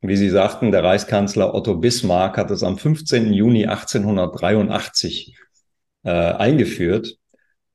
Wie 0.00 0.16
Sie 0.16 0.30
sagten, 0.30 0.72
der 0.72 0.82
Reichskanzler 0.82 1.54
Otto 1.54 1.76
Bismarck 1.76 2.36
hat 2.36 2.50
es 2.50 2.62
am 2.62 2.76
15. 2.76 3.32
Juni 3.32 3.66
1883 3.66 5.36
äh, 6.02 6.10
eingeführt. 6.10 7.16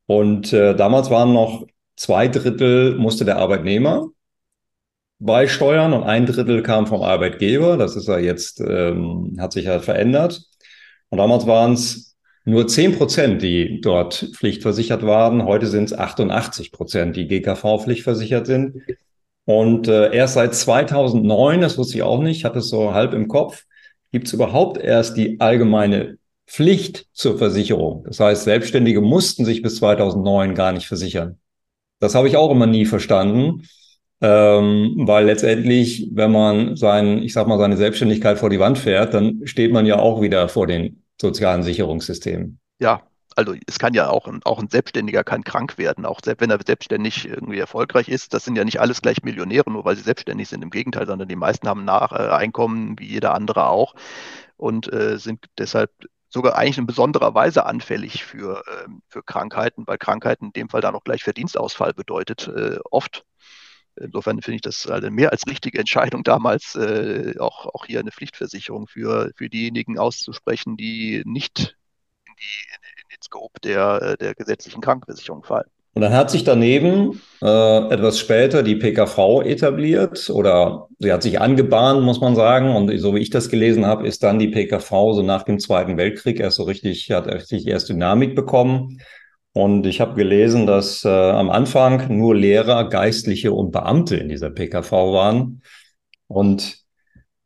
Und 0.05 0.53
äh, 0.53 0.75
damals 0.75 1.09
waren 1.09 1.33
noch 1.33 1.65
zwei 1.95 2.27
Drittel 2.27 2.95
musste 2.95 3.25
der 3.25 3.37
Arbeitnehmer 3.37 4.07
beisteuern 5.19 5.93
und 5.93 6.03
ein 6.03 6.25
Drittel 6.25 6.63
kam 6.63 6.87
vom 6.87 7.03
Arbeitgeber. 7.03 7.77
Das 7.77 7.95
ist 7.95 8.07
ja 8.07 8.17
jetzt, 8.17 8.61
ähm, 8.61 9.37
hat 9.39 9.51
sich 9.51 9.65
ja 9.65 9.79
verändert. 9.79 10.41
Und 11.09 11.17
damals 11.17 11.45
waren 11.45 11.73
es 11.73 12.08
nur 12.49 12.67
10 12.67 12.97
Prozent, 12.97 13.41
die 13.41 13.81
dort 13.81 14.31
pflichtversichert 14.33 15.05
waren. 15.05 15.45
Heute 15.45 15.67
sind 15.67 15.85
es 15.85 15.97
88 15.97 16.71
Prozent, 16.71 17.15
die 17.15 17.27
GKV 17.27 17.79
pflichtversichert 17.83 18.47
sind. 18.47 18.81
Und 19.45 19.87
äh, 19.87 20.13
erst 20.13 20.35
seit 20.35 20.53
2009, 20.53 21.61
das 21.61 21.77
wusste 21.77 21.97
ich 21.97 22.03
auch 22.03 22.21
nicht, 22.21 22.45
hatte 22.45 22.59
es 22.59 22.69
so 22.69 22.93
halb 22.93 23.13
im 23.13 23.27
Kopf, 23.27 23.65
gibt 24.11 24.27
es 24.27 24.33
überhaupt 24.33 24.77
erst 24.77 25.17
die 25.17 25.39
allgemeine 25.39 26.17
Pflicht 26.47 27.07
zur 27.13 27.37
Versicherung. 27.37 28.03
Das 28.05 28.19
heißt, 28.19 28.43
Selbstständige 28.43 29.01
mussten 29.01 29.45
sich 29.45 29.61
bis 29.61 29.77
2009 29.77 30.55
gar 30.55 30.71
nicht 30.71 30.87
versichern. 30.87 31.39
Das 31.99 32.15
habe 32.15 32.27
ich 32.27 32.37
auch 32.37 32.51
immer 32.51 32.65
nie 32.65 32.85
verstanden, 32.85 33.63
ähm, 34.21 34.93
weil 34.97 35.25
letztendlich, 35.25 36.09
wenn 36.13 36.31
man 36.31 36.75
sein, 36.75 37.21
ich 37.21 37.33
sag 37.33 37.47
mal, 37.47 37.57
seine 37.57 37.77
Selbstständigkeit 37.77 38.39
vor 38.39 38.49
die 38.49 38.59
Wand 38.59 38.77
fährt, 38.77 39.13
dann 39.13 39.41
steht 39.45 39.71
man 39.71 39.85
ja 39.85 39.99
auch 39.99 40.21
wieder 40.21 40.49
vor 40.49 40.65
den 40.67 41.03
sozialen 41.19 41.63
Sicherungssystemen. 41.63 42.59
Ja, 42.79 43.03
also 43.35 43.53
es 43.67 43.79
kann 43.79 43.93
ja 43.93 44.09
auch 44.09 44.27
ein, 44.27 44.41
auch 44.43 44.59
ein 44.59 44.69
Selbstständiger 44.69 45.23
kann 45.23 45.43
krank 45.43 45.77
werden, 45.77 46.05
auch 46.05 46.19
selbst 46.23 46.41
wenn 46.41 46.49
er 46.49 46.59
selbstständig 46.65 47.25
irgendwie 47.27 47.59
erfolgreich 47.59 48.09
ist. 48.09 48.33
Das 48.33 48.43
sind 48.43 48.57
ja 48.57 48.65
nicht 48.65 48.79
alles 48.79 49.01
gleich 49.01 49.23
Millionäre, 49.23 49.71
nur 49.71 49.85
weil 49.85 49.95
sie 49.95 50.03
selbstständig 50.03 50.49
sind. 50.49 50.63
Im 50.63 50.71
Gegenteil, 50.71 51.07
sondern 51.07 51.27
die 51.27 51.35
meisten 51.35 51.67
haben 51.67 51.85
nach 51.85 52.11
äh, 52.11 52.29
Einkommen 52.29 52.97
wie 52.99 53.07
jeder 53.07 53.33
andere 53.33 53.67
auch 53.67 53.95
und 54.57 54.91
äh, 54.91 55.17
sind 55.17 55.45
deshalb 55.57 55.91
sogar 56.29 56.55
eigentlich 56.55 56.77
in 56.77 56.85
besonderer 56.85 57.33
Weise 57.33 57.65
anfällig 57.65 58.23
für, 58.23 58.63
äh, 58.67 58.87
für 59.07 59.23
Krankheiten, 59.23 59.87
weil 59.87 59.97
Krankheiten 59.97 60.47
in 60.47 60.53
dem 60.53 60.69
Fall 60.69 60.81
dann 60.81 60.95
auch 60.95 61.03
gleich 61.03 61.23
Verdienstausfall 61.23 61.93
bedeutet, 61.93 62.47
äh, 62.47 62.79
oft. 62.91 63.25
Insofern 64.01 64.41
finde 64.41 64.55
ich 64.55 64.61
das 64.61 64.87
eine 64.87 65.11
mehr 65.11 65.31
als 65.31 65.45
richtige 65.47 65.79
Entscheidung 65.79 66.23
damals, 66.23 66.75
äh, 66.75 67.35
auch, 67.39 67.65
auch 67.67 67.85
hier 67.85 67.99
eine 67.99 68.11
Pflichtversicherung 68.11 68.87
für, 68.87 69.31
für 69.35 69.49
diejenigen 69.49 69.99
auszusprechen, 69.99 70.77
die 70.77 71.21
nicht 71.25 71.75
in 72.25 72.33
die, 72.39 73.13
den 73.15 73.21
Scope 73.23 73.59
der, 73.61 74.01
äh, 74.01 74.17
der 74.17 74.35
gesetzlichen 74.35 74.81
Krankenversicherung 74.81 75.43
fallen. 75.43 75.69
Und 75.95 76.03
dann 76.03 76.13
hat 76.13 76.29
sich 76.29 76.43
daneben 76.43 77.19
äh, 77.41 77.77
etwas 77.89 78.19
später 78.19 78.63
die 78.63 78.75
PKV 78.75 79.41
etabliert 79.43 80.29
oder 80.29 80.87
sie 80.99 81.11
hat 81.11 81.23
sich 81.23 81.41
angebahnt, 81.41 82.03
muss 82.03 82.21
man 82.21 82.35
sagen. 82.35 82.75
Und 82.75 82.95
so 82.99 83.15
wie 83.15 83.19
ich 83.19 83.31
das 83.31 83.49
gelesen 83.49 83.85
habe, 83.85 84.07
ist 84.07 84.23
dann 84.23 84.39
die 84.39 84.49
PKV 84.49 84.89
so 85.13 85.23
nach 85.23 85.43
dem 85.43 85.59
Zweiten 85.59 85.97
Weltkrieg 85.97 86.39
erst 86.39 86.57
so 86.57 86.63
richtig, 86.63 87.09
hat 87.11 87.27
richtig 87.27 87.67
erst 87.67 87.89
Dynamik 87.89 88.35
bekommen. 88.35 89.01
Und 89.53 89.85
ich 89.85 89.99
habe 89.99 90.15
gelesen, 90.15 90.67
dass 90.67 91.03
äh, 91.03 91.09
am 91.09 91.49
Anfang 91.49 92.15
nur 92.15 92.35
Lehrer, 92.35 92.89
Geistliche 92.89 93.51
und 93.51 93.71
Beamte 93.71 94.15
in 94.15 94.29
dieser 94.29 94.49
PKV 94.49 94.91
waren. 94.91 95.61
Und 96.27 96.77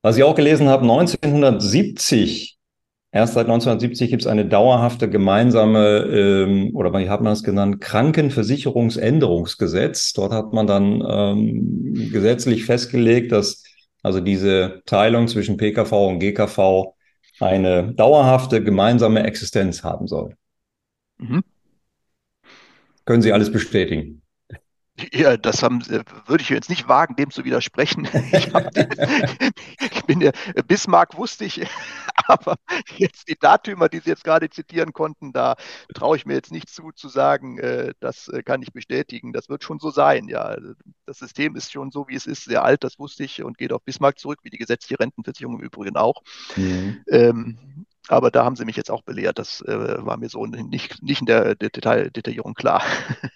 was 0.02 0.18
ich 0.18 0.24
auch 0.24 0.36
gelesen 0.36 0.68
habe, 0.68 0.84
1970 0.84 2.54
Erst 3.16 3.36
seit 3.36 3.46
1970 3.46 4.10
gibt 4.10 4.24
es 4.24 4.28
eine 4.28 4.48
dauerhafte 4.48 5.08
gemeinsame, 5.08 6.00
ähm, 6.00 6.76
oder 6.76 6.92
wie 6.94 7.10
hat 7.10 7.22
man 7.22 7.32
das 7.32 7.44
genannt, 7.44 7.80
Krankenversicherungsänderungsgesetz. 7.80 10.14
Dort 10.14 10.34
hat 10.34 10.52
man 10.52 10.66
dann 10.66 11.04
ähm, 11.08 12.10
gesetzlich 12.12 12.66
festgelegt, 12.66 13.32
dass 13.32 13.64
also 14.02 14.20
diese 14.20 14.82
Teilung 14.88 15.28
zwischen 15.28 15.58
PKV 15.58 16.08
und 16.08 16.18
GKV 16.18 16.96
eine 17.40 17.94
dauerhafte 17.94 18.64
gemeinsame 18.64 19.24
Existenz 19.24 19.84
haben 19.84 20.08
soll. 20.08 20.36
Mhm. 21.20 21.44
Können 23.06 23.22
Sie 23.22 23.34
alles 23.34 23.52
bestätigen? 23.52 24.24
Ja, 25.12 25.38
das 25.38 25.64
haben, 25.64 25.84
würde 25.88 26.44
ich 26.44 26.50
jetzt 26.50 26.70
nicht 26.70 26.88
wagen, 26.88 27.16
dem 27.16 27.32
zu 27.32 27.44
widersprechen. 27.44 28.08
Ich, 28.34 28.46
den, 28.52 28.90
ich 29.92 30.04
bin 30.06 30.20
der 30.20 30.34
Bismarck 30.68 31.18
wusste 31.18 31.46
ich, 31.46 31.66
aber 32.28 32.56
jetzt 32.98 33.28
die 33.28 33.38
Datümer, 33.40 33.90
die 33.90 34.00
Sie 34.00 34.10
jetzt 34.10 34.24
gerade 34.24 34.50
zitieren 34.50 34.94
konnten, 34.94 35.34
da 35.34 35.56
traue 35.94 36.18
ich 36.18 36.26
mir 36.26 36.34
jetzt 36.34 36.52
nicht 36.52 36.70
zu, 36.70 36.92
zu 36.92 37.10
sagen, 37.10 37.58
äh, 37.58 37.94
das 38.00 38.28
äh, 38.28 38.44
kann 38.44 38.62
ich 38.62 38.74
bestätigen. 38.74 39.34
Das 39.34 39.50
wird 39.50 39.64
schon 39.64 39.80
so 39.80 39.90
sein. 39.90 40.28
Ja, 40.28 40.58
das 41.06 41.20
System 41.20 41.56
ist 41.56 41.72
schon 41.72 41.92
so, 41.92 42.08
wie 42.08 42.16
es 42.16 42.28
ist, 42.28 42.44
sehr 42.44 42.64
alt. 42.64 42.84
Das 42.84 43.00
wusste 43.00 43.24
ich 43.24 43.44
und 43.44 43.58
geht 43.58 43.74
auf 43.74 43.84
Bismarck 43.84 44.20
zurück, 44.20 44.40
wie 44.44 44.50
die 44.50 44.58
gesetzliche 44.58 45.00
Rentenversicherung 45.00 45.60
im 45.60 45.66
Übrigen 45.66 45.96
auch. 45.96 46.22
Mhm. 46.56 47.02
Ähm, 47.08 47.86
aber 48.08 48.32
da 48.32 48.44
haben 48.44 48.56
Sie 48.56 48.66
mich 48.66 48.76
jetzt 48.76 48.92
auch 48.92 49.02
belehrt. 49.02 49.40
Das 49.40 49.62
äh, 49.62 50.06
war 50.06 50.18
mir 50.18 50.30
so 50.30 50.46
nicht, 50.46 51.02
nicht 51.02 51.22
in 51.22 51.28
der 51.28 51.56
Detail, 51.56 52.10
Detaillierung 52.12 52.54
klar. 52.54 52.84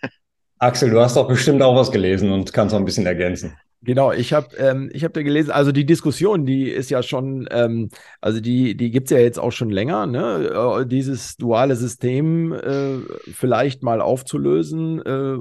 Axel, 0.59 0.89
du 0.89 0.99
hast 0.99 1.15
doch 1.15 1.27
bestimmt 1.27 1.61
auch 1.61 1.75
was 1.75 1.91
gelesen 1.91 2.31
und 2.31 2.51
kannst 2.51 2.73
noch 2.73 2.79
ein 2.79 2.85
bisschen 2.85 3.05
ergänzen. 3.05 3.55
Genau, 3.83 4.11
ich 4.11 4.33
habe 4.33 4.55
ähm, 4.57 4.89
ich 4.91 5.03
hab 5.03 5.13
da 5.13 5.21
gelesen, 5.21 5.51
also 5.51 5.71
die 5.71 5.85
Diskussion, 5.85 6.47
die 6.47 6.67
ist 6.67 6.89
ja 6.89 7.03
schon, 7.03 7.47
ähm, 7.51 7.89
also 8.21 8.39
die, 8.39 8.75
die 8.75 8.89
gibt 8.89 9.05
es 9.05 9.11
ja 9.11 9.19
jetzt 9.19 9.37
auch 9.37 9.51
schon 9.51 9.69
länger, 9.69 10.07
ne? 10.07 10.79
Äh, 10.81 10.87
dieses 10.87 11.37
duale 11.37 11.75
System 11.75 12.53
äh, 12.53 12.97
vielleicht 13.31 13.83
mal 13.83 14.01
aufzulösen. 14.01 15.05
Äh, 15.05 15.37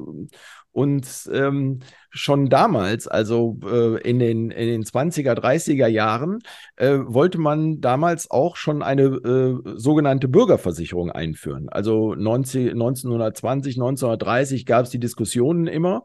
und 0.70 1.06
ähm, 1.32 1.80
schon 2.16 2.48
damals, 2.48 3.06
also 3.06 3.58
äh, 3.64 4.00
in, 4.00 4.18
den, 4.18 4.50
in 4.50 4.68
den 4.68 4.84
20er, 4.84 5.34
30er 5.34 5.86
Jahren, 5.86 6.38
äh, 6.76 6.98
wollte 7.04 7.38
man 7.38 7.80
damals 7.80 8.30
auch 8.30 8.56
schon 8.56 8.82
eine 8.82 9.02
äh, 9.02 9.56
sogenannte 9.76 10.26
Bürgerversicherung 10.26 11.10
einführen. 11.10 11.68
Also 11.68 12.14
19, 12.14 12.70
1920, 12.70 13.76
1930 13.76 14.66
gab 14.66 14.84
es 14.84 14.90
die 14.90 14.98
Diskussionen 15.00 15.66
immer. 15.66 16.04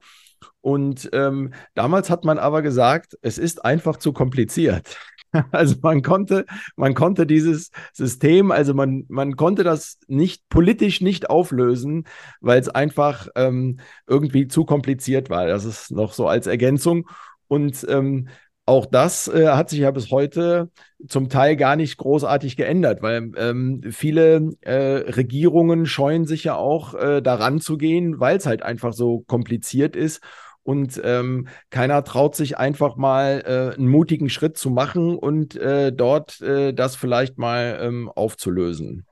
Und 0.60 1.10
ähm, 1.13 1.54
damals 1.74 2.10
hat 2.10 2.26
man 2.26 2.38
aber 2.38 2.62
gesagt, 2.62 3.17
es 3.21 3.38
ist 3.38 3.63
einfach 3.63 3.97
zu 3.97 4.13
kompliziert. 4.13 4.97
Also 5.52 5.76
man 5.82 6.02
konnte, 6.02 6.46
man 6.76 6.94
konnte 6.94 7.26
dieses 7.26 7.72
System, 7.94 8.52
also 8.52 8.74
man, 8.74 9.06
man 9.08 9.36
konnte 9.36 9.63
das 9.63 9.98
nicht 10.08 10.48
politisch 10.50 11.02
nicht 11.02 11.30
auflösen, 11.30 12.06
weil 12.41 12.60
es 12.60 12.70
einfach 12.70 13.28
ähm, 13.36 13.80
irgendwie 14.08 14.48
zu 14.48 14.65
kompliziert 14.65 15.30
war. 15.30 15.48
Das 15.48 15.65
ist 15.65 15.91
noch 15.91 16.13
so 16.13 16.28
als 16.28 16.48
Ergänzung. 16.48 17.08
Und 17.48 17.86
ähm, 17.89 18.30
auch 18.65 18.86
das 18.86 19.28
äh, 19.28 19.48
hat 19.48 19.70
sich 19.70 19.80
ja 19.80 19.91
bis 19.91 20.12
heute 20.12 20.70
zum 21.08 21.30
Teil 21.30 21.56
gar 21.58 21.76
nicht 21.76 21.98
großartig 21.98 22.56
geändert, 22.56 23.02
weil 23.02 23.32
ähm, 23.36 23.82
viele 23.89 24.52
äh, 24.62 25.12
Regierungen 25.12 25.86
scheuen 25.86 26.26
sich 26.26 26.44
ja 26.44 26.56
auch 26.56 26.94
äh, 26.94 27.22
daran 27.22 27.60
zu 27.60 27.78
gehen, 27.78 28.20
weil 28.20 28.38
es 28.38 28.46
halt 28.46 28.62
einfach 28.62 28.94
so 28.94 29.22
kompliziert 29.22 29.96
ist 29.96 30.22
und 30.63 31.02
ähm, 31.04 31.47
keiner 31.69 32.04
traut 32.04 32.36
sich 32.36 32.58
einfach 32.58 32.95
mal 32.95 33.43
äh, 33.45 33.76
einen 33.76 33.88
mutigen 33.88 34.30
Schritt 34.30 34.58
zu 34.58 34.69
machen 34.69 35.17
und 35.17 35.56
äh, 35.56 35.91
dort 35.91 36.41
äh, 36.41 36.74
das 36.74 36.95
vielleicht 36.95 37.38
mal 37.38 37.80
ähm, 37.82 38.10
aufzulösen. 38.10 39.06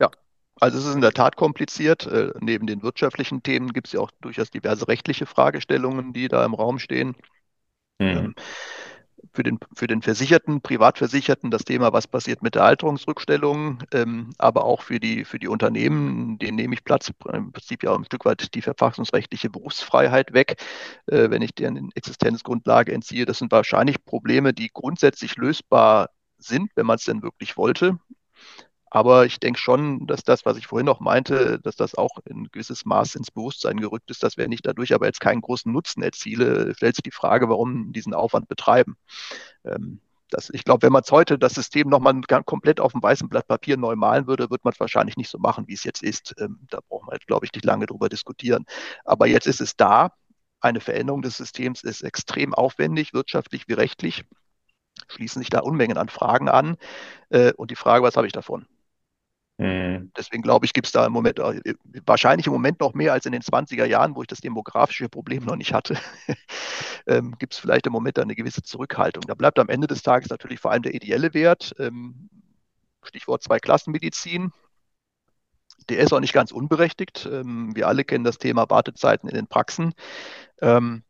Ja, 0.00 0.10
also 0.60 0.78
es 0.78 0.84
ist 0.84 0.94
in 0.94 1.00
der 1.00 1.12
Tat 1.12 1.36
kompliziert. 1.36 2.06
Äh, 2.06 2.32
neben 2.40 2.66
den 2.66 2.82
wirtschaftlichen 2.82 3.42
Themen 3.42 3.72
gibt 3.72 3.86
es 3.86 3.92
ja 3.94 4.00
auch 4.00 4.10
durchaus 4.20 4.50
diverse 4.50 4.86
rechtliche 4.86 5.26
Fragestellungen, 5.26 6.12
die 6.12 6.28
da 6.28 6.44
im 6.44 6.54
Raum 6.54 6.78
stehen. 6.78 7.16
Mhm. 7.98 8.06
Ähm, 8.06 8.34
für 9.32 9.42
den, 9.42 9.58
für 9.74 9.86
den 9.86 10.02
Versicherten, 10.02 10.60
Privatversicherten 10.60 11.50
das 11.50 11.64
Thema, 11.64 11.92
was 11.92 12.06
passiert 12.06 12.42
mit 12.42 12.54
der 12.54 12.64
Alterungsrückstellung, 12.64 13.82
ähm, 13.92 14.30
aber 14.38 14.64
auch 14.64 14.82
für 14.82 15.00
die, 15.00 15.24
für 15.24 15.38
die 15.38 15.48
Unternehmen, 15.48 16.38
denen 16.38 16.56
nehme 16.56 16.74
ich 16.74 16.84
Platz, 16.84 17.10
im 17.32 17.52
Prinzip 17.52 17.82
ja 17.82 17.94
ein 17.94 18.04
Stück 18.04 18.24
weit 18.24 18.54
die 18.54 18.62
verfassungsrechtliche 18.62 19.50
Berufsfreiheit 19.50 20.32
weg, 20.32 20.62
äh, 21.06 21.30
wenn 21.30 21.42
ich 21.42 21.54
deren 21.54 21.90
Existenzgrundlage 21.94 22.92
entziehe. 22.92 23.24
Das 23.24 23.38
sind 23.38 23.52
wahrscheinlich 23.52 24.04
Probleme, 24.04 24.52
die 24.52 24.70
grundsätzlich 24.72 25.36
lösbar 25.36 26.10
sind, 26.38 26.70
wenn 26.74 26.86
man 26.86 26.96
es 26.96 27.04
denn 27.04 27.22
wirklich 27.22 27.56
wollte. 27.56 27.98
Aber 28.94 29.26
ich 29.26 29.40
denke 29.40 29.58
schon, 29.58 30.06
dass 30.06 30.22
das, 30.22 30.46
was 30.46 30.56
ich 30.56 30.68
vorhin 30.68 30.86
noch 30.86 31.00
meinte, 31.00 31.58
dass 31.58 31.74
das 31.74 31.96
auch 31.96 32.20
in 32.26 32.44
gewisses 32.52 32.84
Maß 32.84 33.16
ins 33.16 33.32
Bewusstsein 33.32 33.80
gerückt 33.80 34.08
ist, 34.08 34.22
dass 34.22 34.36
wenn 34.36 34.52
ich 34.52 34.62
dadurch 34.62 34.94
aber 34.94 35.06
jetzt 35.06 35.18
keinen 35.18 35.40
großen 35.40 35.72
Nutzen 35.72 36.00
erziele, 36.00 36.72
stellt 36.76 36.94
sich 36.94 37.02
die 37.02 37.10
Frage, 37.10 37.48
warum 37.48 37.92
diesen 37.92 38.14
Aufwand 38.14 38.46
betreiben. 38.46 38.96
Ähm, 39.64 39.98
das, 40.30 40.48
ich 40.50 40.62
glaube, 40.62 40.82
wenn 40.82 40.92
man 40.92 41.02
heute 41.10 41.40
das 41.40 41.54
System 41.54 41.88
nochmal 41.88 42.20
komplett 42.46 42.78
auf 42.78 42.92
dem 42.92 43.02
weißen 43.02 43.28
Blatt 43.28 43.48
Papier 43.48 43.76
neu 43.76 43.96
malen 43.96 44.28
würde, 44.28 44.48
würde 44.48 44.62
man 44.62 44.72
es 44.72 44.78
wahrscheinlich 44.78 45.16
nicht 45.16 45.28
so 45.28 45.40
machen, 45.40 45.66
wie 45.66 45.74
es 45.74 45.82
jetzt 45.82 46.04
ist. 46.04 46.32
Ähm, 46.38 46.60
da 46.70 46.78
wir 46.88 47.14
jetzt, 47.14 47.26
glaube 47.26 47.46
ich, 47.46 47.52
nicht 47.52 47.64
lange 47.64 47.86
drüber 47.86 48.08
diskutieren. 48.08 48.64
Aber 49.04 49.26
jetzt 49.26 49.48
ist 49.48 49.60
es 49.60 49.74
da. 49.74 50.12
Eine 50.60 50.78
Veränderung 50.78 51.22
des 51.22 51.36
Systems 51.36 51.82
ist 51.82 52.02
extrem 52.02 52.54
aufwendig, 52.54 53.12
wirtschaftlich 53.12 53.66
wie 53.66 53.72
rechtlich. 53.72 54.24
Schließen 55.08 55.42
sich 55.42 55.50
da 55.50 55.58
Unmengen 55.58 55.98
an 55.98 56.08
Fragen 56.08 56.48
an. 56.48 56.76
Äh, 57.30 57.52
und 57.54 57.72
die 57.72 57.76
Frage, 57.76 58.04
was 58.04 58.16
habe 58.16 58.28
ich 58.28 58.32
davon? 58.32 58.68
Mhm. 59.56 60.10
Deswegen 60.16 60.42
glaube 60.42 60.66
ich, 60.66 60.72
gibt 60.72 60.86
es 60.86 60.92
da 60.92 61.06
im 61.06 61.12
Moment, 61.12 61.38
äh, 61.38 61.74
wahrscheinlich 62.06 62.46
im 62.46 62.52
Moment 62.52 62.80
noch 62.80 62.94
mehr 62.94 63.12
als 63.12 63.26
in 63.26 63.32
den 63.32 63.42
20er 63.42 63.84
Jahren, 63.84 64.16
wo 64.16 64.22
ich 64.22 64.26
das 64.28 64.40
demografische 64.40 65.08
Problem 65.08 65.44
noch 65.44 65.56
nicht 65.56 65.72
hatte, 65.72 65.96
ähm, 67.06 67.36
gibt 67.38 67.54
es 67.54 67.60
vielleicht 67.60 67.86
im 67.86 67.92
Moment 67.92 68.18
eine 68.18 68.34
gewisse 68.34 68.62
Zurückhaltung. 68.62 69.22
Da 69.26 69.34
bleibt 69.34 69.58
am 69.58 69.68
Ende 69.68 69.86
des 69.86 70.02
Tages 70.02 70.28
natürlich 70.30 70.58
vor 70.58 70.72
allem 70.72 70.82
der 70.82 70.94
ideelle 70.94 71.34
Wert. 71.34 71.74
Ähm, 71.78 72.28
Stichwort 73.04 73.42
Zweiklassenmedizin. 73.42 74.52
Der 75.88 75.98
ist 75.98 76.12
auch 76.12 76.20
nicht 76.20 76.32
ganz 76.32 76.50
unberechtigt. 76.50 77.28
Ähm, 77.30 77.76
wir 77.76 77.86
alle 77.86 78.04
kennen 78.04 78.24
das 78.24 78.38
Thema 78.38 78.68
Wartezeiten 78.70 79.28
in 79.28 79.36
den 79.36 79.46
Praxen. 79.46 79.94
Ähm, 80.60 81.04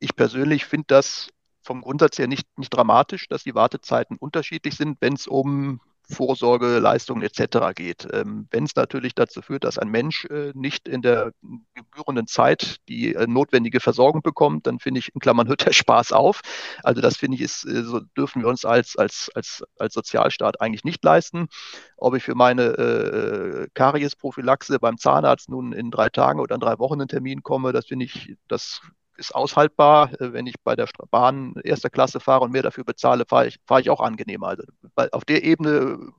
ich 0.00 0.16
persönlich 0.16 0.66
finde 0.66 0.86
das 0.88 1.30
vom 1.62 1.80
Grundsatz 1.80 2.18
her 2.18 2.26
nicht, 2.26 2.46
nicht 2.58 2.70
dramatisch, 2.70 3.28
dass 3.28 3.44
die 3.44 3.54
Wartezeiten 3.54 4.16
unterschiedlich 4.18 4.76
sind, 4.76 4.98
wenn 5.00 5.14
es 5.14 5.28
um 5.28 5.80
Vorsorgeleistungen 6.08 7.22
etc. 7.22 7.74
geht. 7.74 8.06
Ähm, 8.12 8.46
Wenn 8.50 8.64
es 8.64 8.74
natürlich 8.76 9.14
dazu 9.14 9.42
führt, 9.42 9.64
dass 9.64 9.78
ein 9.78 9.88
Mensch 9.88 10.24
äh, 10.26 10.52
nicht 10.54 10.88
in 10.88 11.02
der 11.02 11.32
gebührenden 11.74 12.26
Zeit 12.26 12.76
die 12.88 13.14
äh, 13.14 13.26
notwendige 13.26 13.80
Versorgung 13.80 14.22
bekommt, 14.22 14.66
dann 14.66 14.78
finde 14.78 15.00
ich, 15.00 15.14
in 15.14 15.20
Klammern 15.20 15.48
hört 15.48 15.66
der 15.66 15.72
Spaß 15.72 16.12
auf. 16.12 16.40
Also 16.82 17.00
das 17.00 17.16
finde 17.16 17.36
ich, 17.36 17.42
ist, 17.42 17.64
äh, 17.64 17.82
so 17.82 18.00
dürfen 18.16 18.42
wir 18.42 18.48
uns 18.48 18.64
als, 18.64 18.96
als, 18.96 19.30
als, 19.34 19.64
als 19.78 19.94
Sozialstaat 19.94 20.60
eigentlich 20.60 20.84
nicht 20.84 21.04
leisten. 21.04 21.48
Ob 21.96 22.14
ich 22.14 22.24
für 22.24 22.34
meine 22.34 22.62
äh, 22.62 23.68
Kariesprophylaxe 23.74 24.78
beim 24.78 24.98
Zahnarzt 24.98 25.48
nun 25.48 25.72
in 25.72 25.90
drei 25.90 26.08
Tagen 26.08 26.40
oder 26.40 26.54
in 26.54 26.60
drei 26.60 26.78
Wochen 26.78 27.00
einen 27.00 27.08
Termin 27.08 27.42
komme, 27.42 27.72
das 27.72 27.86
finde 27.86 28.04
ich, 28.06 28.36
das 28.48 28.80
ist 29.16 29.34
aushaltbar. 29.34 30.12
Äh, 30.20 30.32
wenn 30.32 30.46
ich 30.46 30.54
bei 30.64 30.76
der 30.76 30.88
Bahn 31.10 31.54
erster 31.64 31.90
Klasse 31.90 32.20
fahre 32.20 32.44
und 32.44 32.52
mehr 32.52 32.62
dafür 32.62 32.84
bezahle, 32.84 33.24
fahre 33.28 33.48
ich, 33.48 33.58
fahre 33.66 33.80
ich 33.80 33.90
auch 33.90 34.00
angenehmer. 34.00 34.48
Also 34.48 34.64
auf 35.12 35.24
der 35.24 35.44
Ebene 35.44 36.12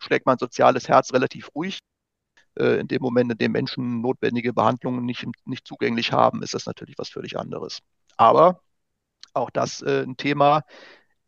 schlägt 0.00 0.26
mein 0.26 0.38
soziales 0.38 0.88
Herz 0.88 1.12
relativ 1.12 1.50
ruhig. 1.54 1.78
Äh, 2.58 2.80
in 2.80 2.88
dem 2.88 3.02
Moment, 3.02 3.32
in 3.32 3.38
dem 3.38 3.52
Menschen 3.52 4.00
notwendige 4.00 4.52
Behandlungen 4.52 5.04
nicht, 5.04 5.26
nicht 5.46 5.66
zugänglich 5.66 6.12
haben, 6.12 6.42
ist 6.42 6.54
das 6.54 6.66
natürlich 6.66 6.96
was 6.98 7.08
völlig 7.08 7.38
anderes. 7.38 7.80
Aber 8.16 8.60
auch 9.34 9.50
das 9.50 9.82
äh, 9.82 10.02
ein 10.02 10.16
Thema, 10.16 10.62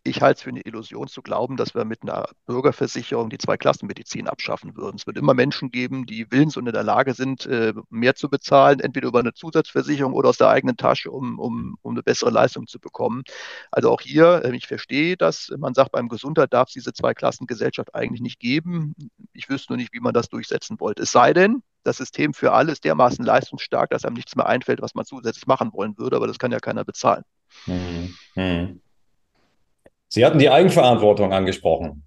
ich 0.02 0.22
halte 0.22 0.38
es 0.38 0.42
für 0.42 0.50
eine 0.50 0.62
Illusion 0.62 1.08
zu 1.08 1.20
glauben, 1.20 1.56
dass 1.56 1.74
wir 1.74 1.84
mit 1.84 2.02
einer 2.02 2.26
Bürgerversicherung 2.46 3.28
die 3.28 3.38
Zweiklassenmedizin 3.38 4.28
abschaffen 4.28 4.76
würden. 4.76 4.96
Es 4.96 5.06
wird 5.06 5.18
immer 5.18 5.34
Menschen 5.34 5.70
geben, 5.70 6.06
die 6.06 6.30
willens 6.30 6.56
und 6.56 6.66
in 6.66 6.72
der 6.72 6.82
Lage 6.82 7.12
sind, 7.12 7.44
äh, 7.46 7.74
mehr 7.90 8.14
zu 8.14 8.30
bezahlen, 8.30 8.80
entweder 8.80 9.08
über 9.08 9.20
eine 9.20 9.34
Zusatzversicherung 9.34 10.14
oder 10.14 10.30
aus 10.30 10.38
der 10.38 10.48
eigenen 10.48 10.76
Tasche, 10.76 11.10
um, 11.10 11.38
um, 11.38 11.76
um 11.82 11.92
eine 11.92 12.02
bessere 12.02 12.30
Leistung 12.30 12.66
zu 12.66 12.80
bekommen. 12.80 13.24
Also 13.70 13.90
auch 13.90 14.00
hier, 14.00 14.42
äh, 14.44 14.56
ich 14.56 14.66
verstehe 14.66 15.16
das, 15.16 15.52
man 15.58 15.74
sagt, 15.74 15.92
beim 15.92 16.08
Gesundheit 16.08 16.52
darf 16.54 16.68
es 16.68 16.74
diese 16.74 16.94
Zweiklassengesellschaft 16.94 17.94
eigentlich 17.94 18.22
nicht 18.22 18.40
geben. 18.40 18.94
Ich 19.34 19.50
wüsste 19.50 19.72
nur 19.72 19.76
nicht, 19.76 19.92
wie 19.92 20.00
man 20.00 20.14
das 20.14 20.28
durchsetzen 20.28 20.80
wollte. 20.80 21.02
Es 21.02 21.12
sei 21.12 21.34
denn, 21.34 21.62
das 21.82 21.98
System 21.98 22.34
für 22.34 22.52
alle 22.52 22.72
ist 22.72 22.84
dermaßen 22.84 23.24
leistungsstark, 23.24 23.90
dass 23.90 24.04
einem 24.04 24.16
nichts 24.16 24.36
mehr 24.36 24.46
einfällt, 24.46 24.80
was 24.82 24.94
man 24.94 25.04
zusätzlich 25.04 25.46
machen 25.46 25.72
wollen 25.72 25.96
würde, 25.98 26.16
aber 26.16 26.26
das 26.26 26.38
kann 26.38 26.52
ja 26.52 26.58
keiner 26.58 26.84
bezahlen. 26.84 27.24
Mhm. 27.66 28.14
Mhm. 28.34 28.80
Sie 30.10 30.26
hatten 30.26 30.40
die 30.40 30.50
Eigenverantwortung 30.50 31.32
angesprochen 31.32 32.02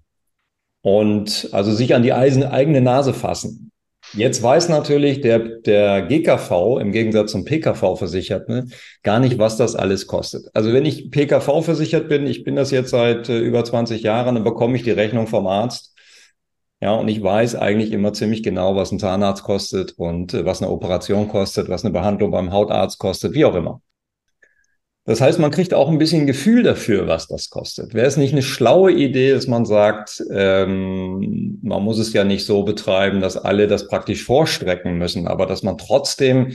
und 0.82 1.48
also 1.52 1.72
sich 1.72 1.94
an 1.94 2.02
die 2.02 2.12
eigene 2.12 2.80
Nase 2.82 3.14
fassen. 3.14 3.72
Jetzt 4.12 4.42
weiß 4.42 4.68
natürlich 4.68 5.22
der, 5.22 5.38
der 5.38 6.02
GKV 6.02 6.78
im 6.78 6.92
Gegensatz 6.92 7.32
zum 7.32 7.46
PKV-Versicherten 7.46 8.72
gar 9.02 9.18
nicht, 9.18 9.38
was 9.38 9.56
das 9.56 9.74
alles 9.74 10.06
kostet. 10.06 10.46
Also 10.52 10.72
wenn 10.74 10.84
ich 10.84 11.10
PKV 11.10 11.62
versichert 11.62 12.08
bin, 12.10 12.26
ich 12.26 12.44
bin 12.44 12.54
das 12.54 12.70
jetzt 12.70 12.90
seit 12.90 13.30
äh, 13.30 13.38
über 13.38 13.64
20 13.64 14.02
Jahren, 14.02 14.34
dann 14.34 14.44
bekomme 14.44 14.76
ich 14.76 14.82
die 14.82 14.90
Rechnung 14.90 15.26
vom 15.26 15.46
Arzt. 15.46 15.94
Ja, 16.80 16.92
und 16.92 17.08
ich 17.08 17.22
weiß 17.22 17.56
eigentlich 17.56 17.92
immer 17.92 18.12
ziemlich 18.12 18.42
genau, 18.42 18.76
was 18.76 18.92
ein 18.92 18.98
Zahnarzt 18.98 19.42
kostet 19.42 19.92
und 19.92 20.34
äh, 20.34 20.44
was 20.44 20.60
eine 20.62 20.70
Operation 20.70 21.28
kostet, 21.28 21.70
was 21.70 21.84
eine 21.84 21.92
Behandlung 21.92 22.30
beim 22.30 22.52
Hautarzt 22.52 22.98
kostet, 22.98 23.32
wie 23.32 23.46
auch 23.46 23.54
immer. 23.54 23.80
Das 25.06 25.20
heißt, 25.20 25.38
man 25.38 25.50
kriegt 25.50 25.74
auch 25.74 25.90
ein 25.90 25.98
bisschen 25.98 26.26
Gefühl 26.26 26.62
dafür, 26.62 27.06
was 27.06 27.28
das 27.28 27.50
kostet. 27.50 27.92
Wäre 27.92 28.06
es 28.06 28.16
nicht 28.16 28.32
eine 28.32 28.42
schlaue 28.42 28.90
Idee, 28.90 29.32
dass 29.32 29.46
man 29.46 29.66
sagt, 29.66 30.24
ähm, 30.30 31.58
man 31.62 31.82
muss 31.82 31.98
es 31.98 32.14
ja 32.14 32.24
nicht 32.24 32.46
so 32.46 32.62
betreiben, 32.62 33.20
dass 33.20 33.36
alle 33.36 33.68
das 33.68 33.86
praktisch 33.88 34.24
vorstrecken 34.24 34.96
müssen, 34.96 35.28
aber 35.28 35.44
dass 35.44 35.62
man 35.62 35.76
trotzdem 35.76 36.54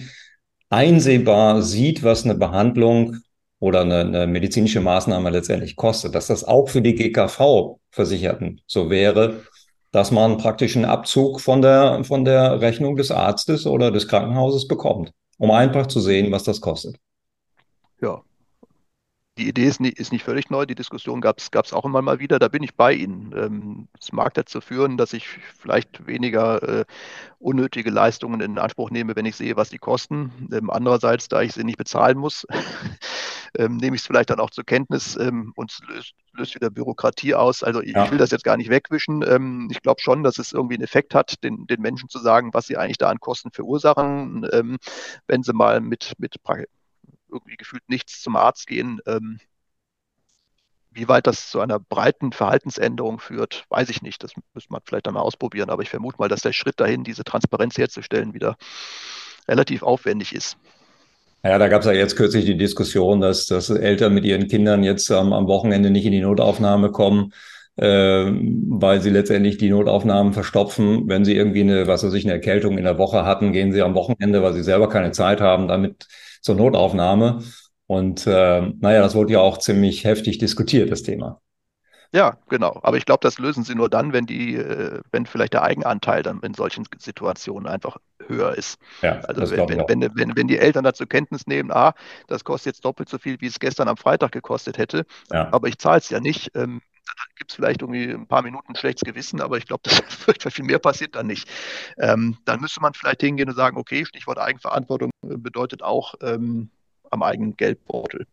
einsehbar 0.69 1.61
sieht, 1.61 2.01
was 2.01 2.25
eine 2.25 2.33
Behandlung 2.33 3.17
oder 3.59 3.81
eine, 3.81 3.99
eine 3.99 4.25
medizinische 4.25 4.81
Maßnahme 4.81 5.29
letztendlich 5.29 5.75
kostet, 5.75 6.15
dass 6.15 6.27
das 6.27 6.43
auch 6.43 6.69
für 6.69 6.81
die 6.81 6.95
GKV-Versicherten 6.95 8.61
so 8.65 8.89
wäre, 8.89 9.43
dass 9.91 10.09
man 10.09 10.37
praktisch 10.37 10.75
einen 10.75 10.85
Abzug 10.85 11.39
von 11.39 11.61
der, 11.61 12.03
von 12.03 12.25
der 12.25 12.61
Rechnung 12.61 12.95
des 12.95 13.11
Arztes 13.11 13.67
oder 13.67 13.91
des 13.91 14.07
Krankenhauses 14.07 14.67
bekommt, 14.67 15.11
um 15.37 15.51
einfach 15.51 15.85
zu 15.85 15.99
sehen, 15.99 16.31
was 16.31 16.43
das 16.43 16.61
kostet. 16.61 16.95
Ja, 18.01 18.23
die 19.39 19.47
Idee 19.47 19.65
ist 19.65 19.79
nicht, 19.79 19.97
ist 19.97 20.11
nicht 20.11 20.23
völlig 20.23 20.49
neu, 20.49 20.65
die 20.65 20.75
Diskussion 20.75 21.21
gab 21.21 21.39
es 21.39 21.73
auch 21.73 21.85
immer 21.85 22.01
mal 22.01 22.19
wieder, 22.19 22.39
da 22.39 22.49
bin 22.49 22.61
ich 22.61 22.75
bei 22.75 22.93
Ihnen. 22.93 23.33
Ähm, 23.35 23.87
es 23.99 24.11
mag 24.11 24.33
dazu 24.33 24.59
führen, 24.59 24.97
dass 24.97 25.13
ich 25.13 25.27
vielleicht 25.27 26.05
weniger 26.05 26.61
äh, 26.81 26.85
unnötige 27.39 27.89
Leistungen 27.89 28.41
in 28.41 28.59
Anspruch 28.59 28.91
nehme, 28.91 29.15
wenn 29.15 29.25
ich 29.25 29.37
sehe, 29.37 29.55
was 29.55 29.69
die 29.69 29.77
kosten. 29.77 30.49
Ähm, 30.51 30.69
andererseits, 30.69 31.29
da 31.29 31.41
ich 31.41 31.53
sie 31.53 31.63
nicht 31.63 31.77
bezahlen 31.77 32.17
muss, 32.17 32.45
ähm, 33.57 33.77
nehme 33.77 33.95
ich 33.95 34.01
es 34.01 34.07
vielleicht 34.07 34.29
dann 34.29 34.41
auch 34.41 34.49
zur 34.49 34.65
Kenntnis 34.65 35.15
ähm, 35.15 35.53
und 35.55 35.79
löst, 35.87 36.13
löst, 36.33 36.55
wieder 36.55 36.69
Bürokratie 36.69 37.33
aus. 37.33 37.63
Also 37.63 37.81
ich, 37.81 37.93
ja. 37.93 38.03
ich 38.03 38.11
will 38.11 38.17
das 38.17 38.31
jetzt 38.31 38.43
gar 38.43 38.57
nicht 38.57 38.69
wegwischen. 38.69 39.23
Ähm, 39.25 39.69
ich 39.71 39.81
glaube 39.81 40.01
schon, 40.01 40.21
dass 40.21 40.37
es 40.37 40.51
irgendwie 40.51 40.75
einen 40.75 40.83
Effekt 40.83 41.15
hat, 41.15 41.41
den, 41.43 41.65
den 41.65 41.81
Menschen 41.81 42.09
zu 42.09 42.19
sagen, 42.19 42.53
was 42.53 42.67
sie 42.67 42.75
eigentlich 42.75 42.97
da 42.97 43.09
an 43.09 43.21
Kosten 43.21 43.51
verursachen, 43.51 44.45
ähm, 44.51 44.77
wenn 45.27 45.43
sie 45.43 45.53
mal 45.53 45.79
mit, 45.79 46.13
mit 46.17 46.35
irgendwie 47.31 47.57
gefühlt 47.57 47.87
nichts 47.87 48.21
zum 48.21 48.35
Arzt 48.35 48.67
gehen. 48.67 48.99
Ähm, 49.05 49.39
wie 50.91 51.07
weit 51.07 51.27
das 51.27 51.49
zu 51.49 51.59
einer 51.59 51.79
breiten 51.79 52.31
Verhaltensänderung 52.31 53.19
führt, 53.19 53.65
weiß 53.69 53.89
ich 53.89 54.01
nicht. 54.01 54.23
Das 54.23 54.31
müsste 54.53 54.73
man 54.73 54.81
vielleicht 54.83 55.07
einmal 55.07 55.23
ausprobieren. 55.23 55.69
Aber 55.69 55.83
ich 55.83 55.89
vermute 55.89 56.17
mal, 56.17 56.29
dass 56.29 56.41
der 56.41 56.53
Schritt 56.53 56.79
dahin, 56.79 57.03
diese 57.03 57.23
Transparenz 57.23 57.77
herzustellen, 57.77 58.33
wieder 58.33 58.57
relativ 59.47 59.83
aufwendig 59.83 60.33
ist. 60.33 60.57
Ja, 61.43 61.57
da 61.57 61.69
gab 61.69 61.81
es 61.81 61.85
ja 61.87 61.93
jetzt 61.93 62.17
kürzlich 62.17 62.45
die 62.45 62.57
Diskussion, 62.57 63.21
dass, 63.21 63.45
dass 63.45 63.69
Eltern 63.69 64.13
mit 64.13 64.25
ihren 64.25 64.47
Kindern 64.47 64.83
jetzt 64.83 65.09
ähm, 65.09 65.31
am 65.31 65.47
Wochenende 65.47 65.89
nicht 65.89 66.05
in 66.05 66.11
die 66.11 66.19
Notaufnahme 66.19 66.91
kommen, 66.91 67.33
äh, 67.77 68.25
weil 68.25 68.99
sie 69.01 69.09
letztendlich 69.09 69.57
die 69.57 69.69
Notaufnahmen 69.69 70.33
verstopfen. 70.33 71.07
Wenn 71.07 71.23
sie 71.23 71.35
irgendwie 71.35 71.61
eine, 71.61 71.87
was 71.87 72.03
weiß 72.03 72.13
ich, 72.13 72.25
eine 72.25 72.33
Erkältung 72.33 72.77
in 72.77 72.83
der 72.83 72.97
Woche 72.97 73.25
hatten, 73.25 73.53
gehen 73.53 73.71
sie 73.71 73.81
am 73.81 73.95
Wochenende, 73.95 74.43
weil 74.43 74.53
sie 74.53 74.63
selber 74.63 74.89
keine 74.89 75.11
Zeit 75.11 75.39
haben, 75.39 75.69
damit 75.69 76.07
zur 76.41 76.55
Notaufnahme. 76.55 77.43
Und 77.87 78.27
äh, 78.27 78.61
naja, 78.79 79.01
das 79.01 79.15
wurde 79.15 79.33
ja 79.33 79.39
auch 79.39 79.57
ziemlich 79.57 80.03
heftig 80.03 80.37
diskutiert, 80.37 80.91
das 80.91 81.03
Thema. 81.03 81.41
Ja, 82.11 82.37
genau. 82.47 82.79
Aber 82.81 82.97
ich 82.97 83.05
glaube, 83.05 83.19
das 83.21 83.37
lösen 83.37 83.63
sie 83.63 83.75
nur 83.75 83.89
dann, 83.89 84.13
wenn 84.13 84.25
die, 84.25 84.55
äh, 84.55 84.99
wenn 85.11 85.25
vielleicht 85.25 85.53
der 85.53 85.61
Eigenanteil 85.63 86.23
dann 86.23 86.39
in 86.41 86.55
solchen 86.55 86.85
Situationen 86.97 87.67
einfach 87.67 87.97
höher 88.27 88.55
ist. 88.55 88.79
Ja, 89.01 89.19
also 89.21 89.55
wenn, 89.55 89.69
wenn, 89.69 90.01
wenn, 90.01 90.15
wenn, 90.15 90.35
wenn 90.35 90.47
die 90.47 90.57
Eltern 90.57 90.83
dazu 90.83 91.05
Kenntnis 91.05 91.45
nehmen, 91.45 91.71
ah, 91.71 91.93
das 92.27 92.43
kostet 92.43 92.73
jetzt 92.73 92.85
doppelt 92.85 93.09
so 93.09 93.19
viel, 93.19 93.39
wie 93.41 93.47
es 93.47 93.59
gestern 93.59 93.87
am 93.87 93.97
Freitag 93.97 94.31
gekostet 94.31 94.77
hätte, 94.77 95.05
ja. 95.31 95.51
aber 95.51 95.67
ich 95.67 95.77
zahle 95.77 95.99
es 95.99 96.09
ja 96.09 96.19
nicht, 96.19 96.51
ähm, 96.55 96.81
gibt 97.35 97.51
es 97.51 97.55
vielleicht 97.55 97.81
irgendwie 97.81 98.11
ein 98.11 98.27
paar 98.27 98.41
Minuten 98.41 98.75
schlechtes 98.75 99.07
Gewissen, 99.07 99.41
aber 99.41 99.57
ich 99.57 99.65
glaube, 99.65 99.83
das 99.83 100.27
wird 100.27 100.53
viel 100.53 100.65
mehr 100.65 100.79
passiert 100.79 101.15
dann 101.15 101.27
nicht. 101.27 101.47
Ähm, 101.97 102.37
dann 102.45 102.61
müsste 102.61 102.81
man 102.81 102.93
vielleicht 102.93 103.21
hingehen 103.21 103.49
und 103.49 103.55
sagen, 103.55 103.77
okay, 103.77 104.05
Stichwort 104.05 104.37
Eigenverantwortung 104.37 105.11
bedeutet 105.21 105.83
auch 105.83 106.15
ähm, 106.21 106.69
am 107.09 107.23
eigenen 107.23 107.57
Geldbeutel. 107.57 108.25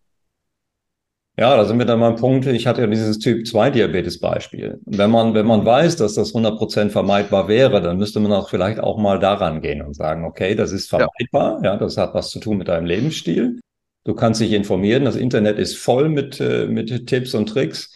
Ja, 1.38 1.54
da 1.54 1.66
sind 1.66 1.78
wir 1.78 1.84
dann 1.84 2.00
beim 2.00 2.16
Punkt, 2.16 2.46
ich 2.46 2.66
hatte 2.66 2.80
ja 2.80 2.86
dieses 2.86 3.18
Typ-2-Diabetes-Beispiel. 3.18 4.80
Wenn 4.86 5.10
man, 5.10 5.34
wenn 5.34 5.44
man 5.44 5.66
weiß, 5.66 5.96
dass 5.96 6.14
das 6.14 6.34
100% 6.34 6.88
vermeidbar 6.88 7.46
wäre, 7.46 7.82
dann 7.82 7.98
müsste 7.98 8.20
man 8.20 8.32
auch 8.32 8.48
vielleicht 8.48 8.80
auch 8.80 8.96
mal 8.96 9.18
daran 9.18 9.60
gehen 9.60 9.82
und 9.82 9.92
sagen, 9.92 10.24
okay, 10.24 10.54
das 10.54 10.72
ist 10.72 10.88
vermeidbar, 10.88 11.60
ja, 11.62 11.72
ja 11.72 11.76
das 11.76 11.98
hat 11.98 12.14
was 12.14 12.30
zu 12.30 12.40
tun 12.40 12.56
mit 12.56 12.68
deinem 12.68 12.86
Lebensstil. 12.86 13.60
Du 14.04 14.14
kannst 14.14 14.40
dich 14.40 14.52
informieren, 14.52 15.04
das 15.04 15.16
Internet 15.16 15.58
ist 15.58 15.76
voll 15.76 16.08
mit, 16.08 16.40
äh, 16.40 16.68
mit 16.68 17.06
Tipps 17.06 17.34
und 17.34 17.50
Tricks. 17.50 17.92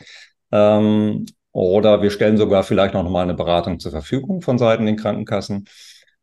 Ähm, 0.53 1.27
oder 1.53 2.03
wir 2.03 2.11
stellen 2.11 2.37
sogar 2.37 2.63
vielleicht 2.63 2.95
noch 2.95 3.09
mal 3.09 3.23
eine 3.23 3.35
Beratung 3.35 3.81
zur 3.81 3.91
Verfügung 3.93 4.41
von 4.43 4.59
Seiten 4.59 4.87
den 4.87 4.97
Krankenkassen, 4.97 5.67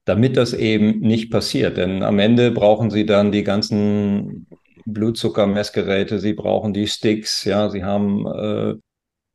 damit 0.05 0.37
das 0.37 0.53
eben 0.53 0.99
nicht 0.99 1.31
passiert. 1.31 1.77
Denn 1.77 2.03
am 2.03 2.19
Ende 2.19 2.51
brauchen 2.51 2.89
Sie 2.91 3.05
dann 3.05 3.31
die 3.31 3.43
ganzen 3.43 4.47
Blutzuckermessgeräte, 4.85 6.19
Sie 6.19 6.33
brauchen 6.33 6.73
die 6.73 6.87
Sticks, 6.87 7.43
ja, 7.43 7.69
Sie 7.69 7.83
haben 7.83 8.25
äh, 8.27 8.75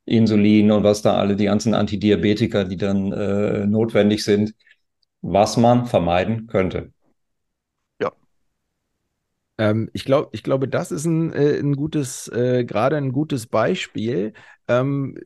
Insulin 0.06 0.70
und 0.72 0.84
was 0.84 1.02
da 1.02 1.16
alle, 1.16 1.36
die 1.36 1.44
ganzen 1.44 1.74
Antidiabetika, 1.74 2.64
die 2.64 2.76
dann 2.76 3.12
äh, 3.12 3.66
notwendig 3.66 4.24
sind, 4.24 4.54
was 5.20 5.56
man 5.56 5.86
vermeiden 5.86 6.46
könnte. 6.46 6.92
Ähm, 9.58 9.90
ich 9.92 10.04
glaube, 10.04 10.28
ich 10.32 10.42
glaube, 10.42 10.68
das 10.68 10.90
ist 10.92 11.04
ein, 11.04 11.32
äh, 11.32 11.58
ein 11.58 11.76
gutes, 11.76 12.28
äh, 12.28 12.64
gerade 12.64 12.96
ein 12.96 13.12
gutes 13.12 13.46
Beispiel. 13.46 14.32
Ähm, 14.68 15.16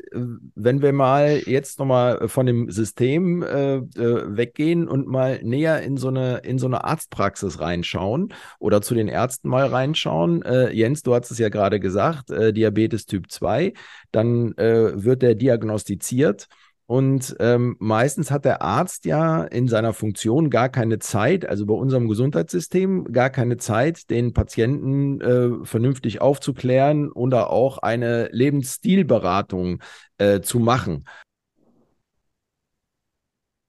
wenn 0.54 0.82
wir 0.82 0.92
mal 0.92 1.42
jetzt 1.46 1.78
nochmal 1.78 2.28
von 2.28 2.46
dem 2.46 2.70
System 2.70 3.42
äh, 3.42 3.76
äh, 3.76 4.36
weggehen 4.36 4.88
und 4.88 5.06
mal 5.06 5.40
näher 5.42 5.82
in 5.82 5.96
so 5.96 6.08
eine, 6.08 6.38
in 6.38 6.58
so 6.58 6.66
eine 6.66 6.84
Arztpraxis 6.84 7.60
reinschauen 7.60 8.32
oder 8.58 8.82
zu 8.82 8.94
den 8.94 9.08
Ärzten 9.08 9.48
mal 9.48 9.66
reinschauen. 9.66 10.42
Äh, 10.42 10.72
Jens, 10.72 11.02
du 11.02 11.14
hast 11.14 11.30
es 11.30 11.38
ja 11.38 11.48
gerade 11.48 11.80
gesagt, 11.80 12.30
äh, 12.30 12.52
Diabetes 12.52 13.06
Typ 13.06 13.30
2, 13.30 13.72
dann 14.12 14.54
wird 14.56 15.22
der 15.22 15.34
diagnostiziert 15.34 16.48
und 16.86 17.34
ähm, 17.40 17.76
meistens 17.80 18.30
hat 18.30 18.44
der 18.44 18.62
Arzt 18.62 19.06
ja 19.06 19.42
in 19.42 19.66
seiner 19.66 19.92
Funktion 19.92 20.50
gar 20.50 20.68
keine 20.68 21.00
Zeit, 21.00 21.44
also 21.44 21.66
bei 21.66 21.74
unserem 21.74 22.06
Gesundheitssystem 22.06 23.12
gar 23.12 23.30
keine 23.30 23.56
Zeit, 23.56 24.08
den 24.08 24.32
Patienten 24.32 25.20
äh, 25.20 25.64
vernünftig 25.64 26.20
aufzuklären 26.20 27.10
oder 27.10 27.50
auch 27.50 27.78
eine 27.78 28.28
Lebensstilberatung 28.30 29.82
äh, 30.18 30.40
zu 30.40 30.60
machen. 30.60 31.04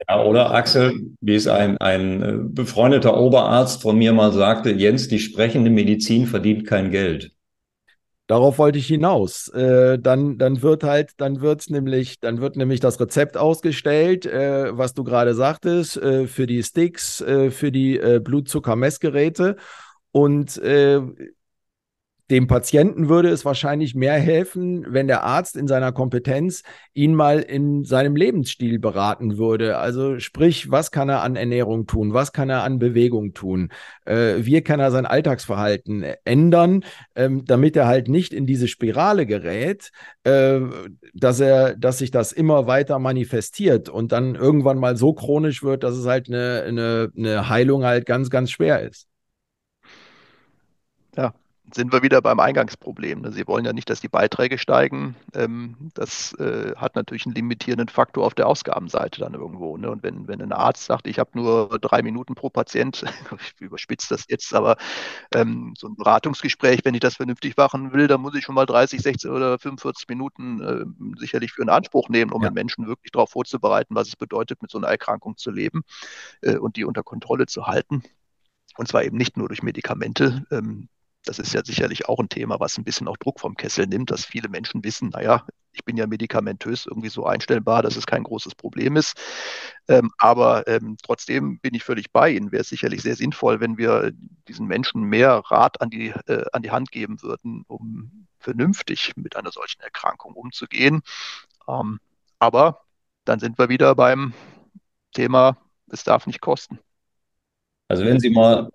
Ja, 0.07 0.23
oder 0.23 0.51
Axel, 0.53 1.15
wie 1.19 1.35
es 1.35 1.47
ein, 1.47 1.77
ein 1.79 2.21
äh, 2.21 2.33
befreundeter 2.43 3.19
Oberarzt 3.19 3.81
von 3.81 3.97
mir 3.97 4.13
mal 4.13 4.31
sagte, 4.31 4.71
Jens, 4.71 5.07
die 5.07 5.17
sprechende 5.17 5.71
Medizin 5.71 6.27
verdient 6.27 6.67
kein 6.67 6.91
Geld. 6.91 7.31
Darauf 8.27 8.57
wollte 8.57 8.77
ich 8.77 8.87
hinaus. 8.87 9.47
Äh, 9.49 9.97
dann, 9.99 10.37
dann 10.37 10.61
wird 10.61 10.83
halt, 10.83 11.11
dann 11.17 11.39
wird 11.39 11.69
nämlich, 11.69 12.19
dann 12.19 12.41
wird 12.41 12.57
nämlich 12.57 12.81
das 12.81 12.99
Rezept 12.99 13.37
ausgestellt, 13.37 14.25
äh, 14.25 14.77
was 14.77 14.93
du 14.93 15.05
gerade 15.05 15.33
sagtest, 15.33 15.95
äh, 15.97 16.27
für 16.27 16.45
die 16.45 16.61
Sticks, 16.61 17.21
äh, 17.21 17.51
für 17.51 17.71
die 17.71 17.97
äh, 17.97 18.19
Blutzuckermessgeräte. 18.19 19.55
Und 20.11 20.57
äh, 20.57 21.01
dem 22.29 22.47
Patienten 22.47 23.07
würde 23.07 23.29
es 23.29 23.45
wahrscheinlich 23.45 23.95
mehr 23.95 24.13
helfen, 24.13 24.85
wenn 24.89 25.07
der 25.07 25.23
Arzt 25.23 25.55
in 25.55 25.67
seiner 25.67 25.93
Kompetenz 25.93 26.63
ihn 26.93 27.15
mal 27.15 27.39
in 27.39 27.85
seinem 27.85 28.15
Lebensstil 28.17 28.79
beraten 28.79 29.37
würde. 29.37 29.77
Also 29.77 30.19
sprich, 30.19 30.69
was 30.69 30.91
kann 30.91 31.07
er 31.07 31.21
an 31.23 31.37
Ernährung 31.37 31.87
tun? 31.87 32.13
Was 32.13 32.33
kann 32.33 32.49
er 32.49 32.63
an 32.63 32.79
Bewegung 32.79 33.33
tun? 33.33 33.71
Äh, 34.05 34.35
wie 34.39 34.61
kann 34.61 34.81
er 34.81 34.91
sein 34.91 35.05
Alltagsverhalten 35.05 36.03
ändern, 36.25 36.83
ähm, 37.15 37.45
damit 37.45 37.77
er 37.77 37.87
halt 37.87 38.09
nicht 38.09 38.33
in 38.33 38.45
diese 38.45 38.67
Spirale 38.67 39.25
gerät, 39.25 39.91
äh, 40.25 40.59
dass 41.13 41.39
er, 41.39 41.77
dass 41.77 41.99
sich 41.99 42.11
das 42.11 42.33
immer 42.33 42.67
weiter 42.67 42.99
manifestiert 42.99 43.87
und 43.87 44.11
dann 44.11 44.35
irgendwann 44.35 44.79
mal 44.79 44.97
so 44.97 45.13
chronisch 45.13 45.63
wird, 45.63 45.83
dass 45.83 45.95
es 45.95 46.05
halt 46.05 46.27
eine, 46.27 46.63
eine, 46.67 47.09
eine 47.15 47.49
Heilung 47.49 47.85
halt 47.85 48.05
ganz, 48.05 48.29
ganz 48.29 48.51
schwer 48.51 48.81
ist. 48.81 49.07
Sind 51.73 51.91
wir 51.91 52.01
wieder 52.01 52.21
beim 52.21 52.39
Eingangsproblem. 52.39 53.29
Sie 53.33 53.45
wollen 53.45 53.65
ja 53.65 53.73
nicht, 53.73 53.89
dass 53.89 53.99
die 53.99 54.07
Beiträge 54.07 54.57
steigen. 54.57 55.17
Ähm, 55.33 55.75
das 55.95 56.31
äh, 56.35 56.73
hat 56.77 56.95
natürlich 56.95 57.25
einen 57.25 57.35
limitierenden 57.35 57.89
Faktor 57.89 58.25
auf 58.25 58.33
der 58.33 58.47
Ausgabenseite 58.47 59.19
dann 59.19 59.33
irgendwo. 59.33 59.75
Ne? 59.75 59.91
Und 59.91 60.01
wenn, 60.01 60.29
wenn 60.29 60.41
ein 60.41 60.53
Arzt 60.53 60.85
sagt, 60.85 61.07
ich 61.07 61.19
habe 61.19 61.31
nur 61.33 61.77
drei 61.81 62.01
Minuten 62.03 62.35
pro 62.35 62.49
Patient, 62.49 63.03
ich 63.41 63.59
überspitze 63.59 64.07
das 64.09 64.25
jetzt, 64.29 64.53
aber 64.53 64.77
ähm, 65.33 65.73
so 65.77 65.87
ein 65.87 65.97
Beratungsgespräch, 65.97 66.85
wenn 66.85 66.93
ich 66.93 67.01
das 67.01 67.17
vernünftig 67.17 67.57
machen 67.57 67.91
will, 67.91 68.07
dann 68.07 68.21
muss 68.21 68.35
ich 68.35 68.45
schon 68.45 68.55
mal 68.55 68.65
30, 68.65 69.01
60 69.01 69.29
oder 69.29 69.59
45 69.59 70.07
Minuten 70.07 70.61
äh, 70.61 71.19
sicherlich 71.19 71.51
für 71.51 71.63
einen 71.63 71.69
Anspruch 71.69 72.07
nehmen, 72.07 72.31
um 72.31 72.43
ja. 72.43 72.49
den 72.49 72.53
Menschen 72.53 72.87
wirklich 72.87 73.11
darauf 73.11 73.31
vorzubereiten, 73.31 73.93
was 73.93 74.07
es 74.07 74.15
bedeutet, 74.15 74.61
mit 74.61 74.71
so 74.71 74.77
einer 74.77 74.87
Erkrankung 74.87 75.35
zu 75.35 75.51
leben 75.51 75.83
äh, 76.41 76.55
und 76.55 76.77
die 76.77 76.85
unter 76.85 77.03
Kontrolle 77.03 77.45
zu 77.45 77.67
halten. 77.67 78.03
Und 78.77 78.87
zwar 78.87 79.03
eben 79.03 79.17
nicht 79.17 79.35
nur 79.35 79.49
durch 79.49 79.63
Medikamente. 79.63 80.45
Ähm, 80.49 80.87
das 81.27 81.39
ist 81.39 81.53
ja 81.53 81.63
sicherlich 81.63 82.07
auch 82.07 82.19
ein 82.19 82.29
Thema, 82.29 82.59
was 82.59 82.77
ein 82.77 82.83
bisschen 82.83 83.07
auch 83.07 83.17
Druck 83.17 83.39
vom 83.39 83.55
Kessel 83.55 83.87
nimmt, 83.87 84.11
dass 84.11 84.25
viele 84.25 84.49
Menschen 84.49 84.83
wissen, 84.83 85.09
naja, 85.09 85.45
ich 85.77 85.85
bin 85.85 85.97
ja 85.97 86.07
medikamentös 86.07 86.85
irgendwie 86.87 87.09
so 87.09 87.25
einstellbar, 87.25 87.83
dass 87.83 87.95
es 87.95 88.07
kein 88.07 88.23
großes 88.23 88.55
Problem 88.55 88.95
ist. 88.95 89.13
Ähm, 89.87 90.11
aber 90.17 90.67
ähm, 90.67 90.97
trotzdem 91.03 91.59
bin 91.59 91.75
ich 91.75 91.83
völlig 91.83 92.11
bei 92.11 92.31
Ihnen. 92.31 92.51
Wäre 92.51 92.61
es 92.61 92.69
sicherlich 92.69 93.03
sehr 93.03 93.15
sinnvoll, 93.15 93.59
wenn 93.59 93.77
wir 93.77 94.11
diesen 94.47 94.65
Menschen 94.65 95.03
mehr 95.03 95.43
Rat 95.45 95.79
an 95.81 95.91
die, 95.91 96.09
äh, 96.25 96.45
an 96.51 96.63
die 96.63 96.71
Hand 96.71 96.91
geben 96.91 97.21
würden, 97.21 97.63
um 97.67 98.27
vernünftig 98.39 99.13
mit 99.15 99.35
einer 99.35 99.51
solchen 99.51 99.81
Erkrankung 99.81 100.33
umzugehen. 100.33 101.01
Ähm, 101.67 101.99
aber 102.39 102.81
dann 103.25 103.39
sind 103.39 103.59
wir 103.59 103.69
wieder 103.69 103.93
beim 103.93 104.33
Thema, 105.13 105.57
es 105.91 106.03
darf 106.03 106.25
nicht 106.25 106.41
kosten. 106.41 106.79
Also 107.87 108.03
wenn 108.03 108.19
Sie 108.19 108.29
mal 108.29 108.69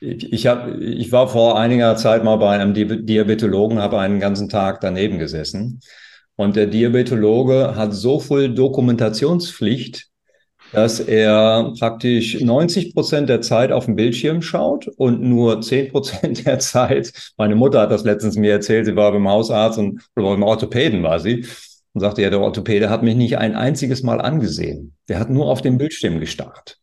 ich, 0.00 0.46
hab, 0.46 0.68
ich 0.80 1.12
war 1.12 1.28
vor 1.28 1.58
einiger 1.58 1.96
Zeit 1.96 2.24
mal 2.24 2.36
bei 2.36 2.58
einem 2.58 2.74
Diabetologen, 2.74 3.78
habe 3.78 3.98
einen 3.98 4.18
ganzen 4.18 4.48
Tag 4.48 4.80
daneben 4.80 5.18
gesessen. 5.18 5.80
Und 6.36 6.56
der 6.56 6.66
Diabetologe 6.66 7.76
hat 7.76 7.92
so 7.92 8.18
viel 8.18 8.54
Dokumentationspflicht, 8.54 10.06
dass 10.72 11.00
er 11.00 11.74
praktisch 11.78 12.40
90 12.40 12.94
Prozent 12.94 13.28
der 13.28 13.42
Zeit 13.42 13.72
auf 13.72 13.86
dem 13.86 13.96
Bildschirm 13.96 14.40
schaut 14.40 14.88
und 14.88 15.20
nur 15.20 15.60
10 15.60 15.90
Prozent 15.90 16.46
der 16.46 16.58
Zeit, 16.60 17.12
meine 17.36 17.56
Mutter 17.56 17.82
hat 17.82 17.90
das 17.90 18.04
letztens 18.04 18.36
mir 18.36 18.52
erzählt, 18.52 18.86
sie 18.86 18.96
war 18.96 19.12
beim 19.12 19.28
Hausarzt 19.28 19.78
und 19.78 20.00
oder 20.16 20.30
beim 20.30 20.42
Orthopäden 20.42 21.02
war 21.02 21.20
sie 21.20 21.44
und 21.92 22.00
sagte, 22.00 22.22
ja, 22.22 22.30
der 22.30 22.40
Orthopäde 22.40 22.88
hat 22.88 23.02
mich 23.02 23.16
nicht 23.16 23.36
ein 23.36 23.54
einziges 23.54 24.02
Mal 24.02 24.20
angesehen. 24.20 24.94
Der 25.08 25.18
hat 25.18 25.28
nur 25.28 25.46
auf 25.46 25.60
dem 25.60 25.76
Bildschirm 25.76 26.20
gestarrt. 26.20 26.78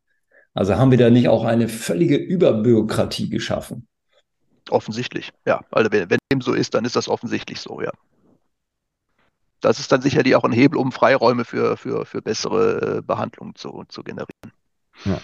Also 0.58 0.76
haben 0.76 0.89
wir 0.89 0.98
da 0.98 1.12
nicht 1.12 1.30
auch 1.30 1.46
eine 1.46 1.70
völlige 1.70 2.15
Überbürokratie 2.15 3.30
geschaffen? 3.30 3.88
Offensichtlich, 4.72 5.30
ja. 5.46 5.62
Also 5.70 5.91
wenn, 5.91 6.10
wenn 6.10 6.17
dem 6.32 6.41
so 6.41 6.54
ist, 6.54 6.74
dann 6.74 6.84
ist 6.84 6.96
das 6.96 7.08
offensichtlich 7.08 7.60
so, 7.60 7.80
ja. 7.80 7.91
Das 9.62 9.80
ist 9.80 9.91
dann 9.91 10.02
sicherlich 10.02 10.36
auch 10.36 10.43
ein 10.43 10.52
Hebel, 10.52 10.80
um 10.80 10.91
Freiräume 10.91 11.46
für, 11.46 11.78
für, 11.78 12.06
für 12.06 12.24
bessere 12.24 12.98
äh, 12.98 13.02
Behandlungen 13.04 13.54
zu, 13.54 13.84
zu 13.88 14.02
generieren. 14.02 14.52
Ja. 15.06 15.22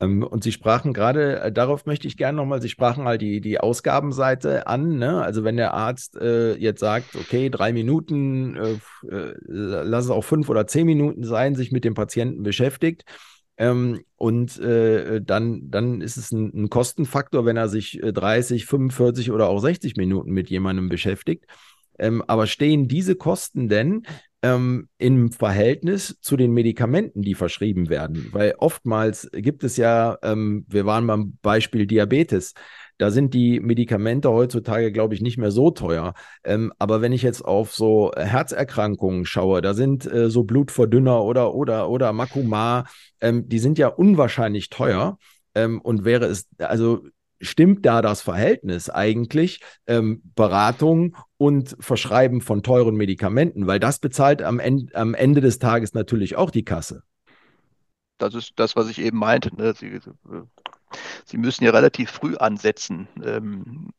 Ähm, 0.00 0.22
und 0.22 0.44
Sie 0.44 0.52
sprachen 0.52 0.92
gerade, 0.92 1.40
äh, 1.40 1.50
darauf 1.50 1.86
möchte 1.86 2.06
ich 2.06 2.18
gerne 2.18 2.36
nochmal, 2.36 2.60
Sie 2.60 2.68
sprachen 2.68 3.04
halt 3.04 3.22
die, 3.22 3.40
die 3.40 3.60
Ausgabenseite 3.60 4.66
an. 4.66 4.98
Ne? 4.98 5.22
Also 5.22 5.44
wenn 5.44 5.56
der 5.56 5.72
Arzt 5.72 6.14
äh, 6.16 6.54
jetzt 6.56 6.80
sagt, 6.80 7.16
okay, 7.16 7.48
drei 7.48 7.72
Minuten, 7.72 8.54
äh, 8.54 8.72
äh, 9.10 9.34
lass 9.46 10.04
es 10.04 10.10
auch 10.10 10.24
fünf 10.24 10.50
oder 10.50 10.66
zehn 10.66 10.84
Minuten 10.84 11.24
sein, 11.24 11.54
sich 11.54 11.72
mit 11.72 11.84
dem 11.84 11.94
Patienten 11.94 12.42
beschäftigt, 12.42 13.04
ähm, 13.58 14.04
und 14.16 14.58
äh, 14.60 15.20
dann, 15.20 15.70
dann 15.70 16.00
ist 16.00 16.16
es 16.16 16.30
ein, 16.30 16.52
ein, 16.54 16.70
Kostenfaktor, 16.70 17.44
wenn 17.44 17.56
er 17.56 17.68
sich 17.68 18.00
30, 18.02 18.62
äh, 18.62 18.66
45 18.66 19.32
oder 19.32 19.48
auch 19.48 19.58
60 19.58 19.96
Minuten 19.96 20.30
mit 20.30 20.48
jemandem 20.48 20.88
beschäftigt. 20.88 21.44
Ähm, 21.98 22.22
aber 22.28 22.46
stehen 22.46 22.86
diese 22.86 23.16
Kosten 23.16 23.68
denn 23.68 24.04
ähm, 24.42 24.88
im 24.98 25.32
Verhältnis 25.32 26.18
zu 26.20 26.36
den 26.36 26.52
Medikamenten, 26.52 27.22
die 27.22 27.34
verschrieben 27.34 27.88
werden? 27.88 28.28
Weil 28.30 28.54
oftmals 28.58 29.28
gibt 29.32 29.64
es 29.64 29.76
ja, 29.76 30.16
ähm, 30.22 30.64
wir 30.68 30.86
waren 30.86 31.08
beim 31.08 31.36
Beispiel 31.42 31.88
Diabetes, 31.88 32.54
da 32.98 33.10
sind 33.10 33.32
die 33.32 33.60
Medikamente 33.60 34.30
heutzutage, 34.30 34.92
glaube 34.92 35.14
ich, 35.14 35.20
nicht 35.20 35.38
mehr 35.38 35.50
so 35.50 35.70
teuer. 35.70 36.14
Ähm, 36.44 36.72
aber 36.78 37.00
wenn 37.00 37.12
ich 37.12 37.22
jetzt 37.22 37.44
auf 37.44 37.72
so 37.72 38.12
Herzerkrankungen 38.16 39.24
schaue, 39.24 39.62
da 39.62 39.72
sind 39.74 40.04
äh, 40.10 40.28
so 40.28 40.44
Blutverdünner 40.44 41.22
oder 41.22 41.54
oder 41.54 41.88
oder 41.88 42.12
Makuma, 42.12 42.84
ähm, 43.20 43.48
die 43.48 43.60
sind 43.60 43.78
ja 43.78 43.88
unwahrscheinlich 43.88 44.68
teuer. 44.68 45.18
Ähm, 45.54 45.80
und 45.80 46.04
wäre 46.04 46.26
es, 46.26 46.48
also 46.58 47.06
stimmt 47.40 47.86
da 47.86 48.02
das 48.02 48.20
Verhältnis 48.20 48.90
eigentlich 48.90 49.60
ähm, 49.86 50.22
Beratung 50.34 51.16
und 51.36 51.76
Verschreiben 51.80 52.40
von 52.40 52.62
teuren 52.62 52.96
Medikamenten? 52.96 53.66
Weil 53.66 53.78
das 53.78 54.00
bezahlt 54.00 54.42
am, 54.42 54.58
End, 54.58 54.94
am 54.94 55.14
Ende 55.14 55.40
des 55.40 55.58
Tages 55.58 55.94
natürlich 55.94 56.36
auch 56.36 56.50
die 56.50 56.64
Kasse. 56.64 57.02
Das 58.18 58.34
ist 58.34 58.54
das, 58.56 58.74
was 58.74 58.90
ich 58.90 59.00
eben 59.00 59.18
meinte. 59.18 59.54
Ne? 59.54 59.74
Sie, 59.76 60.00
Sie 61.24 61.36
müssen 61.36 61.64
ja 61.64 61.70
relativ 61.70 62.10
früh 62.10 62.36
ansetzen. 62.36 63.08
Ähm, 63.22 63.90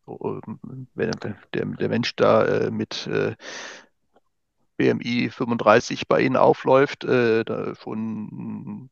wenn 0.96 1.12
der, 1.54 1.90
Mensch 1.90 2.16
da 2.16 2.46
äh, 2.46 2.72
mit 2.72 3.08
äh, 3.08 3.36
BMI 4.78 5.30
35 5.30 6.08
bei 6.08 6.22
Ihnen 6.22 6.38
aufläuft, 6.38 7.04
äh, 7.04 7.44
da 7.44 7.76
schon 7.76 8.90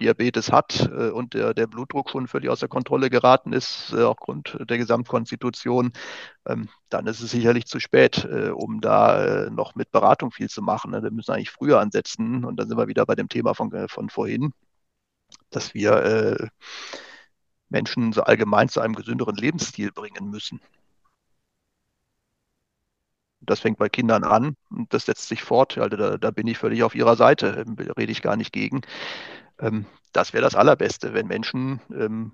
Diabetes 0.00 0.50
hat 0.50 0.90
und 0.90 1.34
der, 1.34 1.54
der 1.54 1.68
Blutdruck 1.68 2.10
schon 2.10 2.26
völlig 2.26 2.50
außer 2.50 2.66
Kontrolle 2.66 3.10
geraten 3.10 3.52
ist, 3.52 3.94
aufgrund 3.94 4.58
der 4.68 4.76
Gesamtkonstitution, 4.76 5.92
ähm, 6.46 6.68
dann 6.88 7.06
ist 7.06 7.20
es 7.20 7.30
sicherlich 7.30 7.66
zu 7.66 7.78
spät, 7.78 8.24
um 8.24 8.80
da 8.80 9.48
noch 9.50 9.76
mit 9.76 9.92
Beratung 9.92 10.32
viel 10.32 10.48
zu 10.48 10.62
machen. 10.62 10.90
Ne? 10.90 11.02
Wir 11.04 11.12
müssen 11.12 11.30
eigentlich 11.30 11.52
früher 11.52 11.78
ansetzen 11.78 12.44
und 12.44 12.56
dann 12.56 12.68
sind 12.68 12.76
wir 12.76 12.88
wieder 12.88 13.06
bei 13.06 13.14
dem 13.14 13.28
Thema 13.28 13.54
von, 13.54 13.88
von 13.88 14.10
vorhin, 14.10 14.52
dass 15.50 15.74
wir 15.74 16.50
Menschen 17.68 18.12
so 18.12 18.22
allgemein 18.22 18.68
zu 18.68 18.80
einem 18.80 18.94
gesünderen 18.94 19.36
Lebensstil 19.36 19.92
bringen 19.92 20.30
müssen. 20.30 20.60
Das 23.40 23.60
fängt 23.60 23.78
bei 23.78 23.88
Kindern 23.88 24.24
an 24.24 24.56
und 24.70 24.92
das 24.94 25.06
setzt 25.06 25.28
sich 25.28 25.42
fort. 25.42 25.76
Also 25.76 25.96
da, 25.96 26.16
da 26.16 26.30
bin 26.30 26.46
ich 26.46 26.58
völlig 26.58 26.82
auf 26.82 26.94
ihrer 26.94 27.16
Seite, 27.16 27.64
rede 27.96 28.12
ich 28.12 28.22
gar 28.22 28.36
nicht 28.36 28.52
gegen. 28.52 28.82
Ähm, 29.58 29.86
das 30.12 30.32
wäre 30.32 30.42
das 30.42 30.54
Allerbeste, 30.54 31.12
wenn 31.12 31.26
Menschen 31.26 31.80
ähm, 31.92 32.32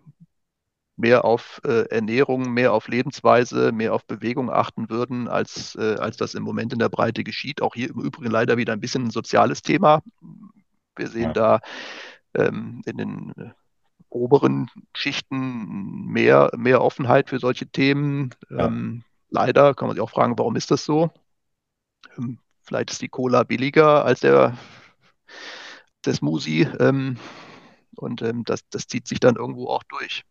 mehr 1.00 1.24
auf 1.24 1.60
äh, 1.64 1.88
Ernährung, 1.88 2.52
mehr 2.52 2.72
auf 2.72 2.88
Lebensweise, 2.88 3.72
mehr 3.72 3.94
auf 3.94 4.06
Bewegung 4.06 4.50
achten 4.50 4.90
würden, 4.90 5.28
als, 5.28 5.74
äh, 5.76 5.96
als 5.98 6.16
das 6.16 6.34
im 6.34 6.42
Moment 6.42 6.72
in 6.72 6.78
der 6.78 6.90
Breite 6.90 7.24
geschieht. 7.24 7.62
Auch 7.62 7.74
hier 7.74 7.90
im 7.90 8.00
Übrigen 8.00 8.30
leider 8.30 8.56
wieder 8.56 8.72
ein 8.72 8.80
bisschen 8.80 9.06
ein 9.06 9.10
soziales 9.10 9.62
Thema. 9.62 10.02
Wir 10.96 11.08
sehen 11.08 11.22
ja. 11.22 11.32
da 11.32 11.60
ähm, 12.34 12.82
in 12.84 12.96
den 12.98 13.32
äh, 13.36 13.50
oberen 14.10 14.68
Schichten 14.94 16.06
mehr, 16.06 16.50
mehr 16.56 16.82
Offenheit 16.82 17.30
für 17.30 17.38
solche 17.38 17.66
Themen. 17.66 18.34
Ja. 18.50 18.66
Ähm, 18.66 19.04
leider 19.30 19.74
kann 19.74 19.88
man 19.88 19.96
sich 19.96 20.02
auch 20.02 20.10
fragen, 20.10 20.38
warum 20.38 20.56
ist 20.56 20.70
das 20.70 20.84
so? 20.84 21.10
Ähm, 22.18 22.38
vielleicht 22.62 22.90
ist 22.90 23.02
die 23.02 23.08
Cola 23.08 23.44
billiger 23.44 24.04
als 24.04 24.20
der, 24.20 24.56
der 26.04 26.14
Smoothie. 26.14 26.68
Ähm, 26.78 27.16
und 27.96 28.22
ähm, 28.22 28.44
das, 28.44 28.60
das 28.70 28.86
zieht 28.86 29.06
sich 29.06 29.20
dann 29.20 29.36
irgendwo 29.36 29.68
auch 29.68 29.82
durch. 29.84 30.24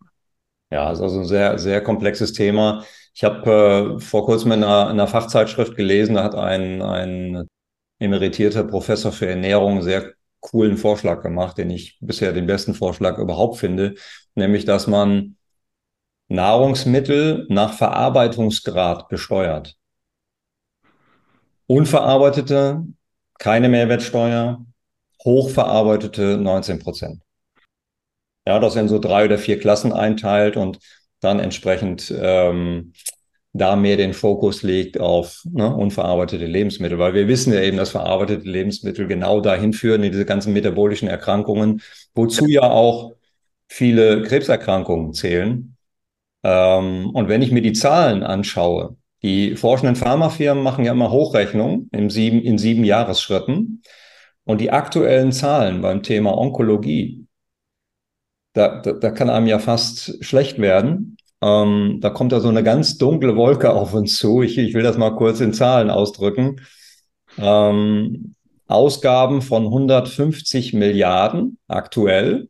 Ja, 0.71 0.91
ist 0.91 1.01
also 1.01 1.19
ein 1.19 1.25
sehr, 1.25 1.57
sehr 1.57 1.81
komplexes 1.83 2.33
Thema. 2.33 2.83
Ich 3.15 3.23
habe 3.23 3.97
äh, 3.97 3.99
vor 3.99 4.25
kurzem 4.25 4.51
in 4.51 4.63
einer, 4.63 4.83
in 4.85 4.91
einer, 4.91 5.07
Fachzeitschrift 5.07 5.75
gelesen, 5.75 6.15
da 6.15 6.23
hat 6.23 6.35
ein, 6.35 6.81
ein 6.81 7.47
emeritierter 7.99 8.63
Professor 8.63 9.11
für 9.11 9.27
Ernährung 9.27 9.81
sehr 9.81 10.13
coolen 10.39 10.77
Vorschlag 10.77 11.21
gemacht, 11.21 11.57
den 11.57 11.69
ich 11.69 11.97
bisher 12.01 12.31
den 12.33 12.47
besten 12.47 12.73
Vorschlag 12.73 13.17
überhaupt 13.17 13.57
finde, 13.57 13.95
nämlich 14.35 14.65
dass 14.65 14.87
man 14.87 15.35
Nahrungsmittel 16.29 17.45
nach 17.49 17.73
Verarbeitungsgrad 17.73 19.09
besteuert. 19.09 19.75
Unverarbeitete, 21.67 22.85
keine 23.37 23.69
Mehrwertsteuer, 23.69 24.65
hochverarbeitete 25.23 26.37
19 26.37 26.79
Prozent. 26.79 27.21
Ja, 28.47 28.59
das 28.59 28.75
in 28.75 28.87
so 28.87 28.99
drei 28.99 29.25
oder 29.25 29.37
vier 29.37 29.59
Klassen 29.59 29.93
einteilt 29.93 30.57
und 30.57 30.79
dann 31.19 31.39
entsprechend 31.39 32.13
ähm, 32.15 32.93
da 33.53 33.75
mehr 33.75 33.97
den 33.97 34.13
Fokus 34.13 34.61
legt 34.63 34.99
auf 34.99 35.43
ne, 35.51 35.73
unverarbeitete 35.75 36.45
Lebensmittel, 36.45 36.99
weil 36.99 37.13
wir 37.13 37.27
wissen 37.27 37.51
ja 37.53 37.61
eben, 37.61 37.77
dass 37.77 37.89
verarbeitete 37.89 38.47
Lebensmittel 38.47 39.07
genau 39.07 39.41
dahin 39.41 39.73
führen, 39.73 40.03
in 40.03 40.11
diese 40.11 40.25
ganzen 40.25 40.53
metabolischen 40.53 41.07
Erkrankungen, 41.07 41.81
wozu 42.13 42.45
ja 42.47 42.69
auch 42.69 43.13
viele 43.67 44.21
Krebserkrankungen 44.23 45.13
zählen. 45.13 45.75
Ähm, 46.43 47.09
und 47.11 47.27
wenn 47.27 47.41
ich 47.41 47.51
mir 47.51 47.61
die 47.61 47.73
Zahlen 47.73 48.23
anschaue, 48.23 48.97
die 49.21 49.55
forschenden 49.55 49.95
Pharmafirmen 49.95 50.63
machen 50.63 50.85
ja 50.85 50.93
immer 50.93 51.11
Hochrechnungen 51.11 51.89
in 51.91 52.09
sieben, 52.09 52.41
in 52.41 52.57
sieben 52.57 52.83
Jahresschritten. 52.83 53.81
Und 54.45 54.61
die 54.61 54.71
aktuellen 54.71 55.31
Zahlen 55.31 55.81
beim 55.81 56.03
Thema 56.03 56.37
Onkologie, 56.37 57.27
da, 58.53 58.81
da, 58.81 58.93
da 58.93 59.11
kann 59.11 59.29
einem 59.29 59.47
ja 59.47 59.59
fast 59.59 60.23
schlecht 60.23 60.59
werden. 60.59 61.17
Ähm, 61.41 61.99
da 62.01 62.09
kommt 62.09 62.31
da 62.31 62.39
so 62.39 62.49
eine 62.49 62.63
ganz 62.63 62.97
dunkle 62.97 63.35
Wolke 63.35 63.71
auf 63.71 63.93
uns 63.93 64.17
zu. 64.17 64.41
Ich, 64.41 64.57
ich 64.57 64.73
will 64.73 64.83
das 64.83 64.97
mal 64.97 65.15
kurz 65.15 65.39
in 65.39 65.53
Zahlen 65.53 65.89
ausdrücken. 65.89 66.61
Ähm, 67.37 68.35
Ausgaben 68.67 69.41
von 69.41 69.65
150 69.65 70.73
Milliarden 70.73 71.57
aktuell 71.67 72.49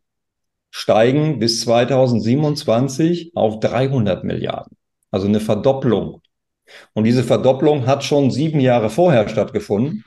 steigen 0.72 1.40
bis 1.40 1.62
2027 1.62 3.32
auf 3.36 3.60
300 3.60 4.24
Milliarden. 4.24 4.78
Also 5.12 5.28
eine 5.28 5.40
Verdopplung. 5.40 6.22
Und 6.94 7.06
diese 7.06 7.24
Verdopplung 7.24 7.88
hat 7.88 8.04
schon 8.04 8.32
sieben 8.32 8.60
Jahre 8.60 8.90
vorher 8.90 9.28
stattgefunden, 9.28 10.04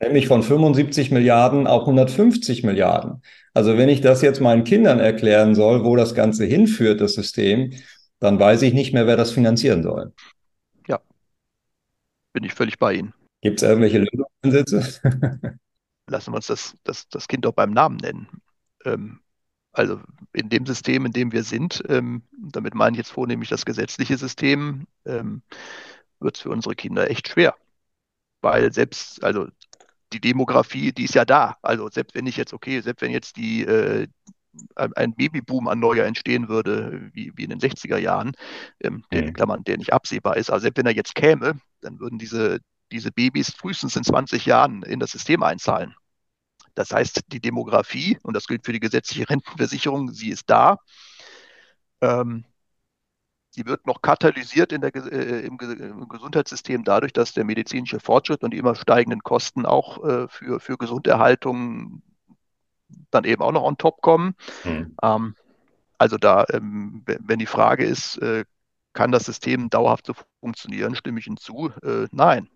nämlich 0.00 0.28
von 0.28 0.42
75 0.42 1.10
Milliarden 1.10 1.66
auf 1.66 1.82
150 1.82 2.62
Milliarden. 2.62 3.22
Also 3.54 3.76
wenn 3.76 3.88
ich 3.88 4.00
das 4.00 4.22
jetzt 4.22 4.40
meinen 4.40 4.64
Kindern 4.64 5.00
erklären 5.00 5.54
soll, 5.54 5.84
wo 5.84 5.96
das 5.96 6.14
Ganze 6.14 6.44
hinführt, 6.44 7.00
das 7.00 7.14
System, 7.14 7.72
dann 8.20 8.38
weiß 8.38 8.62
ich 8.62 8.74
nicht 8.74 8.92
mehr, 8.92 9.06
wer 9.06 9.16
das 9.16 9.30
finanzieren 9.30 9.82
soll. 9.82 10.12
Ja, 10.86 11.00
bin 12.32 12.44
ich 12.44 12.54
völlig 12.54 12.78
bei 12.78 12.94
Ihnen. 12.94 13.14
Gibt 13.40 13.62
es 13.62 13.68
irgendwelche 13.68 13.98
Lösungsansätze? 13.98 15.00
Lassen 16.08 16.32
wir 16.32 16.36
uns 16.36 16.46
das, 16.46 16.74
das, 16.84 17.08
das 17.08 17.28
Kind 17.28 17.44
doch 17.44 17.52
beim 17.52 17.70
Namen 17.70 17.96
nennen. 17.98 18.28
Ähm, 18.84 19.20
also 19.72 20.00
in 20.32 20.48
dem 20.48 20.66
System, 20.66 21.06
in 21.06 21.12
dem 21.12 21.32
wir 21.32 21.44
sind, 21.44 21.82
ähm, 21.88 22.22
damit 22.36 22.74
meine 22.74 22.94
ich 22.94 22.98
jetzt 22.98 23.12
vornehmlich 23.12 23.48
das 23.48 23.64
gesetzliche 23.64 24.16
System, 24.16 24.86
ähm, 25.04 25.42
wird 26.20 26.36
es 26.36 26.42
für 26.42 26.50
unsere 26.50 26.74
Kinder 26.74 27.10
echt 27.10 27.28
schwer. 27.28 27.54
Weil 28.40 28.72
selbst, 28.72 29.22
also 29.22 29.46
die 30.12 30.20
Demografie, 30.20 30.92
die 30.92 31.04
ist 31.04 31.14
ja 31.14 31.24
da. 31.24 31.58
Also 31.62 31.88
selbst 31.90 32.14
wenn 32.14 32.26
ich 32.26 32.36
jetzt, 32.36 32.52
okay, 32.52 32.80
selbst 32.80 33.02
wenn 33.02 33.12
jetzt 33.12 33.36
die, 33.36 33.62
äh, 33.64 34.08
ein 34.74 35.14
Babyboom 35.14 35.68
an 35.68 35.80
Neuer 35.80 36.04
entstehen 36.04 36.48
würde, 36.48 37.10
wie, 37.12 37.32
wie 37.36 37.44
in 37.44 37.50
den 37.50 37.60
60er 37.60 37.98
Jahren, 37.98 38.32
ähm, 38.80 39.04
der, 39.12 39.26
mhm. 39.26 39.32
Klammern, 39.32 39.64
der 39.64 39.78
nicht 39.78 39.92
absehbar 39.92 40.36
ist, 40.36 40.50
also 40.50 40.62
selbst 40.62 40.78
wenn 40.78 40.86
er 40.86 40.94
jetzt 40.94 41.14
käme, 41.14 41.60
dann 41.80 42.00
würden 42.00 42.18
diese, 42.18 42.60
diese 42.92 43.12
Babys 43.12 43.50
frühestens 43.54 43.96
in 43.96 44.04
20 44.04 44.46
Jahren 44.46 44.82
in 44.82 45.00
das 45.00 45.10
System 45.10 45.42
einzahlen. 45.42 45.94
Das 46.74 46.92
heißt, 46.92 47.22
die 47.28 47.40
Demografie, 47.40 48.18
und 48.22 48.34
das 48.34 48.46
gilt 48.46 48.64
für 48.64 48.72
die 48.72 48.80
gesetzliche 48.80 49.28
Rentenversicherung, 49.28 50.12
sie 50.12 50.30
ist 50.30 50.48
da. 50.48 50.76
Ähm, 52.00 52.44
sie 53.50 53.66
wird 53.66 53.86
noch 53.86 54.00
katalysiert 54.00 54.70
der, 54.70 54.94
äh, 54.94 55.46
im, 55.46 55.58
im, 55.58 56.08
Gesundheitssystem 56.08 56.84
dadurch, 56.84 57.12
dass 57.12 57.32
der 57.32 57.44
medizinische 57.44 57.98
Fortschritt 57.98 58.44
und 58.44 58.52
die 58.52 58.58
immer 58.58 58.76
steigenden 58.76 59.24
Kosten 59.24 59.66
auch 59.66 60.04
äh, 60.04 60.28
für, 60.28 60.60
für 60.60 60.78
Gesunderhaltung 60.78 62.02
dann 63.10 63.24
eben 63.24 63.42
auch 63.42 63.52
noch 63.52 63.62
on 63.62 63.78
top 63.78 64.00
kommen. 64.00 64.34
Mhm. 64.64 64.96
Ähm, 65.02 65.34
also 65.98 66.16
da, 66.16 66.44
ähm, 66.52 67.02
wenn 67.06 67.38
die 67.38 67.46
Frage 67.46 67.84
ist, 67.84 68.18
äh, 68.18 68.44
kann 68.92 69.12
das 69.12 69.24
System 69.24 69.70
dauerhaft 69.70 70.06
so 70.06 70.14
funktionieren, 70.40 70.94
stimme 70.94 71.20
ich 71.20 71.26
Ihnen 71.26 71.36
zu. 71.36 71.70
Äh, 71.82 72.06
nein. 72.12 72.48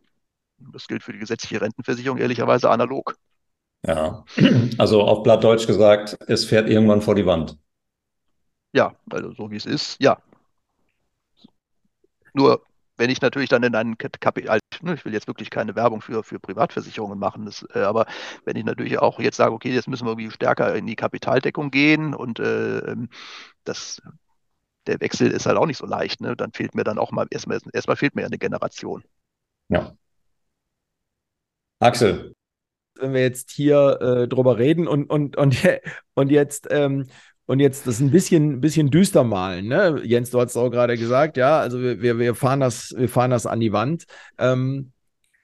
Das 0.73 0.87
gilt 0.87 1.03
für 1.03 1.13
die 1.13 1.19
gesetzliche 1.19 1.61
Rentenversicherung 1.61 2.19
ehrlicherweise 2.19 2.71
analog. 2.71 3.17
Ja, 3.85 4.25
also 4.79 5.03
auf 5.03 5.25
Blattdeutsch 5.25 5.67
gesagt, 5.67 6.17
es 6.29 6.45
fährt 6.45 6.69
irgendwann 6.69 7.03
vor 7.03 7.17
die 7.17 7.27
Wand. 7.27 7.59
Ja, 8.73 8.95
also 9.11 9.33
so 9.33 9.51
wie 9.51 9.57
es 9.57 9.67
ist, 9.67 10.01
ja. 10.01 10.19
Nur 12.33 12.63
wenn 12.97 13.11
ich 13.11 13.21
natürlich 13.21 13.49
dann 13.49 13.63
in 13.63 13.75
einen 13.75 13.97
Kapital, 13.99 14.61
ne, 14.81 14.95
ich 14.95 15.05
will 15.05 15.13
jetzt 15.13 15.27
wirklich 15.27 15.51
keine 15.51 15.75
Werbung 15.75 16.03
für, 16.03 16.23
für 16.23 16.39
Privatversicherungen 16.39 17.19
machen, 17.19 17.47
das, 17.47 17.67
äh, 17.75 17.81
aber 17.81 18.07
wenn 18.45 18.57
ich 18.57 18.65
natürlich 18.65 18.99
auch 18.99 19.19
jetzt 19.19 19.37
sage, 19.37 19.53
okay, 19.53 19.73
jetzt 19.73 19.89
müssen 19.89 20.07
wir 20.07 20.13
irgendwie 20.13 20.31
stärker 20.31 20.75
in 20.75 20.87
die 20.87 20.97
Kapitaldeckung 20.97 21.71
gehen 21.71 22.15
und 22.15 22.39
äh, 22.39 22.79
ähm, 22.79 23.09
das, 23.65 24.03
der 24.87 25.01
Wechsel 25.01 25.31
ist 25.31 25.47
halt 25.47 25.57
auch 25.57 25.67
nicht 25.67 25.79
so 25.79 25.87
leicht, 25.87 26.21
ne? 26.21 26.37
dann 26.37 26.53
fehlt 26.53 26.75
mir 26.75 26.85
dann 26.85 26.99
auch 26.99 27.13
mal, 27.13 27.27
erstmal, 27.31 27.61
erstmal 27.73 27.97
fehlt 27.97 28.15
mir 28.15 28.27
eine 28.27 28.39
Generation. 28.39 29.05
Ja. 29.69 29.97
Axel, 31.81 32.35
wenn 32.95 33.15
wir 33.15 33.23
jetzt 33.23 33.51
hier 33.51 33.99
äh, 34.01 34.29
drüber 34.29 34.59
reden 34.59 34.87
und, 34.87 35.11
und, 35.11 35.37
und, 35.37 35.57
und 36.15 36.31
jetzt 36.31 36.69
ähm, 36.71 37.07
und 37.53 37.61
jetzt 37.61 37.87
das 37.87 38.01
ein 38.01 38.11
bisschen, 38.11 38.63
bisschen 38.63 38.89
düster 38.89 39.25
malen. 39.25 39.67
Ne? 39.67 40.01
Jens, 40.05 40.31
du 40.31 40.41
hast 40.41 40.57
auch 40.57 40.71
gerade 40.71 40.97
gesagt, 40.97 41.37
ja, 41.37 41.59
also 41.61 41.83
wir, 41.83 42.19
wir, 42.19 42.35
fahren 42.35 42.61
das, 42.61 42.95
wir 42.97 43.11
fahren 43.11 43.31
das 43.31 43.45
an 43.45 43.61
die 43.61 43.75
Wand. 43.75 44.07
Ähm, 44.39 44.93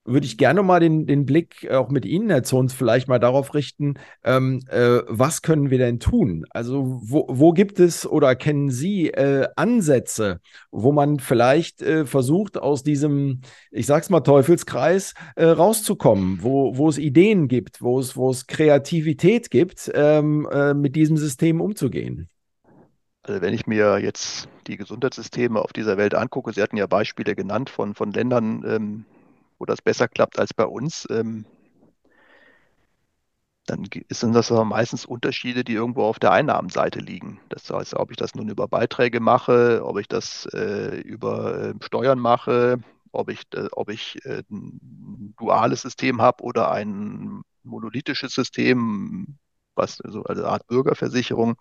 würde 0.08 0.26
ich 0.26 0.38
gerne 0.38 0.62
mal 0.62 0.80
den, 0.80 1.06
den 1.06 1.26
Blick 1.26 1.70
auch 1.70 1.90
mit 1.90 2.04
Ihnen, 2.04 2.30
Herr 2.30 2.42
Zons, 2.42 2.72
vielleicht 2.72 3.08
mal 3.08 3.18
darauf 3.18 3.54
richten, 3.54 3.94
ähm, 4.24 4.60
äh, 4.68 5.00
was 5.06 5.42
können 5.42 5.70
wir 5.70 5.78
denn 5.78 6.00
tun? 6.00 6.46
Also 6.50 7.00
wo, 7.02 7.26
wo 7.28 7.52
gibt 7.52 7.78
es 7.78 8.06
oder 8.06 8.34
kennen 8.34 8.70
Sie 8.70 9.08
äh, 9.08 9.48
Ansätze, 9.56 10.40
wo 10.70 10.92
man 10.92 11.20
vielleicht 11.20 11.82
äh, 11.82 12.06
versucht, 12.06 12.58
aus 12.58 12.82
diesem, 12.82 13.42
ich 13.70 13.86
sag's 13.86 14.10
mal, 14.10 14.20
Teufelskreis 14.20 15.14
äh, 15.36 15.44
rauszukommen, 15.44 16.42
wo, 16.42 16.76
wo 16.76 16.88
es 16.88 16.98
Ideen 16.98 17.48
gibt, 17.48 17.82
wo 17.82 18.00
es, 18.00 18.16
wo 18.16 18.30
es 18.30 18.46
Kreativität 18.46 19.50
gibt, 19.50 19.90
ähm, 19.94 20.48
äh, 20.50 20.74
mit 20.74 20.96
diesem 20.96 21.16
System 21.16 21.60
umzugehen? 21.60 22.28
Also 23.22 23.42
wenn 23.42 23.52
ich 23.52 23.66
mir 23.66 23.98
jetzt 23.98 24.48
die 24.66 24.78
Gesundheitssysteme 24.78 25.60
auf 25.60 25.72
dieser 25.72 25.98
Welt 25.98 26.14
angucke, 26.14 26.52
Sie 26.52 26.62
hatten 26.62 26.78
ja 26.78 26.86
Beispiele 26.86 27.36
genannt 27.36 27.68
von, 27.68 27.94
von 27.94 28.10
Ländern, 28.10 28.64
ähm, 28.66 29.04
wo 29.58 29.64
das 29.66 29.82
besser 29.82 30.08
klappt 30.08 30.38
als 30.38 30.54
bei 30.54 30.64
uns. 30.64 31.06
Ähm, 31.10 31.44
dann 33.68 33.86
sind 34.08 34.32
das 34.32 34.50
aber 34.50 34.64
meistens 34.64 35.04
Unterschiede, 35.04 35.62
die 35.62 35.74
irgendwo 35.74 36.04
auf 36.04 36.18
der 36.18 36.32
Einnahmenseite 36.32 37.00
liegen. 37.00 37.40
Das 37.50 37.68
heißt, 37.68 37.94
ob 37.94 38.10
ich 38.10 38.16
das 38.16 38.34
nun 38.34 38.48
über 38.48 38.66
Beiträge 38.66 39.20
mache, 39.20 39.84
ob 39.84 39.98
ich 39.98 40.08
das 40.08 40.46
äh, 40.54 41.00
über 41.00 41.60
äh, 41.60 41.74
Steuern 41.82 42.18
mache, 42.18 42.78
ob 43.12 43.28
ich, 43.28 43.42
äh, 43.54 43.68
ob 43.72 43.90
ich 43.90 44.24
äh, 44.24 44.42
ein 44.50 45.34
duales 45.38 45.82
System 45.82 46.22
habe 46.22 46.42
oder 46.42 46.70
ein 46.70 47.42
monolithisches 47.62 48.32
System, 48.32 49.36
was 49.74 50.00
also 50.00 50.24
eine 50.24 50.44
Art 50.46 50.66
Bürgerversicherung. 50.66 51.56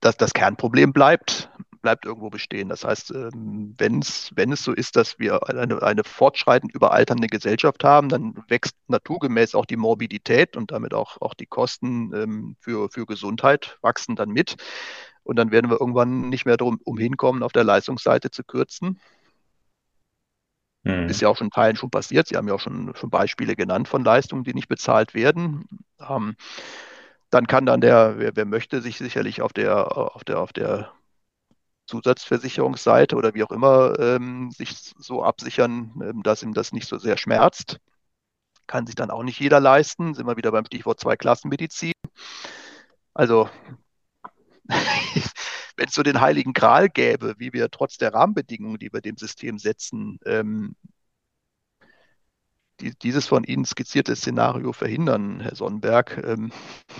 Das, 0.00 0.16
das 0.16 0.32
Kernproblem 0.32 0.94
bleibt 0.94 1.50
bleibt 1.80 2.04
irgendwo 2.06 2.30
bestehen. 2.30 2.68
Das 2.68 2.84
heißt, 2.84 3.12
ähm, 3.12 3.74
wenn's, 3.78 4.30
wenn 4.34 4.52
es 4.52 4.62
so 4.62 4.72
ist, 4.72 4.96
dass 4.96 5.18
wir 5.18 5.48
eine, 5.48 5.82
eine 5.82 6.04
fortschreitend 6.04 6.74
überalternde 6.74 7.28
Gesellschaft 7.28 7.84
haben, 7.84 8.08
dann 8.08 8.34
wächst 8.48 8.76
naturgemäß 8.88 9.54
auch 9.54 9.66
die 9.66 9.76
Morbidität 9.76 10.56
und 10.56 10.72
damit 10.72 10.94
auch, 10.94 11.20
auch 11.20 11.34
die 11.34 11.46
Kosten 11.46 12.12
ähm, 12.14 12.56
für, 12.60 12.88
für 12.90 13.06
Gesundheit 13.06 13.78
wachsen 13.82 14.16
dann 14.16 14.30
mit. 14.30 14.56
Und 15.22 15.36
dann 15.36 15.50
werden 15.50 15.70
wir 15.70 15.80
irgendwann 15.80 16.28
nicht 16.28 16.46
mehr 16.46 16.56
darum 16.56 16.80
umhinkommen, 16.84 17.42
auf 17.42 17.52
der 17.52 17.64
Leistungsseite 17.64 18.30
zu 18.30 18.44
kürzen. 18.44 18.98
Hm. 20.84 21.08
Ist 21.08 21.20
ja 21.20 21.28
auch 21.28 21.36
schon 21.36 21.48
in 21.48 21.50
Teilen 21.50 21.76
schon 21.76 21.90
passiert. 21.90 22.28
Sie 22.28 22.36
haben 22.36 22.48
ja 22.48 22.54
auch 22.54 22.60
schon, 22.60 22.94
schon 22.94 23.10
Beispiele 23.10 23.56
genannt 23.56 23.88
von 23.88 24.04
Leistungen, 24.04 24.44
die 24.44 24.54
nicht 24.54 24.68
bezahlt 24.68 25.14
werden. 25.14 25.66
Ähm, 26.00 26.36
dann 27.30 27.46
kann 27.46 27.66
dann 27.66 27.80
der, 27.80 28.14
wer, 28.16 28.36
wer, 28.36 28.46
möchte, 28.46 28.80
sich 28.80 28.96
sicherlich 28.96 29.42
auf 29.42 29.52
der, 29.52 29.96
auf 29.98 30.24
der, 30.24 30.40
auf 30.40 30.52
der 30.52 30.92
Zusatzversicherungsseite 31.88 33.16
oder 33.16 33.34
wie 33.34 33.42
auch 33.42 33.50
immer 33.50 33.98
ähm, 33.98 34.50
sich 34.50 34.94
so 34.98 35.24
absichern, 35.24 35.92
ähm, 36.02 36.22
dass 36.22 36.42
ihm 36.42 36.54
das 36.54 36.72
nicht 36.72 36.86
so 36.86 36.98
sehr 36.98 37.16
schmerzt. 37.16 37.78
Kann 38.66 38.86
sich 38.86 38.94
dann 38.94 39.10
auch 39.10 39.22
nicht 39.22 39.40
jeder 39.40 39.58
leisten. 39.60 40.14
Sind 40.14 40.26
wir 40.26 40.36
wieder 40.36 40.52
beim 40.52 40.66
Stichwort 40.66 41.00
Zweiklassenmedizin. 41.00 41.92
Also, 43.14 43.48
wenn 44.68 45.88
es 45.88 45.94
so 45.94 46.02
den 46.02 46.20
heiligen 46.20 46.52
Gral 46.52 46.90
gäbe, 46.90 47.34
wie 47.38 47.52
wir 47.52 47.70
trotz 47.70 47.96
der 47.96 48.12
Rahmenbedingungen, 48.12 48.78
die 48.78 48.92
wir 48.92 49.00
dem 49.00 49.16
System 49.16 49.58
setzen, 49.58 50.18
ähm, 50.26 50.76
die, 52.80 52.96
dieses 52.98 53.26
von 53.26 53.44
Ihnen 53.44 53.64
skizzierte 53.64 54.14
Szenario 54.14 54.72
verhindern, 54.72 55.40
Herr 55.40 55.54
Sonnenberg, 55.54 56.22
ähm, 56.24 56.52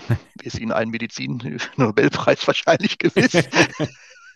ist 0.42 0.58
Ihnen 0.58 0.72
ein 0.72 0.88
Medizin-Nobelpreis 0.88 2.46
wahrscheinlich 2.46 2.98
gewiss. 2.98 3.34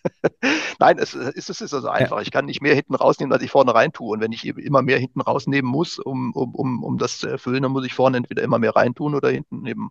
Nein, 0.78 0.98
es, 0.98 1.14
es, 1.14 1.48
es 1.48 1.61
ist 1.61 1.74
also 1.74 1.88
einfach. 1.88 2.20
Ich 2.20 2.30
kann 2.30 2.46
nicht 2.46 2.61
mehr 2.61 2.74
hinten 2.74 2.94
rausnehmen, 2.94 3.32
als 3.32 3.42
ich 3.42 3.50
vorne 3.50 3.74
rein 3.74 3.92
tue. 3.92 4.11
Und 4.11 4.20
wenn 4.20 4.32
ich 4.32 4.44
immer 4.44 4.82
mehr 4.82 4.98
hinten 4.98 5.20
rausnehmen 5.20 5.70
muss, 5.70 5.98
um, 5.98 6.32
um, 6.32 6.55
um, 6.55 6.84
um 6.84 6.98
das 6.98 7.18
zu 7.18 7.28
erfüllen, 7.28 7.62
dann 7.62 7.72
muss 7.72 7.86
ich 7.86 7.94
vorne 7.94 8.16
entweder 8.16 8.42
immer 8.42 8.59
mehr 8.59 8.74
reintun 8.74 9.14
oder 9.14 9.30
hinten 9.30 9.66
eben 9.66 9.90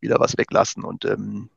wieder 0.00 0.20
was 0.20 0.38
weglassen. 0.38 0.84
Und 0.84 1.04
ähm, 1.04 1.50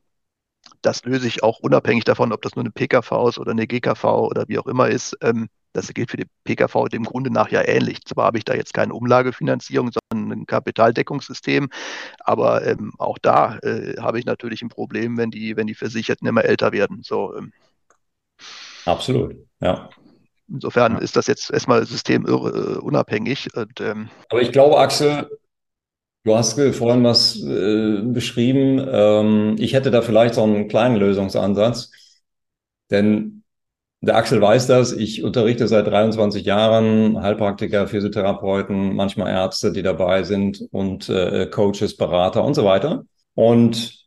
das 0.82 1.04
löse 1.04 1.26
ich 1.26 1.42
auch 1.42 1.60
unabhängig 1.60 2.04
davon, 2.04 2.32
ob 2.32 2.42
das 2.42 2.56
nur 2.56 2.64
eine 2.64 2.70
PKV 2.70 3.28
ist 3.28 3.38
oder 3.38 3.52
eine 3.52 3.66
GKV 3.66 4.04
oder 4.04 4.48
wie 4.48 4.58
auch 4.58 4.66
immer 4.66 4.88
ist. 4.88 5.16
Ähm, 5.22 5.48
das 5.72 5.92
gilt 5.94 6.10
für 6.10 6.16
die 6.16 6.26
PKV 6.44 6.88
dem 6.88 7.04
Grunde 7.04 7.30
nach 7.30 7.50
ja 7.50 7.62
ähnlich. 7.62 8.04
Zwar 8.04 8.26
habe 8.26 8.38
ich 8.38 8.44
da 8.44 8.54
jetzt 8.54 8.74
keine 8.74 8.92
Umlagefinanzierung, 8.94 9.90
sondern 9.92 10.40
ein 10.40 10.46
Kapitaldeckungssystem, 10.46 11.68
aber 12.18 12.66
ähm, 12.66 12.92
auch 12.98 13.18
da 13.18 13.58
äh, 13.58 13.96
habe 14.00 14.18
ich 14.18 14.24
natürlich 14.24 14.62
ein 14.62 14.68
Problem, 14.68 15.16
wenn 15.16 15.30
die, 15.30 15.56
wenn 15.56 15.68
die 15.68 15.74
Versicherten 15.74 16.26
immer 16.26 16.44
älter 16.44 16.72
werden. 16.72 17.02
So, 17.02 17.36
ähm, 17.36 17.52
Absolut, 18.84 19.36
ja. 19.60 19.88
Insofern 20.48 20.94
ja. 20.94 20.98
ist 20.98 21.16
das 21.16 21.26
jetzt 21.26 21.52
erstmal 21.52 21.86
systemunabhängig. 21.86 23.48
Äh, 23.54 23.60
und, 23.60 23.80
ähm, 23.80 24.08
aber 24.28 24.42
ich 24.42 24.50
glaube, 24.50 24.78
Axel, 24.78 25.28
Du 26.24 26.36
hast 26.36 26.60
vorhin 26.74 27.02
was 27.02 27.42
äh, 27.42 28.02
beschrieben. 28.02 28.86
Ähm, 28.92 29.56
ich 29.58 29.72
hätte 29.72 29.90
da 29.90 30.02
vielleicht 30.02 30.34
so 30.34 30.42
einen 30.42 30.68
kleinen 30.68 30.96
Lösungsansatz. 30.96 31.92
Denn 32.90 33.42
der 34.02 34.16
Axel 34.16 34.40
weiß 34.40 34.66
das. 34.66 34.92
Ich 34.92 35.22
unterrichte 35.22 35.66
seit 35.68 35.86
23 35.86 36.44
Jahren 36.44 37.22
Heilpraktiker, 37.22 37.86
Physiotherapeuten, 37.88 38.94
manchmal 38.94 39.30
Ärzte, 39.32 39.72
die 39.72 39.82
dabei 39.82 40.22
sind 40.24 40.62
und 40.72 41.08
äh, 41.08 41.46
Coaches, 41.46 41.96
Berater 41.96 42.44
und 42.44 42.54
so 42.54 42.64
weiter. 42.64 43.04
Und 43.34 44.04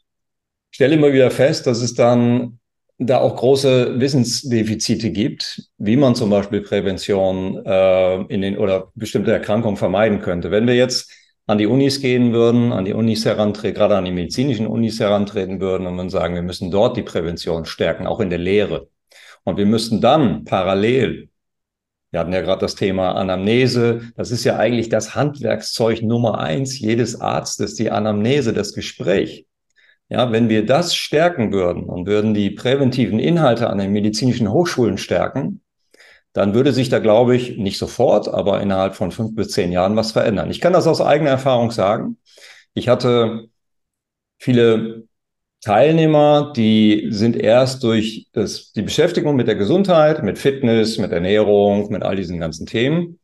stelle 0.72 0.96
immer 0.96 1.14
wieder 1.14 1.32
fest, 1.32 1.66
dass 1.68 1.82
es 1.82 1.96
dann 1.96 2.60
da 3.06 3.20
auch 3.20 3.36
große 3.36 4.00
Wissensdefizite 4.00 5.12
gibt, 5.12 5.70
wie 5.78 5.98
man 5.98 6.16
zum 6.16 6.30
Beispiel 6.30 6.62
Prävention 6.62 7.66
äh, 7.66 8.22
in 8.24 8.42
den 8.42 8.58
oder 8.58 8.92
bestimmte 8.96 9.32
Erkrankungen 9.32 9.78
vermeiden 9.78 10.20
könnte. 10.22 10.52
Wenn 10.52 10.68
wir 10.68 10.76
jetzt 10.76 11.12
an 11.46 11.58
die 11.58 11.68
Unis 11.68 12.02
gehen 12.02 12.34
würden, 12.34 12.72
an 12.72 12.86
die 12.86 12.94
Unis 12.94 13.26
herantreten, 13.26 13.76
gerade 13.76 13.98
an 13.98 14.06
die 14.06 14.12
medizinischen 14.12 14.68
Unis 14.68 15.00
herantreten 15.00 15.60
würden 15.60 15.88
und 15.88 15.96
man 15.96 16.10
sagen, 16.10 16.36
wir 16.36 16.42
müssen 16.42 16.72
dort 16.72 16.96
die 16.96 17.04
Prävention 17.04 17.66
stärken, 17.66 18.08
auch 18.08 18.20
in 18.20 18.30
der 18.30 18.40
Lehre. 18.40 18.88
Und 19.44 19.58
wir 19.58 19.66
müssten 19.66 20.00
dann 20.00 20.46
parallel, 20.46 21.30
wir 22.12 22.20
hatten 22.20 22.32
ja 22.32 22.42
gerade 22.42 22.62
das 22.62 22.76
Thema 22.76 23.14
Anamnese, 23.16 24.14
das 24.16 24.32
ist 24.32 24.44
ja 24.46 24.58
eigentlich 24.58 24.88
das 24.88 25.16
Handwerkszeug 25.16 26.02
Nummer 26.02 26.38
eins 26.40 26.80
jedes 26.80 27.20
Arztes, 27.20 27.76
die 27.76 27.92
Anamnese, 27.92 28.54
das 28.54 28.74
Gespräch. 28.74 29.46
Ja, 30.14 30.32
wenn 30.32 30.48
wir 30.48 30.64
das 30.64 30.96
stärken 30.96 31.52
würden 31.52 31.86
und 31.86 32.06
würden 32.06 32.36
die 32.36 32.52
präventiven 32.52 33.18
Inhalte 33.18 33.68
an 33.68 33.80
den 33.80 33.92
medizinischen 33.92 34.52
Hochschulen 34.52 35.00
stärken, 35.00 35.62
dann 36.34 36.54
würde 36.54 36.72
sich 36.72 36.90
da, 36.90 37.00
glaube 37.00 37.36
ich, 37.36 37.58
nicht 37.58 37.80
sofort, 37.80 38.28
aber 38.28 38.62
innerhalb 38.62 38.94
von 38.94 39.10
fünf 39.10 39.34
bis 39.34 39.50
zehn 39.50 39.72
Jahren 39.72 39.96
was 39.96 40.12
verändern. 40.12 40.52
Ich 40.52 40.62
kann 40.62 40.72
das 40.72 40.86
aus 40.86 41.02
eigener 41.02 41.32
Erfahrung 41.32 41.72
sagen. 41.72 42.18
Ich 42.76 42.90
hatte 42.90 43.48
viele 44.38 45.08
Teilnehmer, 45.62 46.54
die 46.56 47.08
sind 47.10 47.36
erst 47.36 47.82
durch 47.82 48.28
das, 48.34 48.72
die 48.72 48.84
Beschäftigung 48.84 49.36
mit 49.36 49.48
der 49.48 49.56
Gesundheit, 49.56 50.22
mit 50.22 50.38
Fitness, 50.38 51.00
mit 51.00 51.12
Ernährung, 51.12 51.92
mit 51.92 52.04
all 52.04 52.16
diesen 52.16 52.40
ganzen 52.40 52.68
Themen 52.68 53.20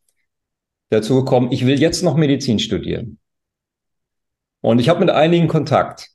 dazu 0.89 1.17
gekommen, 1.17 1.51
ich 1.51 1.67
will 1.67 1.79
jetzt 1.79 2.01
noch 2.01 2.15
Medizin 2.15 2.57
studieren. 2.57 3.19
Und 4.61 4.79
ich 4.79 4.89
habe 4.89 5.01
mit 5.01 5.11
einigen 5.11 5.47
Kontakt 5.47 6.09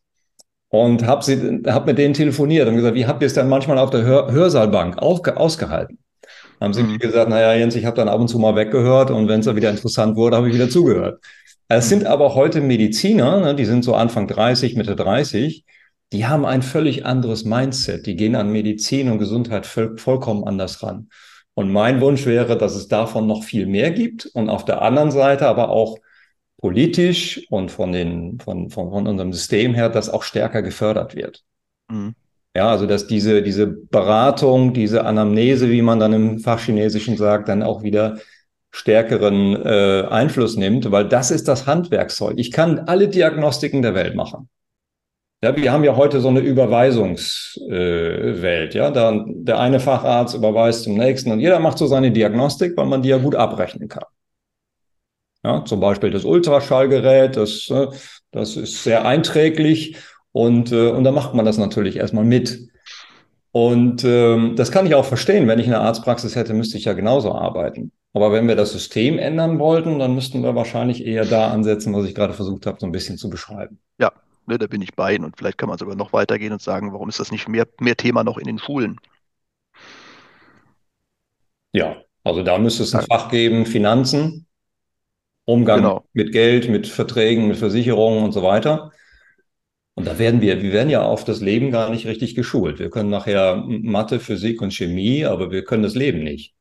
und 0.75 1.07
habe 1.07 1.63
hab 1.67 1.87
mit 1.87 1.99
denen 1.99 2.15
telefoniert 2.15 2.67
und 2.67 2.75
gesagt, 2.75 2.97
wie 2.97 3.07
habt 3.07 3.23
ihr 3.23 3.27
es 3.27 3.35
dann 3.35 3.49
manchmal 3.49 3.79
auf 3.79 3.91
der 3.91 4.03
Hör 4.03 4.33
Hörsaalbank 4.33 4.99
ausgehalten? 4.99 5.99
Haben 6.61 6.75
sie 6.75 6.83
mhm. 6.83 6.93
mir 6.93 6.99
gesagt, 6.99 7.31
naja, 7.31 7.55
Jens, 7.55 7.77
ich 7.77 7.85
habe 7.85 7.97
dann 7.97 8.09
ab 8.09 8.19
und 8.19 8.27
zu 8.27 8.41
mal 8.41 8.57
weggehört 8.57 9.13
und 9.13 9.29
wenn 9.29 9.39
es 9.39 9.47
dann 9.47 9.55
wieder 9.55 9.71
interessant 9.71 10.17
wurde, 10.17 10.37
habe 10.37 10.49
ich 10.49 10.55
wieder 10.55 10.69
zugehört. 10.69 11.23
Es 11.69 11.85
mhm. 11.85 11.89
sind 11.91 12.07
aber 12.07 12.35
heute 12.35 12.61
Mediziner, 12.61 13.41
ne, 13.41 13.55
die 13.55 13.67
sind 13.67 13.85
so 13.85 13.95
Anfang 13.95 14.27
30, 14.27 14.75
Mitte 14.75 14.97
30, 14.97 15.65
die 16.13 16.27
haben 16.27 16.45
ein 16.45 16.63
völlig 16.63 17.07
anderes 17.07 17.45
Mindset. 17.45 18.07
Die 18.07 18.17
gehen 18.17 18.35
an 18.35 18.51
Medizin 18.51 19.11
und 19.11 19.19
Gesundheit 19.19 19.67
voll, 19.67 19.97
vollkommen 19.97 20.43
anders 20.43 20.83
ran. 20.83 21.09
Und 21.55 21.71
mein 21.71 22.01
Wunsch 22.01 22.27
wäre, 22.27 22.59
dass 22.59 22.75
es 22.75 22.89
davon 22.89 23.29
noch 23.29 23.45
viel 23.45 23.67
mehr 23.67 23.93
gibt 23.93 24.27
und 24.27 24.49
auf 24.49 24.65
der 24.65 24.83
anderen 24.83 25.13
Seite 25.13 25.47
aber 25.47 25.69
auch 25.69 25.99
politisch 26.65 27.47
und 27.51 27.71
von, 27.71 27.93
den, 27.93 28.41
von, 28.41 28.71
von, 28.71 28.89
von 28.89 29.07
unserem 29.07 29.35
System 29.35 29.75
her, 29.75 29.91
das 29.91 30.09
auch 30.09 30.23
stärker 30.23 30.63
gefördert 30.63 31.15
wird. 31.15 31.45
Mhm. 31.91 32.15
Ja, 32.57 32.71
also 32.71 32.87
dass 32.87 33.07
diese, 33.07 33.43
diese 33.43 33.67
Beratung, 33.67 34.73
diese 34.73 35.05
Anamnese, 35.05 35.69
wie 35.69 35.83
man 35.83 36.01
dann 36.01 36.15
im 36.15 36.39
Fachchinesischen 36.39 37.19
sagt, 37.19 37.51
dann 37.51 37.63
auch 37.63 37.83
wieder 37.83 38.17
stärkeren 38.71 39.63
äh, 39.63 40.07
Einfluss 40.09 40.57
nimmt, 40.57 40.91
weil 40.91 41.07
das 41.07 41.31
ist 41.31 41.49
das 41.49 41.67
Handwerkszeug. 41.67 42.39
Ich 42.39 42.51
kann 42.51 42.79
alle 42.79 43.09
Diagnostiken 43.09 43.83
der 43.83 43.95
Welt 43.95 44.15
machen. 44.15 44.49
Ja, 45.43 45.55
wir 45.55 45.71
haben 45.71 45.85
ja 45.85 45.97
heute 45.97 46.21
so 46.21 46.29
eine 46.29 46.41
Überweisungswelt. 46.41 48.75
Äh, 48.75 48.79
ja, 48.79 48.91
da, 48.91 49.23
der 49.27 49.61
eine 49.61 49.81
Facharzt 49.81 50.35
überweist 50.35 50.85
zum 50.85 50.95
nächsten 50.95 51.31
und 51.31 51.41
jeder 51.41 51.59
macht 51.59 51.77
so 51.77 51.87
seine 51.87 52.11
Diagnostik, 52.11 52.75
weil 52.79 52.87
man 52.87 53.03
die 53.03 53.11
ja 53.11 53.19
gut 53.19 53.35
abrechnen 53.35 53.87
kann. 53.87 54.05
Ja, 55.45 55.65
zum 55.65 55.81
Beispiel 55.81 56.11
das 56.11 56.25
Ultraschallgerät, 56.25 57.37
das, 57.37 57.69
äh, 57.71 57.89
das 58.31 58.57
ist 58.57 58.83
sehr 58.83 59.05
einträglich 59.07 59.97
und, 60.33 60.73
äh, 60.73 60.89
und 60.91 61.05
da 61.05 61.13
macht 61.13 61.35
man 61.35 61.45
das 61.45 61.59
natürlich 61.59 61.97
erstmal 61.97 62.25
mit. 62.25 62.69
Und 63.53 64.05
ähm, 64.05 64.57
das 64.57 64.73
kann 64.73 64.87
ich 64.87 64.95
auch 64.95 65.05
verstehen. 65.05 65.49
Wenn 65.49 65.61
ich 65.61 65.67
eine 65.67 65.81
Arztpraxis 65.81 66.37
hätte, 66.37 66.55
müsste 66.55 66.79
ich 66.79 66.87
ja 66.87 66.95
genauso 66.95 67.33
arbeiten. 67.35 67.93
Aber 68.13 68.33
wenn 68.33 68.49
wir 68.49 68.57
das 68.57 68.73
System 68.73 69.19
ändern 69.19 69.59
wollten, 69.59 69.99
dann 69.99 70.15
müssten 70.15 70.43
wir 70.43 70.55
wahrscheinlich 70.57 71.05
eher 71.07 71.25
da 71.27 71.51
ansetzen, 71.53 71.95
was 71.95 72.07
ich 72.07 72.15
gerade 72.15 72.35
versucht 72.35 72.67
habe, 72.67 72.79
so 72.81 72.87
ein 72.87 72.93
bisschen 72.93 73.19
zu 73.19 73.31
beschreiben. 73.31 73.81
Ja, 73.99 74.13
Ne, 74.47 74.59
da 74.59 74.67
bin 74.67 74.83
ich 74.83 74.95
bei 74.95 75.15
Ihnen 75.15 75.25
und 75.25 75.37
vielleicht 75.39 75.57
kann 75.59 75.69
man 75.71 75.79
sogar 75.79 75.97
noch 75.97 76.13
weitergehen 76.13 76.53
und 76.53 76.61
sagen, 76.63 76.93
warum 76.93 77.09
ist 77.09 77.19
das 77.19 77.31
nicht 77.33 77.49
mehr, 77.49 77.67
mehr 77.81 77.97
Thema 77.97 78.23
noch 78.25 78.37
in 78.39 78.45
den 78.47 78.59
Schulen? 78.59 79.01
Ja, 81.73 81.97
also 82.23 82.43
da 82.43 82.59
müsste 82.59 82.83
es 82.85 82.95
ein 82.95 83.03
Fach 83.03 83.31
geben, 83.31 83.67
Finanzen, 83.67 84.44
Umgang 85.45 85.83
genau. 85.83 86.05
mit 86.13 86.33
Geld, 86.33 86.69
mit 86.69 86.87
Verträgen, 86.87 87.49
mit 87.49 87.57
Versicherungen 87.57 88.25
und 88.25 88.33
so 88.33 88.43
weiter. 88.43 88.93
Und 89.95 90.07
da 90.07 90.19
werden 90.19 90.41
wir, 90.41 90.61
wir 90.63 90.73
werden 90.73 90.91
ja 90.91 91.03
auf 91.03 91.25
das 91.25 91.41
Leben 91.41 91.71
gar 91.71 91.91
nicht 91.91 92.07
richtig 92.07 92.35
geschult. 92.35 92.79
Wir 92.79 92.91
können 92.91 93.11
nachher 93.11 93.63
Mathe, 93.67 94.19
Physik 94.19 94.61
und 94.61 94.73
Chemie, 94.73 95.25
aber 95.25 95.51
wir 95.53 95.65
können 95.65 95.85
das 95.85 95.95
Leben 95.95 96.25
nicht. 96.25 96.55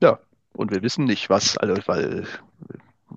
Ja, 0.00 0.18
und 0.56 0.70
wir 0.70 0.82
wissen 0.82 1.04
nicht, 1.04 1.28
was, 1.28 1.58
also, 1.58 1.74
weil 1.86 2.26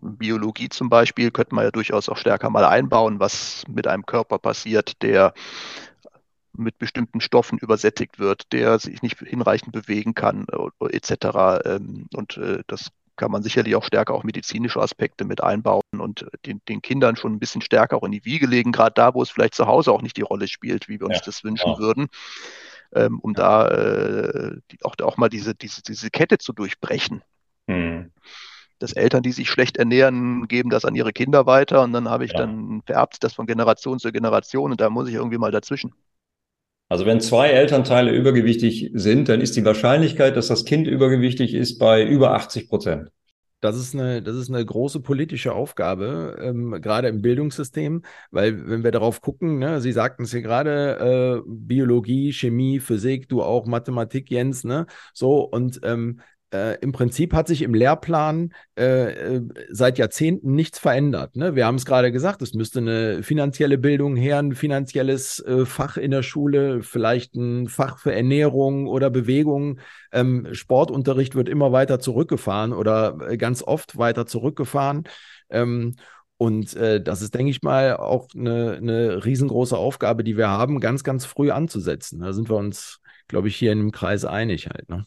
Biologie 0.01 0.69
zum 0.69 0.89
Beispiel 0.89 1.31
könnte 1.31 1.55
man 1.55 1.65
ja 1.65 1.71
durchaus 1.71 2.09
auch 2.09 2.17
stärker 2.17 2.49
mal 2.49 2.65
einbauen, 2.65 3.19
was 3.19 3.63
mit 3.67 3.87
einem 3.87 4.05
Körper 4.05 4.37
passiert, 4.37 5.01
der 5.01 5.33
mit 6.53 6.77
bestimmten 6.77 7.21
Stoffen 7.21 7.57
übersättigt 7.59 8.19
wird, 8.19 8.51
der 8.51 8.79
sich 8.79 9.01
nicht 9.01 9.19
hinreichend 9.19 9.71
bewegen 9.71 10.13
kann 10.13 10.45
äh, 10.51 10.95
etc. 10.95 11.61
Ähm, 11.65 12.07
und 12.13 12.37
äh, 12.37 12.63
das 12.67 12.89
kann 13.17 13.31
man 13.31 13.43
sicherlich 13.43 13.75
auch 13.75 13.83
stärker 13.83 14.13
auch 14.13 14.23
medizinische 14.23 14.81
Aspekte 14.81 15.25
mit 15.25 15.43
einbauen 15.43 15.81
und 15.97 16.25
den, 16.45 16.61
den, 16.69 16.81
Kindern 16.81 17.15
schon 17.15 17.33
ein 17.33 17.39
bisschen 17.39 17.61
stärker 17.61 17.97
auch 17.97 18.03
in 18.03 18.11
die 18.11 18.25
Wiege 18.25 18.47
legen, 18.47 18.71
gerade 18.71 18.93
da, 18.93 19.13
wo 19.13 19.21
es 19.21 19.29
vielleicht 19.29 19.55
zu 19.55 19.67
Hause 19.67 19.91
auch 19.91 20.01
nicht 20.01 20.17
die 20.17 20.21
Rolle 20.21 20.47
spielt, 20.47 20.87
wie 20.87 20.99
wir 20.99 21.07
uns 21.07 21.17
ja, 21.17 21.23
das 21.25 21.43
wünschen 21.43 21.71
ja. 21.71 21.79
würden, 21.79 22.07
ähm, 22.93 23.19
um 23.19 23.33
da 23.33 23.67
äh, 23.67 24.57
die, 24.71 24.83
auch, 24.83 24.95
auch 25.01 25.17
mal 25.17 25.29
diese, 25.29 25.55
diese, 25.55 25.81
diese 25.81 26.09
Kette 26.09 26.37
zu 26.37 26.53
durchbrechen. 26.53 27.23
Mhm 27.67 28.11
dass 28.79 28.93
Eltern, 28.93 29.23
die 29.23 29.31
sich 29.31 29.49
schlecht 29.49 29.77
ernähren, 29.77 30.47
geben 30.47 30.69
das 30.69 30.85
an 30.85 30.95
ihre 30.95 31.11
Kinder 31.11 31.45
weiter 31.45 31.81
und 31.81 31.93
dann 31.93 32.09
habe 32.09 32.25
ich 32.25 32.33
ja. 32.33 32.37
dann 32.37 32.83
vererbt 32.85 33.23
das 33.23 33.33
von 33.33 33.47
Generation 33.47 33.99
zu 33.99 34.11
Generation 34.11 34.71
und 34.71 34.79
da 34.79 34.89
muss 34.89 35.09
ich 35.09 35.15
irgendwie 35.15 35.39
mal 35.39 35.51
dazwischen. 35.51 35.93
Also 36.89 37.05
wenn 37.05 37.19
zwei 37.19 37.49
Elternteile 37.49 38.11
übergewichtig 38.11 38.91
sind, 38.93 39.27
dann 39.27 39.41
ist 39.41 39.55
die 39.57 39.65
Wahrscheinlichkeit, 39.65 40.37
dass 40.37 40.47
das 40.47 40.63
Kind 40.63 40.87
übergewichtig 40.87 41.53
ist, 41.53 41.79
bei 41.79 42.05
über 42.05 42.33
80 42.33 42.69
Prozent. 42.69 43.09
Das 43.59 43.75
ist 43.75 43.95
eine, 43.95 44.21
das 44.21 44.35
ist 44.35 44.49
eine 44.49 44.63
große 44.63 45.01
politische 45.01 45.53
Aufgabe, 45.53 46.37
ähm, 46.39 46.79
gerade 46.79 47.07
im 47.07 47.23
Bildungssystem, 47.23 48.03
weil 48.29 48.69
wenn 48.69 48.83
wir 48.83 48.91
darauf 48.91 49.19
gucken, 49.19 49.57
ne, 49.57 49.81
Sie 49.81 49.91
sagten 49.91 50.23
es 50.23 50.31
hier 50.31 50.43
gerade, 50.43 51.41
äh, 51.43 51.49
Biologie, 51.49 52.31
Chemie, 52.33 52.79
Physik, 52.79 53.27
du 53.27 53.41
auch 53.41 53.65
Mathematik, 53.65 54.29
Jens, 54.29 54.63
ne, 54.63 54.85
so 55.11 55.39
und 55.41 55.79
ähm, 55.83 56.21
äh, 56.53 56.79
im 56.79 56.91
Prinzip 56.91 57.33
hat 57.33 57.47
sich 57.47 57.61
im 57.61 57.73
Lehrplan 57.73 58.53
äh, 58.77 59.35
äh, 59.35 59.41
seit 59.69 59.97
Jahrzehnten 59.97 60.53
nichts 60.55 60.79
verändert. 60.79 61.35
Ne? 61.35 61.55
Wir 61.55 61.65
haben 61.65 61.75
es 61.75 61.85
gerade 61.85 62.11
gesagt, 62.11 62.41
es 62.41 62.53
müsste 62.53 62.79
eine 62.79 63.23
finanzielle 63.23 63.77
Bildung 63.77 64.15
her, 64.15 64.39
ein 64.39 64.55
finanzielles 64.55 65.39
äh, 65.39 65.65
Fach 65.65 65.97
in 65.97 66.11
der 66.11 66.23
Schule, 66.23 66.83
vielleicht 66.83 67.35
ein 67.35 67.67
Fach 67.67 67.99
für 67.99 68.13
Ernährung 68.13 68.87
oder 68.87 69.09
Bewegung. 69.09 69.79
Ähm, 70.11 70.47
Sportunterricht 70.53 71.35
wird 71.35 71.49
immer 71.49 71.71
weiter 71.71 71.99
zurückgefahren 71.99 72.71
oder 72.73 73.17
äh, 73.27 73.37
ganz 73.37 73.61
oft 73.63 73.97
weiter 73.97 74.25
zurückgefahren. 74.25 75.03
Ähm, 75.49 75.95
und 76.37 76.75
äh, 76.75 77.01
das 77.01 77.21
ist, 77.21 77.33
denke 77.33 77.49
ich 77.49 77.63
mal, 77.63 77.97
auch 77.97 78.27
eine, 78.35 78.77
eine 78.77 79.25
riesengroße 79.25 79.75
Aufgabe, 79.75 80.23
die 80.23 80.37
wir 80.37 80.49
haben, 80.49 80.79
ganz, 80.79 81.03
ganz 81.03 81.25
früh 81.25 81.51
anzusetzen. 81.51 82.19
Da 82.21 82.31
sind 82.31 82.49
wir 82.49 82.55
uns, 82.55 83.01
glaube 83.27 83.47
ich, 83.47 83.55
hier 83.55 83.71
in 83.71 83.79
dem 83.79 83.91
Kreis 83.91 84.23
einig 84.23 84.67
halt. 84.67 84.87
Ne? 84.87 85.05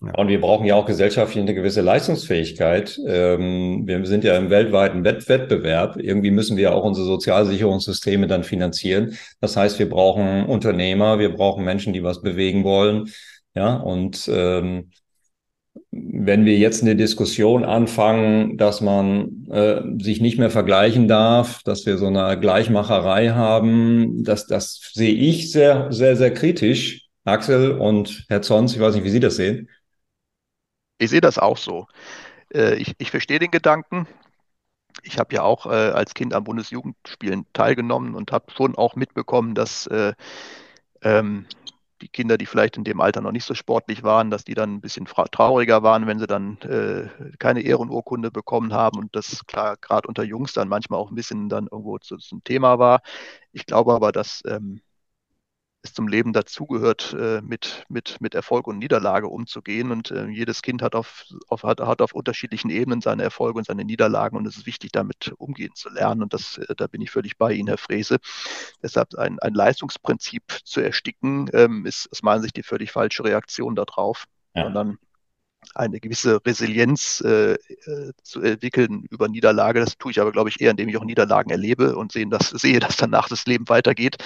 Ja. 0.00 0.14
Und 0.14 0.28
wir 0.28 0.40
brauchen 0.40 0.64
ja 0.64 0.76
auch 0.76 0.86
gesellschaftlich 0.86 1.42
eine 1.42 1.54
gewisse 1.54 1.80
Leistungsfähigkeit. 1.80 3.00
Ähm, 3.04 3.86
wir 3.86 4.04
sind 4.06 4.22
ja 4.22 4.36
im 4.36 4.48
weltweiten 4.48 5.04
Wettbewerb. 5.04 5.96
Irgendwie 5.96 6.30
müssen 6.30 6.56
wir 6.56 6.74
auch 6.74 6.84
unsere 6.84 7.06
Sozialsicherungssysteme 7.06 8.28
dann 8.28 8.44
finanzieren. 8.44 9.16
Das 9.40 9.56
heißt, 9.56 9.78
wir 9.78 9.88
brauchen 9.88 10.46
Unternehmer, 10.46 11.18
wir 11.18 11.34
brauchen 11.34 11.64
Menschen, 11.64 11.92
die 11.92 12.04
was 12.04 12.22
bewegen 12.22 12.62
wollen. 12.62 13.10
Ja, 13.54 13.76
und 13.76 14.30
ähm, 14.32 14.90
wenn 15.90 16.44
wir 16.44 16.56
jetzt 16.56 16.82
eine 16.82 16.94
Diskussion 16.94 17.64
anfangen, 17.64 18.56
dass 18.56 18.80
man 18.80 19.46
äh, 19.50 19.80
sich 20.00 20.20
nicht 20.20 20.38
mehr 20.38 20.50
vergleichen 20.50 21.08
darf, 21.08 21.62
dass 21.64 21.86
wir 21.86 21.98
so 21.98 22.06
eine 22.06 22.38
Gleichmacherei 22.38 23.30
haben, 23.30 24.22
das, 24.22 24.46
das 24.46 24.90
sehe 24.92 25.14
ich 25.14 25.50
sehr, 25.50 25.90
sehr, 25.90 26.16
sehr 26.16 26.32
kritisch. 26.32 27.06
Axel 27.24 27.72
und 27.72 28.24
Herr 28.28 28.42
Zons, 28.42 28.74
ich 28.74 28.80
weiß 28.80 28.94
nicht, 28.94 29.04
wie 29.04 29.10
Sie 29.10 29.20
das 29.20 29.36
sehen. 29.36 29.68
Ich 30.98 31.10
sehe 31.10 31.20
das 31.20 31.38
auch 31.38 31.56
so. 31.56 31.86
Äh, 32.54 32.76
ich, 32.76 32.94
ich 32.98 33.10
verstehe 33.10 33.38
den 33.38 33.50
Gedanken. 33.50 34.06
Ich 35.02 35.18
habe 35.18 35.34
ja 35.34 35.42
auch 35.42 35.66
äh, 35.66 35.70
als 35.70 36.14
Kind 36.14 36.34
an 36.34 36.44
Bundesjugendspielen 36.44 37.46
teilgenommen 37.52 38.14
und 38.14 38.32
habe 38.32 38.50
schon 38.52 38.76
auch 38.76 38.96
mitbekommen, 38.96 39.54
dass 39.54 39.86
äh, 39.88 40.14
ähm, 41.02 41.46
die 42.02 42.08
Kinder, 42.08 42.38
die 42.38 42.46
vielleicht 42.46 42.76
in 42.76 42.84
dem 42.84 43.00
Alter 43.00 43.20
noch 43.20 43.32
nicht 43.32 43.44
so 43.44 43.54
sportlich 43.54 44.02
waren, 44.02 44.30
dass 44.30 44.44
die 44.44 44.54
dann 44.54 44.74
ein 44.76 44.80
bisschen 44.80 45.06
trauriger 45.06 45.82
waren, 45.82 46.06
wenn 46.06 46.18
sie 46.18 46.26
dann 46.26 46.58
äh, 46.62 47.08
keine 47.38 47.62
Ehrenurkunde 47.62 48.30
bekommen 48.30 48.72
haben 48.72 48.98
und 48.98 49.14
das 49.16 49.46
klar 49.46 49.76
gerade 49.80 50.08
unter 50.08 50.24
Jungs 50.24 50.52
dann 50.52 50.68
manchmal 50.68 51.00
auch 51.00 51.10
ein 51.10 51.16
bisschen 51.16 51.48
dann 51.48 51.68
irgendwo 51.70 51.98
zu, 51.98 52.16
zum 52.18 52.44
Thema 52.44 52.78
war. 52.78 53.02
Ich 53.52 53.66
glaube 53.66 53.94
aber, 53.94 54.12
dass 54.12 54.42
ähm, 54.46 54.80
es 55.88 55.94
zum 55.94 56.08
Leben 56.08 56.32
dazugehört, 56.32 57.14
äh, 57.18 57.40
mit, 57.42 57.84
mit, 57.88 58.20
mit 58.20 58.34
Erfolg 58.34 58.66
und 58.66 58.78
Niederlage 58.78 59.28
umzugehen. 59.28 59.90
Und 59.90 60.10
äh, 60.10 60.26
jedes 60.28 60.62
Kind 60.62 60.82
hat 60.82 60.94
auf, 60.94 61.24
auf, 61.48 61.62
hat, 61.62 61.80
hat 61.80 62.00
auf 62.02 62.12
unterschiedlichen 62.12 62.70
Ebenen 62.70 63.00
seine 63.00 63.22
Erfolge 63.22 63.58
und 63.58 63.66
seine 63.66 63.84
Niederlagen 63.84 64.36
und 64.36 64.46
es 64.46 64.56
ist 64.56 64.66
wichtig, 64.66 64.92
damit 64.92 65.32
umgehen 65.38 65.74
zu 65.74 65.90
lernen. 65.90 66.22
Und 66.22 66.34
das, 66.34 66.58
äh, 66.58 66.74
da 66.76 66.86
bin 66.86 67.00
ich 67.00 67.10
völlig 67.10 67.36
bei 67.38 67.52
Ihnen, 67.52 67.68
Herr 67.68 67.78
Frese. 67.78 68.18
Deshalb 68.82 69.14
ein, 69.16 69.38
ein 69.40 69.54
Leistungsprinzip 69.54 70.42
zu 70.64 70.80
ersticken, 70.80 71.50
ähm, 71.52 71.86
ist 71.86 72.08
aus 72.12 72.22
meiner 72.22 72.42
Sicht 72.42 72.56
die 72.56 72.62
völlig 72.62 72.92
falsche 72.92 73.24
Reaktion 73.24 73.74
darauf. 73.74 74.24
Ja. 74.54 74.64
Sondern 74.64 74.98
eine 75.74 76.00
gewisse 76.00 76.40
Resilienz 76.44 77.20
äh, 77.24 77.52
äh, 77.52 78.12
zu 78.22 78.40
entwickeln 78.40 79.04
über 79.10 79.28
Niederlage. 79.28 79.80
Das 79.80 79.96
tue 79.96 80.10
ich 80.10 80.20
aber, 80.20 80.32
glaube 80.32 80.48
ich, 80.48 80.60
eher, 80.60 80.70
indem 80.70 80.88
ich 80.88 80.96
auch 80.96 81.04
Niederlagen 81.04 81.50
erlebe 81.50 81.96
und 81.96 82.12
sehen, 82.12 82.30
dass, 82.30 82.50
sehe, 82.50 82.80
dass 82.80 82.96
danach 82.96 83.28
das 83.28 83.46
Leben 83.46 83.68
weitergeht 83.68 84.16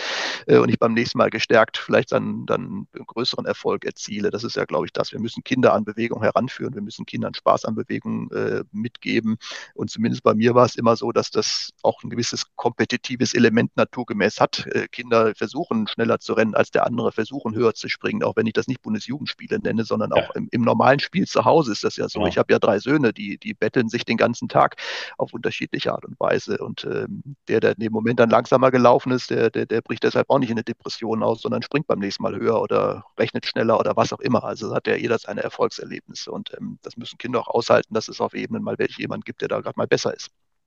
äh, 0.46 0.58
und 0.58 0.68
ich 0.68 0.78
beim 0.78 0.94
nächsten 0.94 1.18
Mal 1.18 1.30
gestärkt 1.30 1.76
vielleicht 1.78 2.12
dann, 2.12 2.46
dann 2.46 2.86
einen 2.94 3.06
größeren 3.06 3.44
Erfolg 3.44 3.84
erziele. 3.84 4.30
Das 4.30 4.44
ist 4.44 4.56
ja, 4.56 4.64
glaube 4.64 4.86
ich, 4.86 4.92
das. 4.92 5.12
Wir 5.12 5.20
müssen 5.20 5.44
Kinder 5.44 5.74
an 5.74 5.84
Bewegung 5.84 6.22
heranführen. 6.22 6.74
Wir 6.74 6.82
müssen 6.82 7.06
Kindern 7.06 7.34
Spaß 7.34 7.64
an 7.64 7.74
Bewegung 7.74 8.30
äh, 8.32 8.64
mitgeben. 8.72 9.36
Und 9.74 9.90
zumindest 9.90 10.22
bei 10.22 10.34
mir 10.34 10.54
war 10.54 10.64
es 10.64 10.76
immer 10.76 10.96
so, 10.96 11.12
dass 11.12 11.30
das 11.30 11.70
auch 11.82 12.02
ein 12.02 12.10
gewisses 12.10 12.44
kompetitives 12.56 13.34
Element 13.34 13.76
naturgemäß 13.76 14.40
hat. 14.40 14.66
Äh, 14.66 14.88
Kinder 14.88 15.34
versuchen 15.34 15.86
schneller 15.86 16.18
zu 16.18 16.32
rennen 16.34 16.54
als 16.54 16.70
der 16.70 16.86
andere, 16.86 17.12
versuchen 17.12 17.54
höher 17.54 17.74
zu 17.74 17.88
springen, 17.88 18.22
auch 18.22 18.36
wenn 18.36 18.46
ich 18.46 18.52
das 18.52 18.68
nicht 18.68 18.82
Bundesjugendspiele 18.82 19.58
nenne, 19.58 19.84
sondern 19.84 20.12
auch 20.12 20.34
im, 20.34 20.48
im 20.50 20.62
normalen 20.62 21.00
Spiel 21.00 21.21
zu 21.26 21.44
Hause 21.44 21.72
ist 21.72 21.84
das 21.84 21.96
ja 21.96 22.08
so. 22.08 22.20
Ja. 22.20 22.26
Ich 22.26 22.38
habe 22.38 22.52
ja 22.52 22.58
drei 22.58 22.78
Söhne, 22.78 23.12
die, 23.12 23.38
die 23.38 23.54
betteln 23.54 23.88
sich 23.88 24.04
den 24.04 24.16
ganzen 24.16 24.48
Tag 24.48 24.76
auf 25.18 25.32
unterschiedliche 25.32 25.92
Art 25.92 26.04
und 26.04 26.18
Weise. 26.20 26.58
Und 26.58 26.84
ähm, 26.84 27.36
der, 27.48 27.60
der 27.60 27.72
in 27.72 27.80
dem 27.80 27.92
Moment 27.92 28.20
dann 28.20 28.30
langsamer 28.30 28.70
gelaufen 28.70 29.12
ist, 29.12 29.30
der, 29.30 29.50
der, 29.50 29.66
der 29.66 29.80
bricht 29.82 30.04
deshalb 30.04 30.28
auch 30.30 30.38
nicht 30.38 30.50
in 30.50 30.56
eine 30.56 30.64
Depression 30.64 31.22
aus, 31.22 31.42
sondern 31.42 31.62
springt 31.62 31.86
beim 31.86 31.98
nächsten 31.98 32.22
Mal 32.22 32.36
höher 32.36 32.60
oder 32.60 33.04
rechnet 33.18 33.46
schneller 33.46 33.78
oder 33.78 33.96
was 33.96 34.12
auch 34.12 34.20
immer. 34.20 34.44
Also 34.44 34.74
hat 34.74 34.86
ja 34.86 34.96
jeder 34.96 35.18
seine 35.18 35.42
Erfolgserlebnisse. 35.42 36.30
Und 36.30 36.52
ähm, 36.58 36.78
das 36.82 36.96
müssen 36.96 37.18
Kinder 37.18 37.40
auch 37.40 37.48
aushalten, 37.48 37.94
dass 37.94 38.08
es 38.08 38.20
auf 38.20 38.34
Ebenen 38.34 38.62
mal 38.62 38.78
welche 38.78 39.00
jemand 39.00 39.24
gibt, 39.24 39.40
der 39.40 39.48
da 39.48 39.60
gerade 39.60 39.76
mal 39.76 39.86
besser 39.86 40.14
ist. 40.14 40.30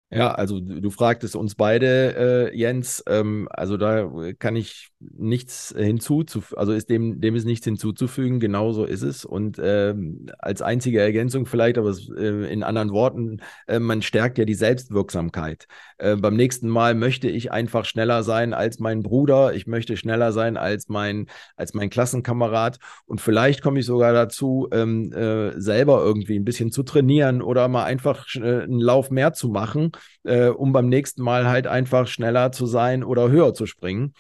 Ja, 0.10 0.32
also 0.34 0.62
du 0.62 0.90
fragtest 0.90 1.36
uns 1.36 1.56
beide, 1.56 2.50
äh, 2.54 2.58
Jens. 2.58 3.04
Ähm, 3.08 3.50
also 3.52 3.76
da 3.76 4.10
kann 4.40 4.56
ich 4.56 4.88
nichts 5.00 5.76
hinzuzufügen, 5.78 6.58
also 6.58 6.72
ist 6.72 6.90
dem, 6.90 7.20
dem 7.20 7.36
ist 7.36 7.44
nichts 7.44 7.66
hinzuzufügen, 7.66 8.40
genau 8.40 8.72
so 8.72 8.86
ist 8.86 9.02
es. 9.02 9.26
Und 9.26 9.60
ähm, 9.62 10.28
als 10.40 10.62
einzige 10.62 11.02
Ergänzung 11.02 11.46
vielleicht, 11.46 11.78
aber 11.78 11.94
äh, 12.18 12.52
in 12.52 12.64
anderen 12.64 12.92
Worten, 12.92 13.42
äh, 13.68 13.80
man 13.80 14.02
stärkt 14.02 14.38
ja 14.38 14.46
die 14.46 14.54
Selbstwirksamkeit. 14.54 15.68
Äh, 15.98 16.16
beim 16.16 16.38
nächsten 16.38 16.70
Mal 16.70 16.96
möchte 16.96 17.28
ich 17.30 17.52
einfach 17.52 17.84
schneller 17.84 18.24
sein 18.24 18.54
als 18.54 18.80
mein 18.80 19.04
Bruder, 19.04 19.54
ich 19.56 19.68
möchte 19.68 19.98
schneller 19.98 20.32
sein 20.32 20.56
als 20.56 20.88
mein, 20.88 21.28
als 21.58 21.74
mein 21.74 21.90
Klassenkamerad. 21.90 22.80
Und 23.08 23.20
vielleicht 23.20 23.62
komme 23.62 23.80
ich 23.82 23.86
sogar 23.86 24.14
dazu, 24.14 24.70
ähm, 24.72 25.12
äh, 25.12 25.60
selber 25.60 26.02
irgendwie 26.02 26.40
ein 26.40 26.46
bisschen 26.46 26.72
zu 26.72 26.84
trainieren 26.84 27.42
oder 27.42 27.68
mal 27.68 27.84
einfach 27.84 28.26
äh, 28.36 28.62
einen 28.64 28.80
Lauf 28.80 29.12
mehr 29.12 29.34
zu 29.34 29.50
machen 29.50 29.92
äh, 30.24 30.48
um 30.48 30.72
beim 30.72 30.90
nächsten 30.90 31.24
Mal 31.24 31.48
halt 31.48 31.68
einfach 31.68 32.08
schneller 32.08 32.52
zu 32.52 32.66
sein 32.66 33.04
oder 33.04 33.30
höher 33.30 33.54
zu 33.54 33.66
springen. 33.66 34.14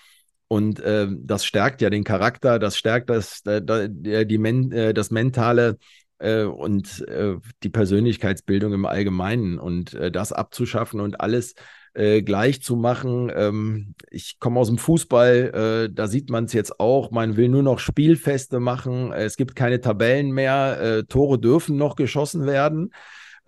Und 0.47 0.79
äh, 0.79 1.07
das 1.11 1.45
stärkt 1.45 1.81
ja 1.81 1.89
den 1.89 2.03
Charakter, 2.03 2.57
das 2.59 2.77
stärkt 2.77 3.09
das, 3.09 3.41
äh, 3.45 3.61
die, 3.89 4.37
Men 4.37 4.71
äh, 4.71 4.93
das 4.93 5.11
mentale 5.11 5.77
äh, 6.19 6.43
und 6.43 7.05
äh, 7.07 7.35
die 7.63 7.69
Persönlichkeitsbildung 7.69 8.73
im 8.73 8.85
Allgemeinen. 8.85 9.59
Und 9.59 9.93
äh, 9.93 10.11
das 10.11 10.31
abzuschaffen 10.31 10.99
und 10.99 11.21
alles 11.21 11.55
gleich 11.99 12.61
zu 12.61 12.75
machen. 12.75 13.31
Ähm, 13.35 13.95
ich 14.11 14.37
komme 14.39 14.59
aus 14.59 14.67
dem 14.67 14.77
Fußball, 14.77 15.89
da 15.91 16.07
sieht 16.07 16.29
man 16.29 16.43
es 16.43 16.53
jetzt 16.53 16.79
auch. 16.79 17.09
Man 17.09 17.37
will 17.37 17.49
nur 17.49 17.63
noch 17.63 17.79
Spielfeste 17.79 18.59
machen. 18.59 19.11
Es 19.11 19.35
gibt 19.35 19.55
keine 19.55 19.81
Tabellen 19.81 20.29
mehr. 20.29 21.05
Tore 21.09 21.39
dürfen 21.39 21.75
noch 21.75 21.95
geschossen 21.95 22.45
werden 22.45 22.91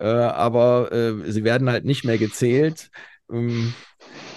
äh, 0.00 0.06
aber 0.06 0.90
äh, 0.92 1.30
sie 1.30 1.44
werden 1.44 1.68
halt 1.70 1.84
nicht 1.84 2.04
mehr 2.04 2.18
gezählt. 2.18 2.90
Ähm, 3.30 3.74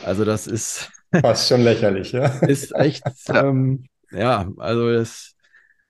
also 0.05 0.25
das 0.25 0.45
ist 0.45 0.91
fast 1.21 1.47
schon 1.47 1.61
lächerlich, 1.61 2.11
ja. 2.11 2.25
Ist 2.25 2.75
echt, 2.75 3.03
ähm, 3.33 3.85
ja, 4.11 4.51
also 4.57 4.89
es 4.89 5.35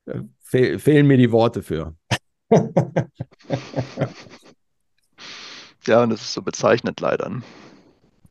äh, 0.06 0.20
fehl, 0.42 0.78
fehlen 0.80 1.08
mir 1.08 1.18
die 1.18 1.32
Worte 1.32 1.64
für. 1.64 1.96
ja, 5.88 6.04
und 6.04 6.12
das 6.12 6.22
ist 6.22 6.34
so 6.34 6.44
bezeichnend 6.44 7.00
leider. 7.00 7.42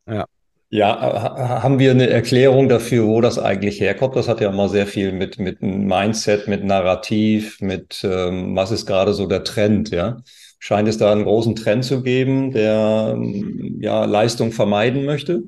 Ja. 0.07 0.25
Ja, 0.69 1.61
haben 1.61 1.77
wir 1.77 1.91
eine 1.91 2.09
Erklärung 2.09 2.67
dafür, 2.67 3.05
wo 3.05 3.21
das 3.21 3.37
eigentlich 3.37 3.79
herkommt? 3.79 4.15
Das 4.15 4.27
hat 4.27 4.41
ja 4.41 4.49
immer 4.49 4.69
sehr 4.69 4.87
viel 4.87 5.11
mit, 5.11 5.37
mit 5.37 5.61
Mindset, 5.61 6.47
mit 6.47 6.63
Narrativ, 6.63 7.61
mit 7.61 8.03
ähm, 8.03 8.55
was 8.55 8.71
ist 8.71 8.87
gerade 8.87 9.13
so 9.13 9.27
der 9.27 9.43
Trend, 9.43 9.91
ja? 9.91 10.17
Scheint 10.65 10.87
es 10.87 10.97
da 10.97 11.11
einen 11.11 11.25
großen 11.25 11.57
Trend 11.57 11.83
zu 11.83 12.03
geben, 12.03 12.53
der 12.53 13.17
ja, 13.81 14.05
Leistung 14.05 14.53
vermeiden 14.53 15.03
möchte? 15.03 15.43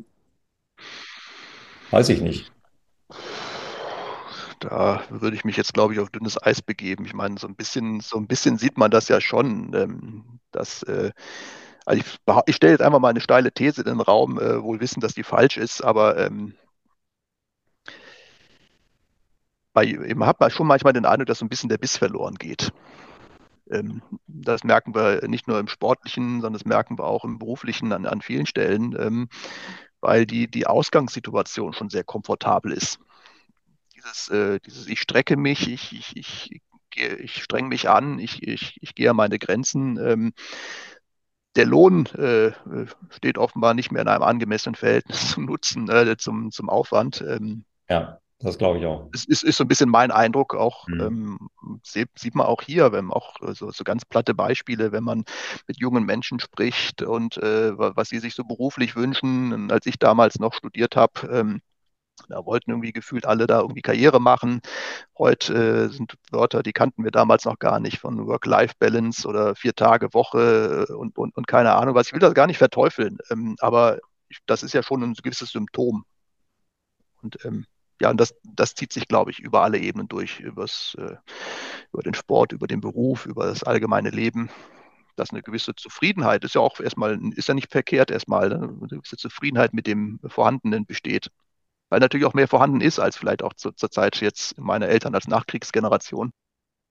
Weiß 1.90 2.10
ich 2.10 2.20
nicht. 2.20 2.52
Da 4.60 5.04
würde 5.10 5.38
ich 5.38 5.46
mich 5.46 5.56
jetzt, 5.56 5.74
glaube 5.74 5.94
ich, 5.94 6.02
auf 6.02 6.10
dünnes 6.10 6.38
Eis 6.44 6.62
begeben. 6.62 7.06
Ich 7.06 7.14
meine, 7.14 7.38
so 7.38 7.48
ein 7.48 7.56
bisschen, 7.56 8.02
so 8.02 8.18
ein 8.18 8.28
bisschen 8.28 8.58
sieht 8.58 8.78
man 8.78 8.92
das 8.92 9.08
ja 9.08 9.22
schon, 9.22 9.74
ähm, 9.74 10.40
dass 10.52 10.84
äh, 10.84 11.12
also 11.86 12.02
ich, 12.02 12.18
ich 12.48 12.56
stelle 12.58 12.74
jetzt 12.74 12.82
einfach 12.82 13.00
mal 13.00 13.08
eine 13.08 13.22
steile 13.22 13.54
These 13.54 13.84
in 13.84 13.88
den 13.88 14.02
Raum, 14.02 14.38
äh, 14.38 14.62
wohl 14.62 14.82
wissen, 14.82 15.00
dass 15.00 15.14
die 15.14 15.24
falsch 15.24 15.56
ist, 15.56 15.82
aber 15.82 16.18
ähm, 16.18 16.56
bei, 19.72 19.98
man 20.14 20.28
hat 20.28 20.52
schon 20.52 20.68
manchmal 20.68 20.92
den 20.92 21.06
Eindruck, 21.06 21.28
dass 21.28 21.40
so 21.40 21.46
ein 21.46 21.50
bisschen 21.50 21.70
der 21.70 21.78
Biss 21.78 21.96
verloren 21.96 22.36
geht. 22.36 22.74
Ähm, 23.70 24.02
das 24.28 24.64
merken 24.64 24.94
wir 24.94 25.28
nicht 25.28 25.48
nur 25.48 25.60
im 25.60 25.68
Sportlichen, 25.68 26.42
sondern 26.42 26.54
das 26.54 26.66
merken 26.66 26.98
wir 26.98 27.06
auch 27.06 27.24
im 27.24 27.40
Beruflichen 27.40 27.92
an, 27.92 28.06
an 28.06 28.22
vielen 28.22 28.46
Stellen, 28.46 28.96
ähm, 29.00 29.30
weil 30.02 30.26
die, 30.26 30.48
die 30.48 30.68
Ausgangssituation 30.68 31.74
schon 31.74 31.90
sehr 31.90 32.04
komfortabel 32.04 32.72
ist. 32.72 33.00
Dieses, 33.96 34.30
äh, 34.30 34.60
dieses 34.60 34.88
ich 34.88 35.02
strecke 35.02 35.38
mich, 35.38 35.68
ich, 35.68 35.96
ich, 35.96 36.16
ich, 36.16 36.62
ich 36.96 37.44
streng 37.44 37.68
mich 37.68 37.90
an, 37.90 38.20
ich, 38.20 38.44
ich, 38.44 38.78
ich 38.82 38.96
gehe 38.96 39.10
an 39.10 39.16
meine 39.16 39.40
Grenzen. 39.40 39.98
Ähm, 39.98 40.34
der 41.56 41.66
Lohn 41.66 42.06
äh, 42.08 42.52
steht 43.10 43.38
offenbar 43.38 43.74
nicht 43.74 43.92
mehr 43.92 44.02
in 44.02 44.08
einem 44.10 44.24
angemessenen 44.24 44.76
Verhältnis 44.76 45.30
zum 45.32 45.46
Nutzen, 45.46 45.90
äh, 45.90 46.18
zum, 46.18 46.52
zum 46.52 46.70
Aufwand. 46.70 47.24
Ja, 47.88 48.20
das 48.40 48.58
glaube 48.58 48.80
ich 48.80 48.86
auch. 48.86 49.10
Es 49.14 49.26
ist, 49.26 49.44
ist, 49.44 49.58
so 49.58 49.64
ein 49.64 49.68
bisschen 49.68 49.90
mein 49.90 50.12
Eindruck, 50.12 50.56
auch 50.56 50.88
mhm. 50.88 51.02
ähm, 51.02 51.50
sieht, 51.84 52.10
sieht, 52.18 52.36
man 52.36 52.48
auch 52.48 52.62
hier, 52.62 52.92
wenn 52.92 53.06
man 53.06 53.16
auch 53.16 53.36
so, 53.54 53.72
so, 53.72 53.84
ganz 53.84 54.04
platte 54.06 54.34
Beispiele, 54.34 54.92
wenn 54.92 55.04
man 55.04 55.24
mit 55.68 55.80
jungen 55.80 56.06
Menschen 56.06 56.40
spricht 56.40 57.02
und 57.02 57.38
äh, 57.38 57.78
was 57.78 58.10
sie 58.10 58.20
sich 58.20 58.36
so 58.36 58.44
beruflich 58.44 58.96
wünschen. 58.96 59.54
Und 59.54 59.72
als 59.72 59.86
ich 59.86 60.00
damals 60.00 60.40
noch 60.40 60.54
studiert 60.54 60.96
habe, 60.96 61.28
ähm, 61.32 61.62
da 62.30 62.46
wollten 62.46 62.72
irgendwie 62.72 62.94
gefühlt 62.94 63.26
alle 63.26 63.48
da 63.48 63.62
irgendwie 63.62 63.82
Karriere 63.82 64.20
machen. 64.20 64.62
Heute 65.18 65.54
äh, 65.54 65.90
sind 65.90 66.16
Wörter, 66.32 66.64
die 66.64 66.74
kannten 66.74 67.04
wir 67.04 67.12
damals 67.12 67.46
noch 67.46 67.60
gar 67.60 67.80
nicht, 67.80 68.00
von 68.00 68.26
Work-Life-Balance 68.26 69.28
oder 69.28 69.56
vier 69.56 69.76
Tage 69.76 70.14
Woche 70.14 70.88
äh, 70.90 70.94
und, 70.94 71.18
und, 71.18 71.36
und 71.36 71.48
keine 71.48 71.74
Ahnung 71.74 71.96
was. 71.96 72.08
Ich 72.08 72.14
will 72.14 72.20
das 72.20 72.34
gar 72.34 72.48
nicht 72.48 72.58
verteufeln, 72.58 73.18
ähm, 73.32 73.56
aber 73.60 74.00
das 74.46 74.64
ist 74.64 74.74
ja 74.74 74.84
schon 74.84 75.04
ein 75.04 75.14
gewisses 75.14 75.52
Symptom. 75.52 76.06
Und 77.22 77.44
ähm, 77.46 77.66
ja, 78.02 78.10
und 78.10 78.20
das, 78.20 78.36
das 78.44 78.76
zieht 78.76 78.92
sich, 78.94 79.08
glaube 79.08 79.32
ich, 79.32 79.40
über 79.40 79.64
alle 79.64 79.78
Ebenen 79.78 80.08
durch, 80.08 80.40
übers, 80.40 80.96
äh, 81.00 81.16
über 81.94 82.04
den 82.04 82.14
Sport, 82.14 82.52
über 82.52 82.68
den 82.68 82.82
Beruf, 82.82 83.26
über 83.26 83.46
das 83.46 83.64
allgemeine 83.64 84.10
Leben. 84.10 84.50
Dass 85.16 85.32
eine 85.32 85.42
gewisse 85.42 85.76
Zufriedenheit 85.76 86.44
ist 86.44 86.56
ja 86.56 86.62
auch 86.62 86.80
erstmal, 86.82 87.18
ist 87.36 87.48
ja 87.48 87.54
nicht 87.54 87.72
verkehrt 87.72 88.12
erstmal, 88.12 88.50
ne? 88.50 88.56
eine 88.56 88.88
gewisse 88.88 89.16
Zufriedenheit 89.16 89.74
mit 89.74 89.88
dem 89.88 90.20
Vorhandenen 90.28 90.86
besteht 90.86 91.30
weil 91.90 92.00
natürlich 92.00 92.26
auch 92.26 92.34
mehr 92.34 92.48
vorhanden 92.48 92.82
ist 92.82 93.00
als 93.00 93.16
vielleicht 93.16 93.44
auch 93.44 93.54
zu, 93.54 93.72
zur 93.72 93.92
Zeit 93.92 94.20
jetzt 94.22 94.58
meine 94.58 94.88
Eltern 94.88 95.16
als 95.16 95.28
Nachkriegsgeneration. 95.28 96.32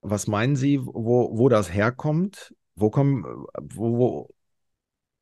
Was 0.02 0.26
meinen 0.26 0.57
Sie, 0.57 0.80
wo, 0.84 1.36
wo 1.36 1.48
das 1.48 1.72
herkommt? 1.72 2.55
Wo 2.74 2.90
kommen, 2.90 3.24
wo, 3.61 3.98
wo, 3.98 4.34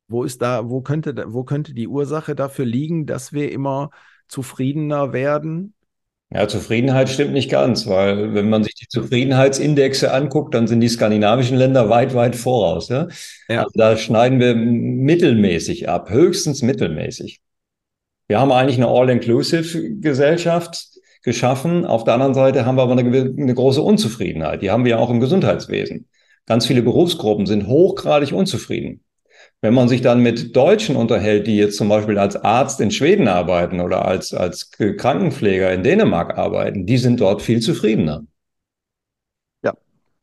wo 0.07 0.23
ist 0.23 0.41
da, 0.41 0.69
wo 0.69 0.81
könnte, 0.81 1.25
wo 1.27 1.43
könnte 1.43 1.73
die 1.73 1.87
Ursache 1.87 2.35
dafür 2.35 2.65
liegen, 2.65 3.05
dass 3.05 3.33
wir 3.33 3.51
immer 3.51 3.89
zufriedener 4.33 5.13
werden? 5.13 5.73
Ja, 6.31 6.47
Zufriedenheit 6.47 7.09
stimmt 7.09 7.33
nicht 7.33 7.51
ganz, 7.51 7.85
weil 7.85 8.33
wenn 8.33 8.49
man 8.49 8.63
sich 8.63 8.73
die 8.73 8.87
Zufriedenheitsindexe 8.87 10.11
anguckt, 10.11 10.55
dann 10.55 10.65
sind 10.65 10.81
die 10.81 10.89
skandinavischen 10.89 11.57
Länder 11.57 11.89
weit, 11.89 12.15
weit 12.15 12.35
voraus. 12.35 12.89
Ja? 12.89 13.07
ja. 13.47 13.59
Also 13.59 13.69
da 13.75 13.95
schneiden 13.95 14.39
wir 14.39 14.55
mittelmäßig 14.55 15.89
ab, 15.89 16.09
höchstens 16.09 16.63
mittelmäßig. 16.63 17.41
Wir 18.27 18.39
haben 18.39 18.51
eigentlich 18.51 18.77
eine 18.77 18.87
All-Inclusive-Gesellschaft 18.87 20.97
geschaffen. 21.21 21.85
Auf 21.85 22.03
der 22.03 22.15
anderen 22.15 22.33
Seite 22.33 22.65
haben 22.65 22.77
wir 22.77 22.81
aber 22.81 22.93
eine, 22.93 23.03
eine 23.03 23.53
große 23.53 23.83
Unzufriedenheit. 23.83 24.63
Die 24.63 24.71
haben 24.71 24.85
wir 24.85 24.99
auch 24.99 25.11
im 25.11 25.19
Gesundheitswesen. 25.19 26.07
Ganz 26.47 26.65
viele 26.65 26.81
Berufsgruppen 26.81 27.45
sind 27.45 27.67
hochgradig 27.67 28.33
unzufrieden. 28.33 29.03
Wenn 29.63 29.73
man 29.73 29.87
sich 29.87 30.01
dann 30.01 30.19
mit 30.19 30.53
Deutschen 30.57 30.97
unterhält, 30.97 31.47
die 31.47 31.55
jetzt 31.55 31.77
zum 31.77 31.87
Beispiel 31.87 32.19
als 32.19 32.35
Arzt 32.35 32.81
in 32.81 32.91
Schweden 32.91 33.29
arbeiten 33.29 33.79
oder 33.79 34.03
als, 34.03 34.33
als 34.33 34.71
Krankenpfleger 34.71 35.71
in 35.71 35.83
Dänemark 35.83 36.37
arbeiten, 36.37 36.85
die 36.85 36.97
sind 36.97 37.21
dort 37.21 37.41
viel 37.41 37.61
zufriedener. 37.61 38.25
Ja, 39.63 39.71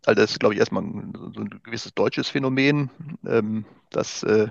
also 0.05 0.20
das 0.20 0.32
ist, 0.32 0.41
glaube 0.41 0.53
ich, 0.53 0.61
erstmal 0.61 0.82
so 1.34 1.41
ein 1.41 1.59
gewisses 1.62 1.95
deutsches 1.95 2.28
Phänomen, 2.28 2.91
ähm, 3.26 3.64
dass 3.88 4.22
äh, 4.24 4.49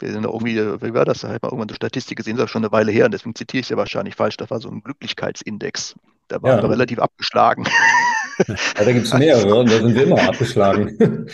wir 0.00 0.10
sind 0.10 0.24
irgendwie, 0.24 0.56
wie 0.56 0.94
war 0.94 1.04
das? 1.04 1.20
Da 1.20 1.28
hat 1.28 1.42
man 1.42 1.52
irgendwann 1.52 1.68
eine 1.68 1.76
Statistik 1.76 2.16
gesehen, 2.16 2.36
das 2.36 2.46
ist 2.46 2.50
schon 2.50 2.64
eine 2.64 2.72
Weile 2.72 2.90
her, 2.90 3.04
und 3.04 3.14
deswegen 3.14 3.36
zitiere 3.36 3.60
ich 3.60 3.66
es 3.66 3.70
ja 3.70 3.76
wahrscheinlich 3.76 4.16
falsch. 4.16 4.38
Das 4.38 4.50
war 4.50 4.58
so 4.58 4.70
ein 4.70 4.82
Glücklichkeitsindex. 4.82 5.94
Da 6.26 6.42
waren 6.42 6.56
ja. 6.56 6.62
wir 6.64 6.70
relativ 6.70 6.98
abgeschlagen. 6.98 7.64
Ja, 8.46 8.84
da 8.84 8.92
gibt 8.92 9.06
es 9.06 9.14
mehrere 9.14 9.54
und 9.54 9.70
da 9.70 9.78
sind 9.78 9.94
wir 9.94 10.04
immer 10.04 10.22
abgeschlagen. 10.22 10.96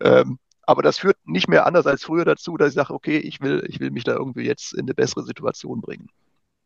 ähm, 0.00 0.38
aber 0.62 0.82
das 0.82 0.98
führt 0.98 1.16
nicht 1.24 1.48
mehr 1.48 1.66
anders 1.66 1.86
als 1.86 2.04
früher 2.04 2.24
dazu, 2.24 2.56
dass 2.56 2.70
ich 2.70 2.74
sage, 2.74 2.92
okay, 2.92 3.18
ich 3.18 3.40
will, 3.40 3.64
ich 3.68 3.80
will 3.80 3.90
mich 3.90 4.04
da 4.04 4.12
irgendwie 4.14 4.44
jetzt 4.44 4.72
in 4.74 4.82
eine 4.82 4.94
bessere 4.94 5.24
Situation 5.24 5.80
bringen. 5.80 6.08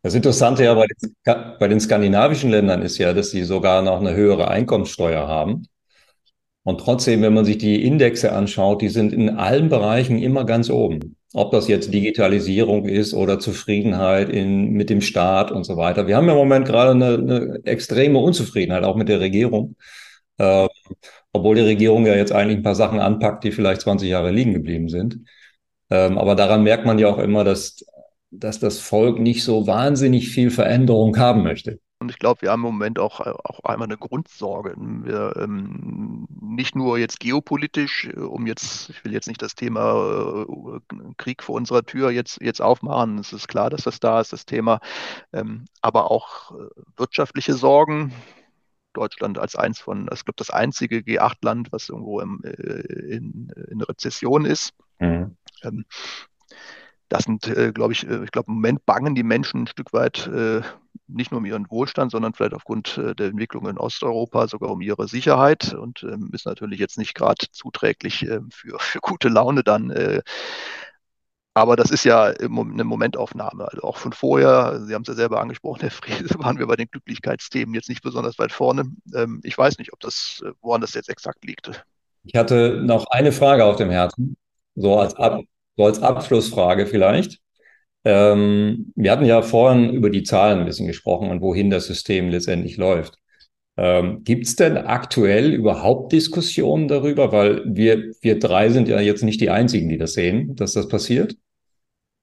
Das 0.02 0.14
Interessante 0.14 0.64
ja 0.64 0.74
bei 0.74 0.86
den, 0.86 1.14
bei 1.58 1.68
den 1.68 1.80
skandinavischen 1.80 2.50
Ländern 2.50 2.80
ist 2.80 2.96
ja, 2.96 3.12
dass 3.12 3.30
sie 3.30 3.44
sogar 3.44 3.82
noch 3.82 4.00
eine 4.00 4.14
höhere 4.14 4.48
Einkommenssteuer 4.48 5.28
haben. 5.28 5.66
Und 6.62 6.80
trotzdem, 6.80 7.22
wenn 7.22 7.34
man 7.34 7.44
sich 7.44 7.58
die 7.58 7.84
Indexe 7.84 8.32
anschaut, 8.32 8.80
die 8.80 8.88
sind 8.88 9.12
in 9.12 9.30
allen 9.30 9.68
Bereichen 9.68 10.18
immer 10.18 10.44
ganz 10.44 10.70
oben. 10.70 11.16
Ob 11.32 11.52
das 11.52 11.68
jetzt 11.68 11.94
Digitalisierung 11.94 12.86
ist 12.86 13.14
oder 13.14 13.38
Zufriedenheit 13.38 14.28
in, 14.28 14.72
mit 14.72 14.90
dem 14.90 15.00
Staat 15.00 15.52
und 15.52 15.64
so 15.64 15.76
weiter. 15.76 16.06
Wir 16.08 16.16
haben 16.16 16.28
im 16.28 16.34
Moment 16.34 16.66
gerade 16.66 16.90
eine, 16.90 17.14
eine 17.14 17.60
extreme 17.64 18.18
Unzufriedenheit, 18.18 18.82
auch 18.82 18.96
mit 18.96 19.08
der 19.08 19.20
Regierung. 19.20 19.76
Äh, 20.38 20.66
obwohl 21.32 21.54
die 21.56 21.62
Regierung 21.62 22.06
ja 22.06 22.14
jetzt 22.14 22.32
eigentlich 22.32 22.58
ein 22.58 22.62
paar 22.62 22.74
Sachen 22.74 22.98
anpackt, 22.98 23.44
die 23.44 23.52
vielleicht 23.52 23.82
20 23.82 24.08
Jahre 24.08 24.32
liegen 24.32 24.54
geblieben 24.54 24.88
sind. 24.88 25.20
Ähm, 25.90 26.18
aber 26.18 26.34
daran 26.34 26.62
merkt 26.62 26.86
man 26.86 26.98
ja 26.98 27.08
auch 27.08 27.18
immer, 27.18 27.44
dass, 27.44 27.84
dass 28.30 28.58
das 28.58 28.78
Volk 28.80 29.18
nicht 29.18 29.44
so 29.44 29.66
wahnsinnig 29.66 30.30
viel 30.30 30.50
Veränderung 30.50 31.16
haben 31.18 31.42
möchte. 31.42 31.78
Und 32.00 32.10
ich 32.10 32.18
glaube, 32.18 32.40
wir 32.40 32.50
haben 32.50 32.60
im 32.60 32.72
Moment 32.72 32.98
auch, 32.98 33.20
auch 33.20 33.60
einmal 33.62 33.86
eine 33.86 33.98
Grundsorge. 33.98 34.74
Wir, 34.76 35.36
ähm, 35.36 36.26
nicht 36.40 36.74
nur 36.74 36.98
jetzt 36.98 37.20
geopolitisch, 37.20 38.06
äh, 38.06 38.18
um 38.18 38.46
jetzt, 38.46 38.88
ich 38.88 39.04
will 39.04 39.12
jetzt 39.12 39.28
nicht 39.28 39.42
das 39.42 39.54
Thema 39.54 40.46
äh, 40.48 40.80
Krieg 41.18 41.42
vor 41.42 41.56
unserer 41.56 41.84
Tür 41.84 42.10
jetzt, 42.10 42.40
jetzt 42.40 42.62
aufmachen. 42.62 43.18
Es 43.18 43.34
ist 43.34 43.48
klar, 43.48 43.68
dass 43.68 43.82
das 43.82 44.00
da 44.00 44.18
ist, 44.18 44.32
das 44.32 44.46
Thema. 44.46 44.80
Ähm, 45.34 45.66
aber 45.82 46.10
auch 46.10 46.52
äh, 46.52 46.70
wirtschaftliche 46.96 47.52
Sorgen. 47.52 48.14
Deutschland 48.94 49.38
als 49.38 49.54
eins 49.54 49.78
von, 49.78 50.08
ich 50.12 50.24
glaube, 50.24 50.36
das 50.36 50.50
einzige 50.50 51.00
G8-Land, 51.00 51.70
was 51.70 51.90
irgendwo 51.90 52.20
im, 52.20 52.40
äh, 52.42 53.14
in, 53.14 53.52
in 53.70 53.82
Rezession 53.82 54.46
ist. 54.46 54.72
Mhm. 55.00 55.36
Ähm, 55.62 55.84
das 57.10 57.24
sind, 57.24 57.46
äh, 57.48 57.72
glaube 57.72 57.92
ich, 57.92 58.08
äh, 58.08 58.24
ich 58.24 58.30
glaube, 58.30 58.48
im 58.48 58.54
Moment 58.54 58.86
bangen 58.86 59.14
die 59.14 59.24
Menschen 59.24 59.64
ein 59.64 59.66
Stück 59.66 59.92
weit 59.92 60.26
äh, 60.28 60.62
nicht 61.08 61.32
nur 61.32 61.38
um 61.38 61.44
ihren 61.44 61.68
Wohlstand, 61.68 62.12
sondern 62.12 62.32
vielleicht 62.32 62.54
aufgrund 62.54 62.96
äh, 62.98 63.14
der 63.14 63.26
Entwicklung 63.26 63.68
in 63.68 63.78
Osteuropa 63.78 64.46
sogar 64.46 64.70
um 64.70 64.80
ihre 64.80 65.08
Sicherheit 65.08 65.74
und 65.74 66.04
ähm, 66.04 66.30
ist 66.32 66.46
natürlich 66.46 66.78
jetzt 66.78 66.98
nicht 66.98 67.14
gerade 67.14 67.46
zuträglich 67.50 68.22
ähm, 68.22 68.50
für, 68.52 68.78
für 68.78 69.00
gute 69.00 69.28
Laune 69.28 69.64
dann. 69.64 69.90
Äh, 69.90 70.22
aber 71.52 71.74
das 71.74 71.90
ist 71.90 72.04
ja 72.04 72.26
eine 72.26 72.84
Momentaufnahme. 72.84 73.66
Also 73.68 73.82
auch 73.82 73.96
von 73.96 74.12
vorher, 74.12 74.80
Sie 74.86 74.94
haben 74.94 75.02
es 75.02 75.08
ja 75.08 75.14
selber 75.14 75.40
angesprochen, 75.40 75.80
Herr 75.80 75.90
Friese, 75.90 76.38
waren 76.38 76.58
wir 76.58 76.68
bei 76.68 76.76
den 76.76 76.88
Glücklichkeitsthemen 76.88 77.74
jetzt 77.74 77.88
nicht 77.88 78.02
besonders 78.02 78.38
weit 78.38 78.52
vorne. 78.52 78.84
Ähm, 79.14 79.40
ich 79.42 79.58
weiß 79.58 79.78
nicht, 79.78 79.92
ob 79.92 79.98
das, 79.98 80.42
äh, 80.46 80.52
woran 80.62 80.80
das 80.80 80.94
jetzt 80.94 81.08
exakt 81.08 81.44
liegt. 81.44 81.84
Ich 82.22 82.36
hatte 82.36 82.80
noch 82.84 83.06
eine 83.06 83.32
Frage 83.32 83.64
auf 83.64 83.76
dem 83.76 83.90
Herzen, 83.90 84.36
so 84.76 84.96
als, 84.96 85.16
Ab 85.16 85.40
so 85.80 85.86
als 85.86 86.02
Abschlussfrage 86.02 86.86
vielleicht. 86.86 87.40
Ähm, 88.04 88.92
wir 88.96 89.10
hatten 89.12 89.24
ja 89.24 89.40
vorhin 89.42 89.90
über 89.90 90.10
die 90.10 90.22
Zahlen 90.22 90.60
ein 90.60 90.66
bisschen 90.66 90.86
gesprochen 90.86 91.30
und 91.30 91.40
wohin 91.40 91.70
das 91.70 91.86
System 91.86 92.28
letztendlich 92.28 92.76
läuft. 92.76 93.14
Ähm, 93.78 94.22
Gibt 94.24 94.46
es 94.46 94.56
denn 94.56 94.76
aktuell 94.76 95.54
überhaupt 95.54 96.12
Diskussionen 96.12 96.86
darüber? 96.88 97.32
Weil 97.32 97.62
wir, 97.64 98.12
wir 98.20 98.38
drei 98.38 98.68
sind 98.68 98.88
ja 98.88 99.00
jetzt 99.00 99.24
nicht 99.24 99.40
die 99.40 99.50
Einzigen, 99.50 99.88
die 99.88 99.96
das 99.96 100.12
sehen, 100.12 100.54
dass 100.54 100.72
das 100.74 100.88
passiert. 100.88 101.36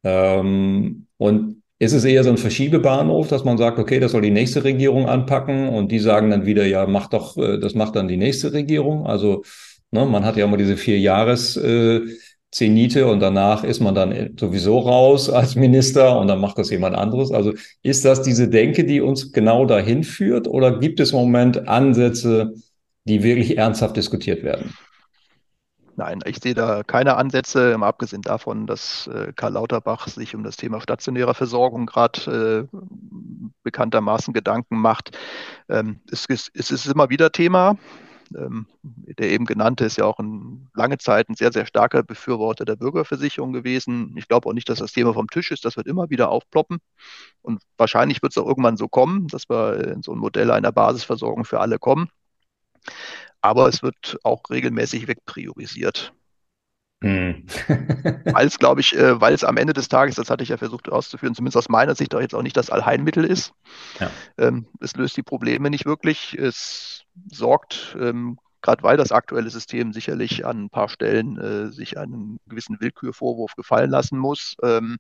Ähm, 0.03 1.08
und 1.18 1.64
ist 1.80 1.93
es 1.93 2.05
eher 2.05 2.24
so 2.24 2.30
ein 2.30 2.38
Verschiebebahnhof, 2.38 3.28
dass 3.28 3.43
man 3.43 3.58
sagt, 3.58 3.80
okay, 3.80 3.99
das 3.99 4.12
soll 4.12 4.22
die 4.22 4.32
nächste 4.32 4.64
Regierung 4.64 5.08
anpacken 5.08 5.70
und 5.70 5.91
die 5.91 5.99
sagen 5.99 6.30
dann 6.30 6.45
wieder, 6.45 6.66
ja, 6.66 6.86
mach 6.86 7.08
doch, 7.08 7.38
äh, 7.38 7.60
das 7.60 7.74
macht 7.74 7.95
dann 7.95 8.08
die 8.08 8.18
nächste 8.18 8.53
Regierung. 8.53 9.08
Also 9.08 9.43
ne, 9.91 10.05
man 10.05 10.26
hat 10.26 10.38
ja 10.38 10.45
immer 10.45 10.58
diese 10.58 10.78
vier 10.78 10.99
Jahres 10.99 11.58
äh, 11.58 12.01
Zenite 12.58 13.05
und 13.05 13.20
danach 13.20 13.64
ist 13.64 13.82
man 13.82 13.93
dann 13.93 14.36
sowieso 14.39 14.80
raus 14.80 15.30
als 15.30 15.55
Minister 15.55 16.20
und 16.20 16.28
dann 16.28 16.41
macht 16.41 16.58
das 16.58 16.72
jemand 16.72 16.95
anderes. 16.95 17.32
Also 17.32 17.53
ist 17.84 18.03
das 18.03 18.24
diese 18.24 18.49
Denke, 18.49 18.84
die 18.84 18.99
uns 18.99 19.32
genau 19.32 19.68
dahin 19.68 20.03
führt 20.03 20.47
oder 20.47 20.80
gibt 20.80 20.99
es 20.99 21.12
im 21.12 21.20
Moment 21.20 21.68
Ansätze, 21.68 22.55
die 23.05 23.22
wirklich 23.22 23.60
ernsthaft 23.60 23.95
diskutiert 23.95 24.43
werden? 24.43 24.74
Nein, 25.97 26.20
ich 26.26 26.38
sehe 26.38 26.55
da 26.55 26.82
keine 26.84 27.16
Ansätze, 27.18 27.78
abgesehen 27.80 28.24
davon, 28.24 28.66
dass 28.66 29.08
äh, 29.08 29.34
Karl 29.36 29.53
Lauterbach 29.53 30.08
sich 30.08 30.36
um 30.36 30.43
das 30.43 30.58
Thema 30.58 30.82
stationärer 30.82 31.36
Versorgung 31.36 31.86
gerade 31.86 32.68
äh, 32.72 32.78
bekanntermaßen 33.64 34.34
Gedanken 34.34 34.78
macht. 34.78 35.16
Ähm, 35.70 35.99
es, 36.12 36.26
es, 36.30 36.49
es, 36.53 36.72
ist 36.72 36.88
immer 36.88 37.10
wieder 37.10 37.32
Thema. 37.32 37.78
Ähm, 38.36 38.67
der 38.84 39.30
eben 39.30 39.45
genannte 39.45 39.86
ist 39.86 39.97
ja 39.97 40.05
auch 40.05 40.19
in 40.19 40.67
lange 40.73 40.97
Zeit 40.97 41.30
ein 41.30 41.36
sehr, 41.36 41.51
sehr 41.51 41.65
starker 41.65 42.03
Befürworter 42.03 42.65
der 42.65 42.75
Bürgerversicherung 42.75 43.53
gewesen. 43.53 44.15
Ich 44.17 44.28
glaube 44.28 44.49
auch 44.49 44.53
nicht, 44.53 44.69
dass 44.69 44.80
das 44.80 44.91
Thema 44.91 45.13
vom 45.13 45.28
Tisch 45.30 45.51
ist. 45.51 45.65
Das 45.65 45.78
wird 45.78 45.88
immer 45.88 46.09
wieder 46.09 46.30
aufploppen. 46.30 46.80
Und 47.41 47.61
wahrscheinlich 47.78 48.21
wird 48.21 48.34
es 48.34 48.38
auch 48.38 48.47
irgendwann 48.47 48.78
so 48.78 48.88
kommen, 48.88 49.28
dass 49.28 49.49
wir 49.49 49.93
in 49.93 50.01
so 50.01 50.13
ein 50.13 50.19
Modell 50.19 50.51
einer 50.51 50.71
Basisversorgung 50.71 51.45
für 51.45 51.59
alle 51.59 51.80
kommen 51.80 52.09
aber 53.41 53.67
es 53.67 53.84
wird 53.84 54.17
auch 54.23 54.43
regelmäßig 54.49 55.07
wegpriorisiert. 55.07 56.13
Hm. 57.04 57.45
weil 58.26 58.48
es, 58.48 58.58
glaube 58.58 58.82
ich, 58.82 58.95
äh, 58.95 59.22
weil 59.22 59.32
es 59.32 59.43
am 59.43 59.58
Ende 59.58 59.74
des 59.74 59.88
Tages, 59.88 60.16
das 60.16 60.32
hatte 60.32 60.41
ich 60.41 60.50
ja 60.50 60.58
versucht 60.58 60.89
auszuführen, 60.89 61.36
zumindest 61.36 61.58
aus 61.58 61.70
meiner 61.70 61.93
Sicht 61.93 62.16
auch 62.16 62.20
jetzt 62.20 62.34
auch 62.34 62.41
nicht 62.41 62.58
das 62.58 62.72
Allheilmittel 62.72 63.24
ist. 63.24 63.54
Ja. 64.00 64.10
Ähm, 64.39 64.66
es 64.80 64.95
löst 64.95 65.16
die 65.16 65.22
Probleme 65.22 65.70
nicht 65.70 65.86
wirklich. 65.86 66.36
Es 66.36 67.04
sorgt, 67.32 67.95
ähm, 68.00 68.39
gerade 68.62 68.82
weil 68.82 68.98
das 68.98 69.12
aktuelle 69.12 69.52
System 69.52 69.93
sicherlich 69.93 70.43
an 70.43 70.66
ein 70.66 70.70
paar 70.72 70.89
Stellen 70.89 71.38
äh, 71.38 71.72
sich 71.72 72.00
einen 72.00 72.39
gewissen 72.48 72.82
Willkürvorwurf 72.82 73.56
gefallen 73.56 73.91
lassen 73.91 74.18
muss 74.18 74.56
ähm, 74.64 74.98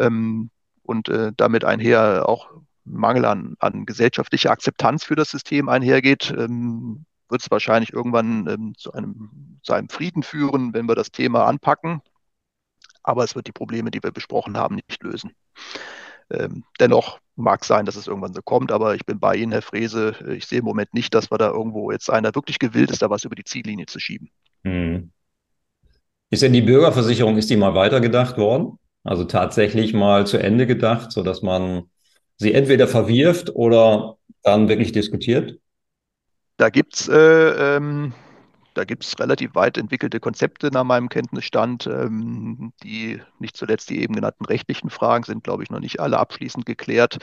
ähm 0.00 0.50
und 0.82 1.08
äh, 1.08 1.30
damit 1.36 1.64
einher 1.64 2.28
auch 2.28 2.50
Mangel 2.84 3.24
an, 3.24 3.54
an 3.60 3.86
gesellschaftlicher 3.86 4.50
Akzeptanz 4.50 5.04
für 5.04 5.14
das 5.14 5.30
System 5.30 5.68
einhergeht, 5.68 6.34
ähm, 6.36 7.04
wird 7.28 7.42
es 7.42 7.50
wahrscheinlich 7.50 7.92
irgendwann 7.92 8.46
ähm, 8.48 8.74
zu, 8.76 8.92
einem, 8.92 9.58
zu 9.62 9.72
einem 9.72 9.88
Frieden 9.88 10.22
führen, 10.22 10.74
wenn 10.74 10.88
wir 10.88 10.94
das 10.94 11.12
Thema 11.12 11.46
anpacken. 11.46 12.02
Aber 13.02 13.24
es 13.24 13.34
wird 13.34 13.46
die 13.46 13.52
Probleme, 13.52 13.90
die 13.90 14.02
wir 14.02 14.12
besprochen 14.12 14.56
haben, 14.56 14.76
nicht 14.76 15.02
lösen. 15.02 15.32
Ähm, 16.30 16.64
dennoch 16.78 17.18
mag 17.36 17.64
sein, 17.64 17.86
dass 17.86 17.96
es 17.96 18.06
irgendwann 18.06 18.34
so 18.34 18.42
kommt, 18.42 18.70
aber 18.70 18.94
ich 18.94 19.04
bin 19.04 19.18
bei 19.18 19.36
Ihnen, 19.36 19.52
Herr 19.52 19.62
Frese. 19.62 20.14
Ich 20.36 20.46
sehe 20.46 20.60
im 20.60 20.64
Moment 20.64 20.94
nicht, 20.94 21.14
dass 21.14 21.30
wir 21.30 21.38
da 21.38 21.50
irgendwo 21.50 21.90
jetzt 21.90 22.10
einer 22.10 22.34
wirklich 22.34 22.58
gewillt 22.58 22.90
ist, 22.90 23.02
da 23.02 23.10
was 23.10 23.24
über 23.24 23.34
die 23.34 23.44
Ziellinie 23.44 23.86
zu 23.86 23.98
schieben. 23.98 24.30
Hm. 24.64 25.10
Ist 26.30 26.42
denn 26.42 26.52
die 26.52 26.62
Bürgerversicherung, 26.62 27.36
ist 27.36 27.50
die 27.50 27.56
mal 27.56 27.74
weitergedacht 27.74 28.38
worden? 28.38 28.78
Also 29.04 29.24
tatsächlich 29.24 29.92
mal 29.92 30.26
zu 30.26 30.38
Ende 30.38 30.66
gedacht, 30.66 31.12
sodass 31.12 31.42
man 31.42 31.90
sie 32.36 32.54
entweder 32.54 32.88
verwirft 32.88 33.50
oder 33.54 34.16
dann 34.42 34.68
wirklich 34.68 34.92
diskutiert? 34.92 35.58
Da 36.62 36.70
gibt 36.70 36.94
es 36.94 37.08
äh, 37.08 37.74
ähm, 37.76 38.12
relativ 38.76 39.56
weit 39.56 39.76
entwickelte 39.76 40.20
Konzepte 40.20 40.68
nach 40.68 40.84
meinem 40.84 41.08
Kenntnisstand, 41.08 41.88
ähm, 41.88 42.72
die 42.84 43.20
nicht 43.40 43.56
zuletzt 43.56 43.90
die 43.90 44.00
eben 44.00 44.14
genannten 44.14 44.44
rechtlichen 44.44 44.88
Fragen 44.88 45.24
sind, 45.24 45.42
glaube 45.42 45.64
ich, 45.64 45.70
noch 45.70 45.80
nicht 45.80 45.98
alle 45.98 46.20
abschließend 46.20 46.64
geklärt. 46.64 47.18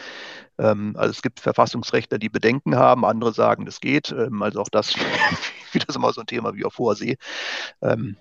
Ähm, 0.58 0.94
also 0.98 1.12
es 1.12 1.22
gibt 1.22 1.40
Verfassungsrechtler, 1.40 2.18
die 2.18 2.28
Bedenken 2.28 2.76
haben, 2.76 3.06
andere 3.06 3.32
sagen, 3.32 3.66
das 3.66 3.80
geht. 3.80 4.12
Ähm, 4.12 4.42
also 4.42 4.60
auch 4.60 4.68
das 4.70 4.94
wieder 5.72 5.86
immer 5.96 6.12
so 6.12 6.20
ein 6.20 6.28
Thema 6.28 6.54
wie 6.54 6.66
auf 6.66 6.78
hoher 6.78 6.98
See. 6.98 7.16
Ähm, 7.82 8.18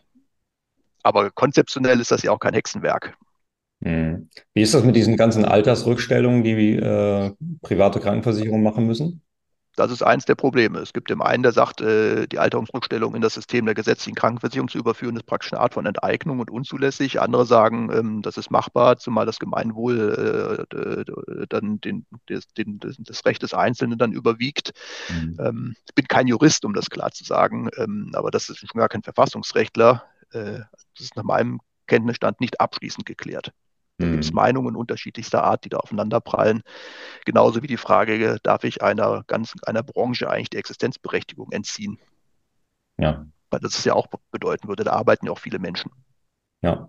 aber 1.03 1.33
konzeptionell 1.33 1.99
ist 1.99 2.13
das 2.13 2.23
ja 2.23 2.31
auch 2.31 2.39
kein 2.39 2.55
Hexenwerk. 2.55 3.19
Hm. 3.83 4.29
Wie 4.55 4.63
ist 4.63 4.73
das 4.73 4.85
mit 4.85 4.95
diesen 4.95 5.17
ganzen 5.17 5.45
Altersrückstellungen, 5.45 6.45
die 6.45 6.77
äh, 6.77 7.33
private 7.63 7.99
Krankenversicherungen 7.99 8.63
machen 8.63 8.87
müssen? 8.87 9.21
Das 9.79 9.93
ist 9.93 10.03
eins 10.03 10.25
der 10.25 10.35
Probleme. 10.35 10.81
Es 10.81 10.93
gibt 10.93 11.09
dem 11.09 11.23
einen, 11.23 11.45
der 11.45 11.53
sagt, 11.53 11.81
äh, 11.81 12.27
die 12.27 12.41
Alterungsrückstellung 12.41 13.15
in 13.15 13.23
das 13.23 13.35
System 13.35 13.65
der 13.65 13.77
gesetzlichen 13.77 14.17
Krankenversicherung 14.17 14.69
zu 14.69 14.77
überführen, 14.77 15.15
ist 15.15 15.27
praktisch 15.27 15.53
eine 15.53 15.63
Art 15.63 15.75
von 15.75 15.87
Enteignung 15.87 16.41
und 16.41 16.51
unzulässig. 16.51 17.21
Andere 17.21 17.47
sagen, 17.47 17.89
ähm, 17.93 18.23
das 18.23 18.37
ist 18.39 18.51
machbar, 18.51 18.97
zumal 18.97 19.25
das 19.25 19.39
Gemeinwohl 19.39 20.67
äh, 20.73 21.47
dann 21.49 21.81
den, 21.81 22.07
den, 22.29 22.81
das 22.81 23.25
Recht 23.25 23.43
des 23.45 23.55
Einzelnen 23.55 23.99
dann 23.99 24.11
überwiegt. 24.11 24.73
Mhm. 25.11 25.37
Ähm, 25.41 25.75
ich 25.87 25.95
bin 25.95 26.09
kein 26.09 26.27
Jurist, 26.27 26.65
um 26.65 26.75
das 26.75 26.91
klar 26.91 27.13
zu 27.13 27.23
sagen, 27.23 27.69
ähm, 27.77 28.11
aber 28.15 28.33
das 28.33 28.49
ist 28.49 28.59
schon 28.59 28.81
gar 28.81 28.89
kein 28.89 29.05
Verfassungsrechtler. 29.05 30.03
Äh, 30.33 30.61
das 30.97 31.05
ist 31.05 31.15
nach 31.15 31.23
meinem 31.23 31.61
Kenntnisstand 31.87 32.41
nicht 32.41 32.61
abschließend 32.61 33.07
geklärt. 33.07 33.53
Da 33.99 34.07
gibt 34.07 34.25
es 34.25 34.31
mhm. 34.31 34.37
Meinungen 34.37 34.77
unterschiedlichster 34.77 35.43
Art, 35.43 35.65
die 35.65 35.69
da 35.69 35.79
aufeinanderprallen. 35.79 36.63
Genauso 37.25 37.63
wie 37.63 37.67
die 37.67 37.77
Frage, 37.77 38.39
darf 38.43 38.63
ich 38.65 38.83
einer 38.83 39.25
ganz 39.27 39.55
einer 39.67 39.83
Branche 39.83 40.31
eigentlich 40.31 40.51
die 40.51 40.57
Existenzberechtigung 40.57 41.51
entziehen? 41.51 41.99
Ja. 42.97 43.27
Weil 43.51 43.61
das 43.61 43.85
ja 43.85 43.95
auch 43.95 44.07
bedeuten 44.31 44.69
würde, 44.69 44.85
da 44.85 44.93
arbeiten 44.93 45.27
ja 45.27 45.33
auch 45.33 45.39
viele 45.39 45.59
Menschen. 45.59 45.91
Ja. 46.63 46.89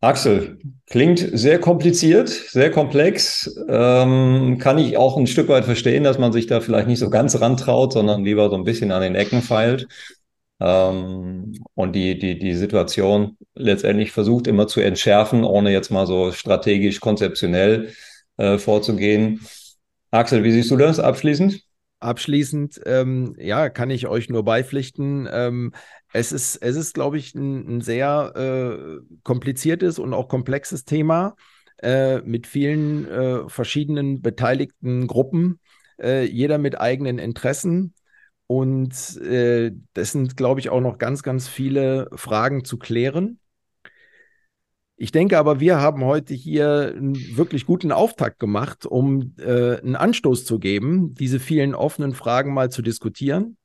Axel, 0.00 0.58
klingt 0.86 1.18
sehr 1.18 1.58
kompliziert, 1.58 2.28
sehr 2.28 2.70
komplex. 2.70 3.58
Ähm, 3.68 4.58
kann 4.60 4.78
ich 4.78 4.96
auch 4.96 5.16
ein 5.16 5.26
Stück 5.26 5.48
weit 5.48 5.64
verstehen, 5.64 6.04
dass 6.04 6.18
man 6.18 6.32
sich 6.32 6.46
da 6.46 6.60
vielleicht 6.60 6.86
nicht 6.86 6.98
so 6.98 7.10
ganz 7.10 7.40
rantraut, 7.40 7.94
sondern 7.94 8.22
lieber 8.22 8.48
so 8.50 8.54
ein 8.54 8.64
bisschen 8.64 8.92
an 8.92 9.02
den 9.02 9.14
Ecken 9.14 9.42
feilt 9.42 9.88
und 10.64 11.92
die, 11.92 12.18
die, 12.18 12.38
die 12.38 12.54
Situation 12.54 13.36
letztendlich 13.54 14.12
versucht 14.12 14.46
immer 14.46 14.66
zu 14.66 14.80
entschärfen, 14.80 15.44
ohne 15.44 15.72
jetzt 15.72 15.90
mal 15.90 16.06
so 16.06 16.32
strategisch, 16.32 17.00
konzeptionell 17.00 17.92
äh, 18.38 18.56
vorzugehen. 18.58 19.40
Axel, 20.10 20.42
wie 20.42 20.52
siehst 20.52 20.70
du 20.70 20.76
das 20.76 20.98
abschließend? 21.00 21.60
Abschließend, 22.00 22.80
ähm, 22.86 23.34
ja, 23.38 23.68
kann 23.68 23.90
ich 23.90 24.06
euch 24.06 24.28
nur 24.28 24.44
beipflichten. 24.44 25.28
Ähm, 25.30 25.72
es 26.12 26.32
ist, 26.32 26.56
es 26.56 26.76
ist, 26.76 26.94
glaube 26.94 27.18
ich, 27.18 27.34
ein, 27.34 27.76
ein 27.76 27.80
sehr 27.80 28.32
äh, 28.34 29.16
kompliziertes 29.22 29.98
und 29.98 30.14
auch 30.14 30.28
komplexes 30.28 30.84
Thema 30.84 31.34
äh, 31.82 32.20
mit 32.20 32.46
vielen 32.46 33.08
äh, 33.08 33.48
verschiedenen 33.48 34.22
beteiligten 34.22 35.06
Gruppen, 35.06 35.60
äh, 36.00 36.24
jeder 36.24 36.58
mit 36.58 36.80
eigenen 36.80 37.18
Interessen. 37.18 37.94
Und 38.46 39.16
äh, 39.22 39.72
das 39.94 40.12
sind, 40.12 40.36
glaube 40.36 40.60
ich, 40.60 40.70
auch 40.70 40.80
noch 40.80 40.98
ganz, 40.98 41.22
ganz 41.22 41.48
viele 41.48 42.08
Fragen 42.14 42.64
zu 42.64 42.78
klären. 42.78 43.40
Ich 44.96 45.10
denke 45.10 45.38
aber, 45.38 45.58
wir 45.58 45.80
haben 45.80 46.04
heute 46.04 46.34
hier 46.34 46.94
einen 46.96 47.16
wirklich 47.36 47.66
guten 47.66 47.90
Auftakt 47.90 48.38
gemacht, 48.38 48.86
um 48.86 49.34
äh, 49.38 49.78
einen 49.78 49.96
Anstoß 49.96 50.44
zu 50.44 50.58
geben, 50.58 51.14
diese 51.14 51.40
vielen 51.40 51.74
offenen 51.74 52.14
Fragen 52.14 52.54
mal 52.54 52.70
zu 52.70 52.80
diskutieren. 52.80 53.56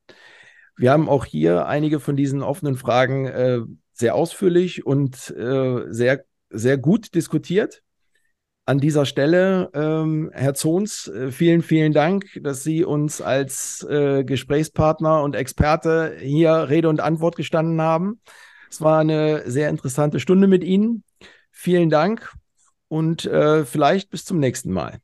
Wir 0.75 0.91
haben 0.91 1.07
auch 1.07 1.25
hier 1.25 1.67
einige 1.67 1.99
von 1.99 2.15
diesen 2.15 2.41
offenen 2.41 2.77
Fragen 2.77 3.25
äh, 3.27 3.59
sehr 3.91 4.15
ausführlich 4.15 4.85
und 4.85 5.29
äh, 5.31 5.83
sehr, 5.89 6.23
sehr 6.49 6.77
gut 6.77 7.13
diskutiert 7.13 7.83
an 8.69 8.77
dieser 8.77 9.07
Stelle, 9.07 9.71
ähm, 9.73 10.29
Herr 10.31 10.53
Zons, 10.53 11.07
äh, 11.07 11.31
vielen, 11.31 11.63
vielen 11.63 11.91
Dank, 11.91 12.27
dass 12.43 12.61
Sie 12.61 12.85
uns 12.85 13.19
als 13.19 13.83
äh, 13.89 14.23
Gesprächspartner 14.23 15.23
und 15.23 15.35
Experte 15.35 16.15
hier 16.19 16.69
Rede 16.69 16.87
und 16.87 17.01
Antwort 17.01 17.35
gestanden 17.35 17.81
haben. 17.81 18.21
Es 18.69 18.79
war 18.79 18.99
eine 18.99 19.49
sehr 19.49 19.69
interessante 19.69 20.19
Stunde 20.19 20.47
mit 20.47 20.63
Ihnen. 20.63 21.03
Vielen 21.51 21.89
Dank 21.89 22.31
und 22.89 23.25
äh, 23.25 23.65
vielleicht 23.65 24.11
bis 24.11 24.23
zum 24.23 24.39
nächsten 24.39 24.71
Mal. 24.71 24.99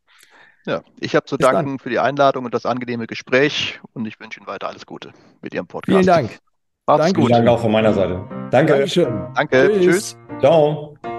Ja, 0.67 0.83
ich 0.99 1.15
habe 1.15 1.25
zu 1.25 1.35
bis 1.35 1.47
danken 1.47 1.71
dann. 1.71 1.79
für 1.79 1.89
die 1.89 1.97
Einladung 1.97 2.45
und 2.45 2.53
das 2.53 2.67
angenehme 2.67 3.07
Gespräch 3.07 3.79
und 3.93 4.05
ich 4.05 4.19
wünsche 4.19 4.39
Ihnen 4.39 4.47
weiter 4.47 4.67
alles 4.67 4.85
Gute 4.85 5.11
mit 5.41 5.55
Ihrem 5.55 5.65
Podcast. 5.65 5.91
Vielen 5.91 6.05
Dank. 6.05 6.37
Macht's 6.85 7.05
Danke. 7.05 7.19
gut. 7.19 7.31
Danke 7.31 7.49
auch 7.49 7.59
von 7.59 7.71
meiner 7.71 7.93
Seite. 7.93 8.23
Danke. 8.51 8.73
Dankeschön. 8.73 9.27
Danke. 9.33 9.71
Tschüss. 9.73 9.81
Tschüss. 9.81 10.17
Ciao. 10.39 11.14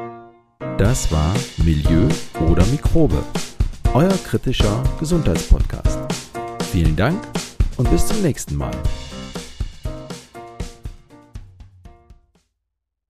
Das 0.59 1.12
war 1.12 1.34
Milieu 1.59 2.09
oder 2.48 2.64
Mikrobe, 2.66 3.22
euer 3.92 4.16
kritischer 4.24 4.82
Gesundheitspodcast. 4.98 5.98
Vielen 6.72 6.96
Dank 6.96 7.22
und 7.76 7.90
bis 7.90 8.07
zum 8.07 8.22
nächsten 8.22 8.57
Mal. 8.57 8.72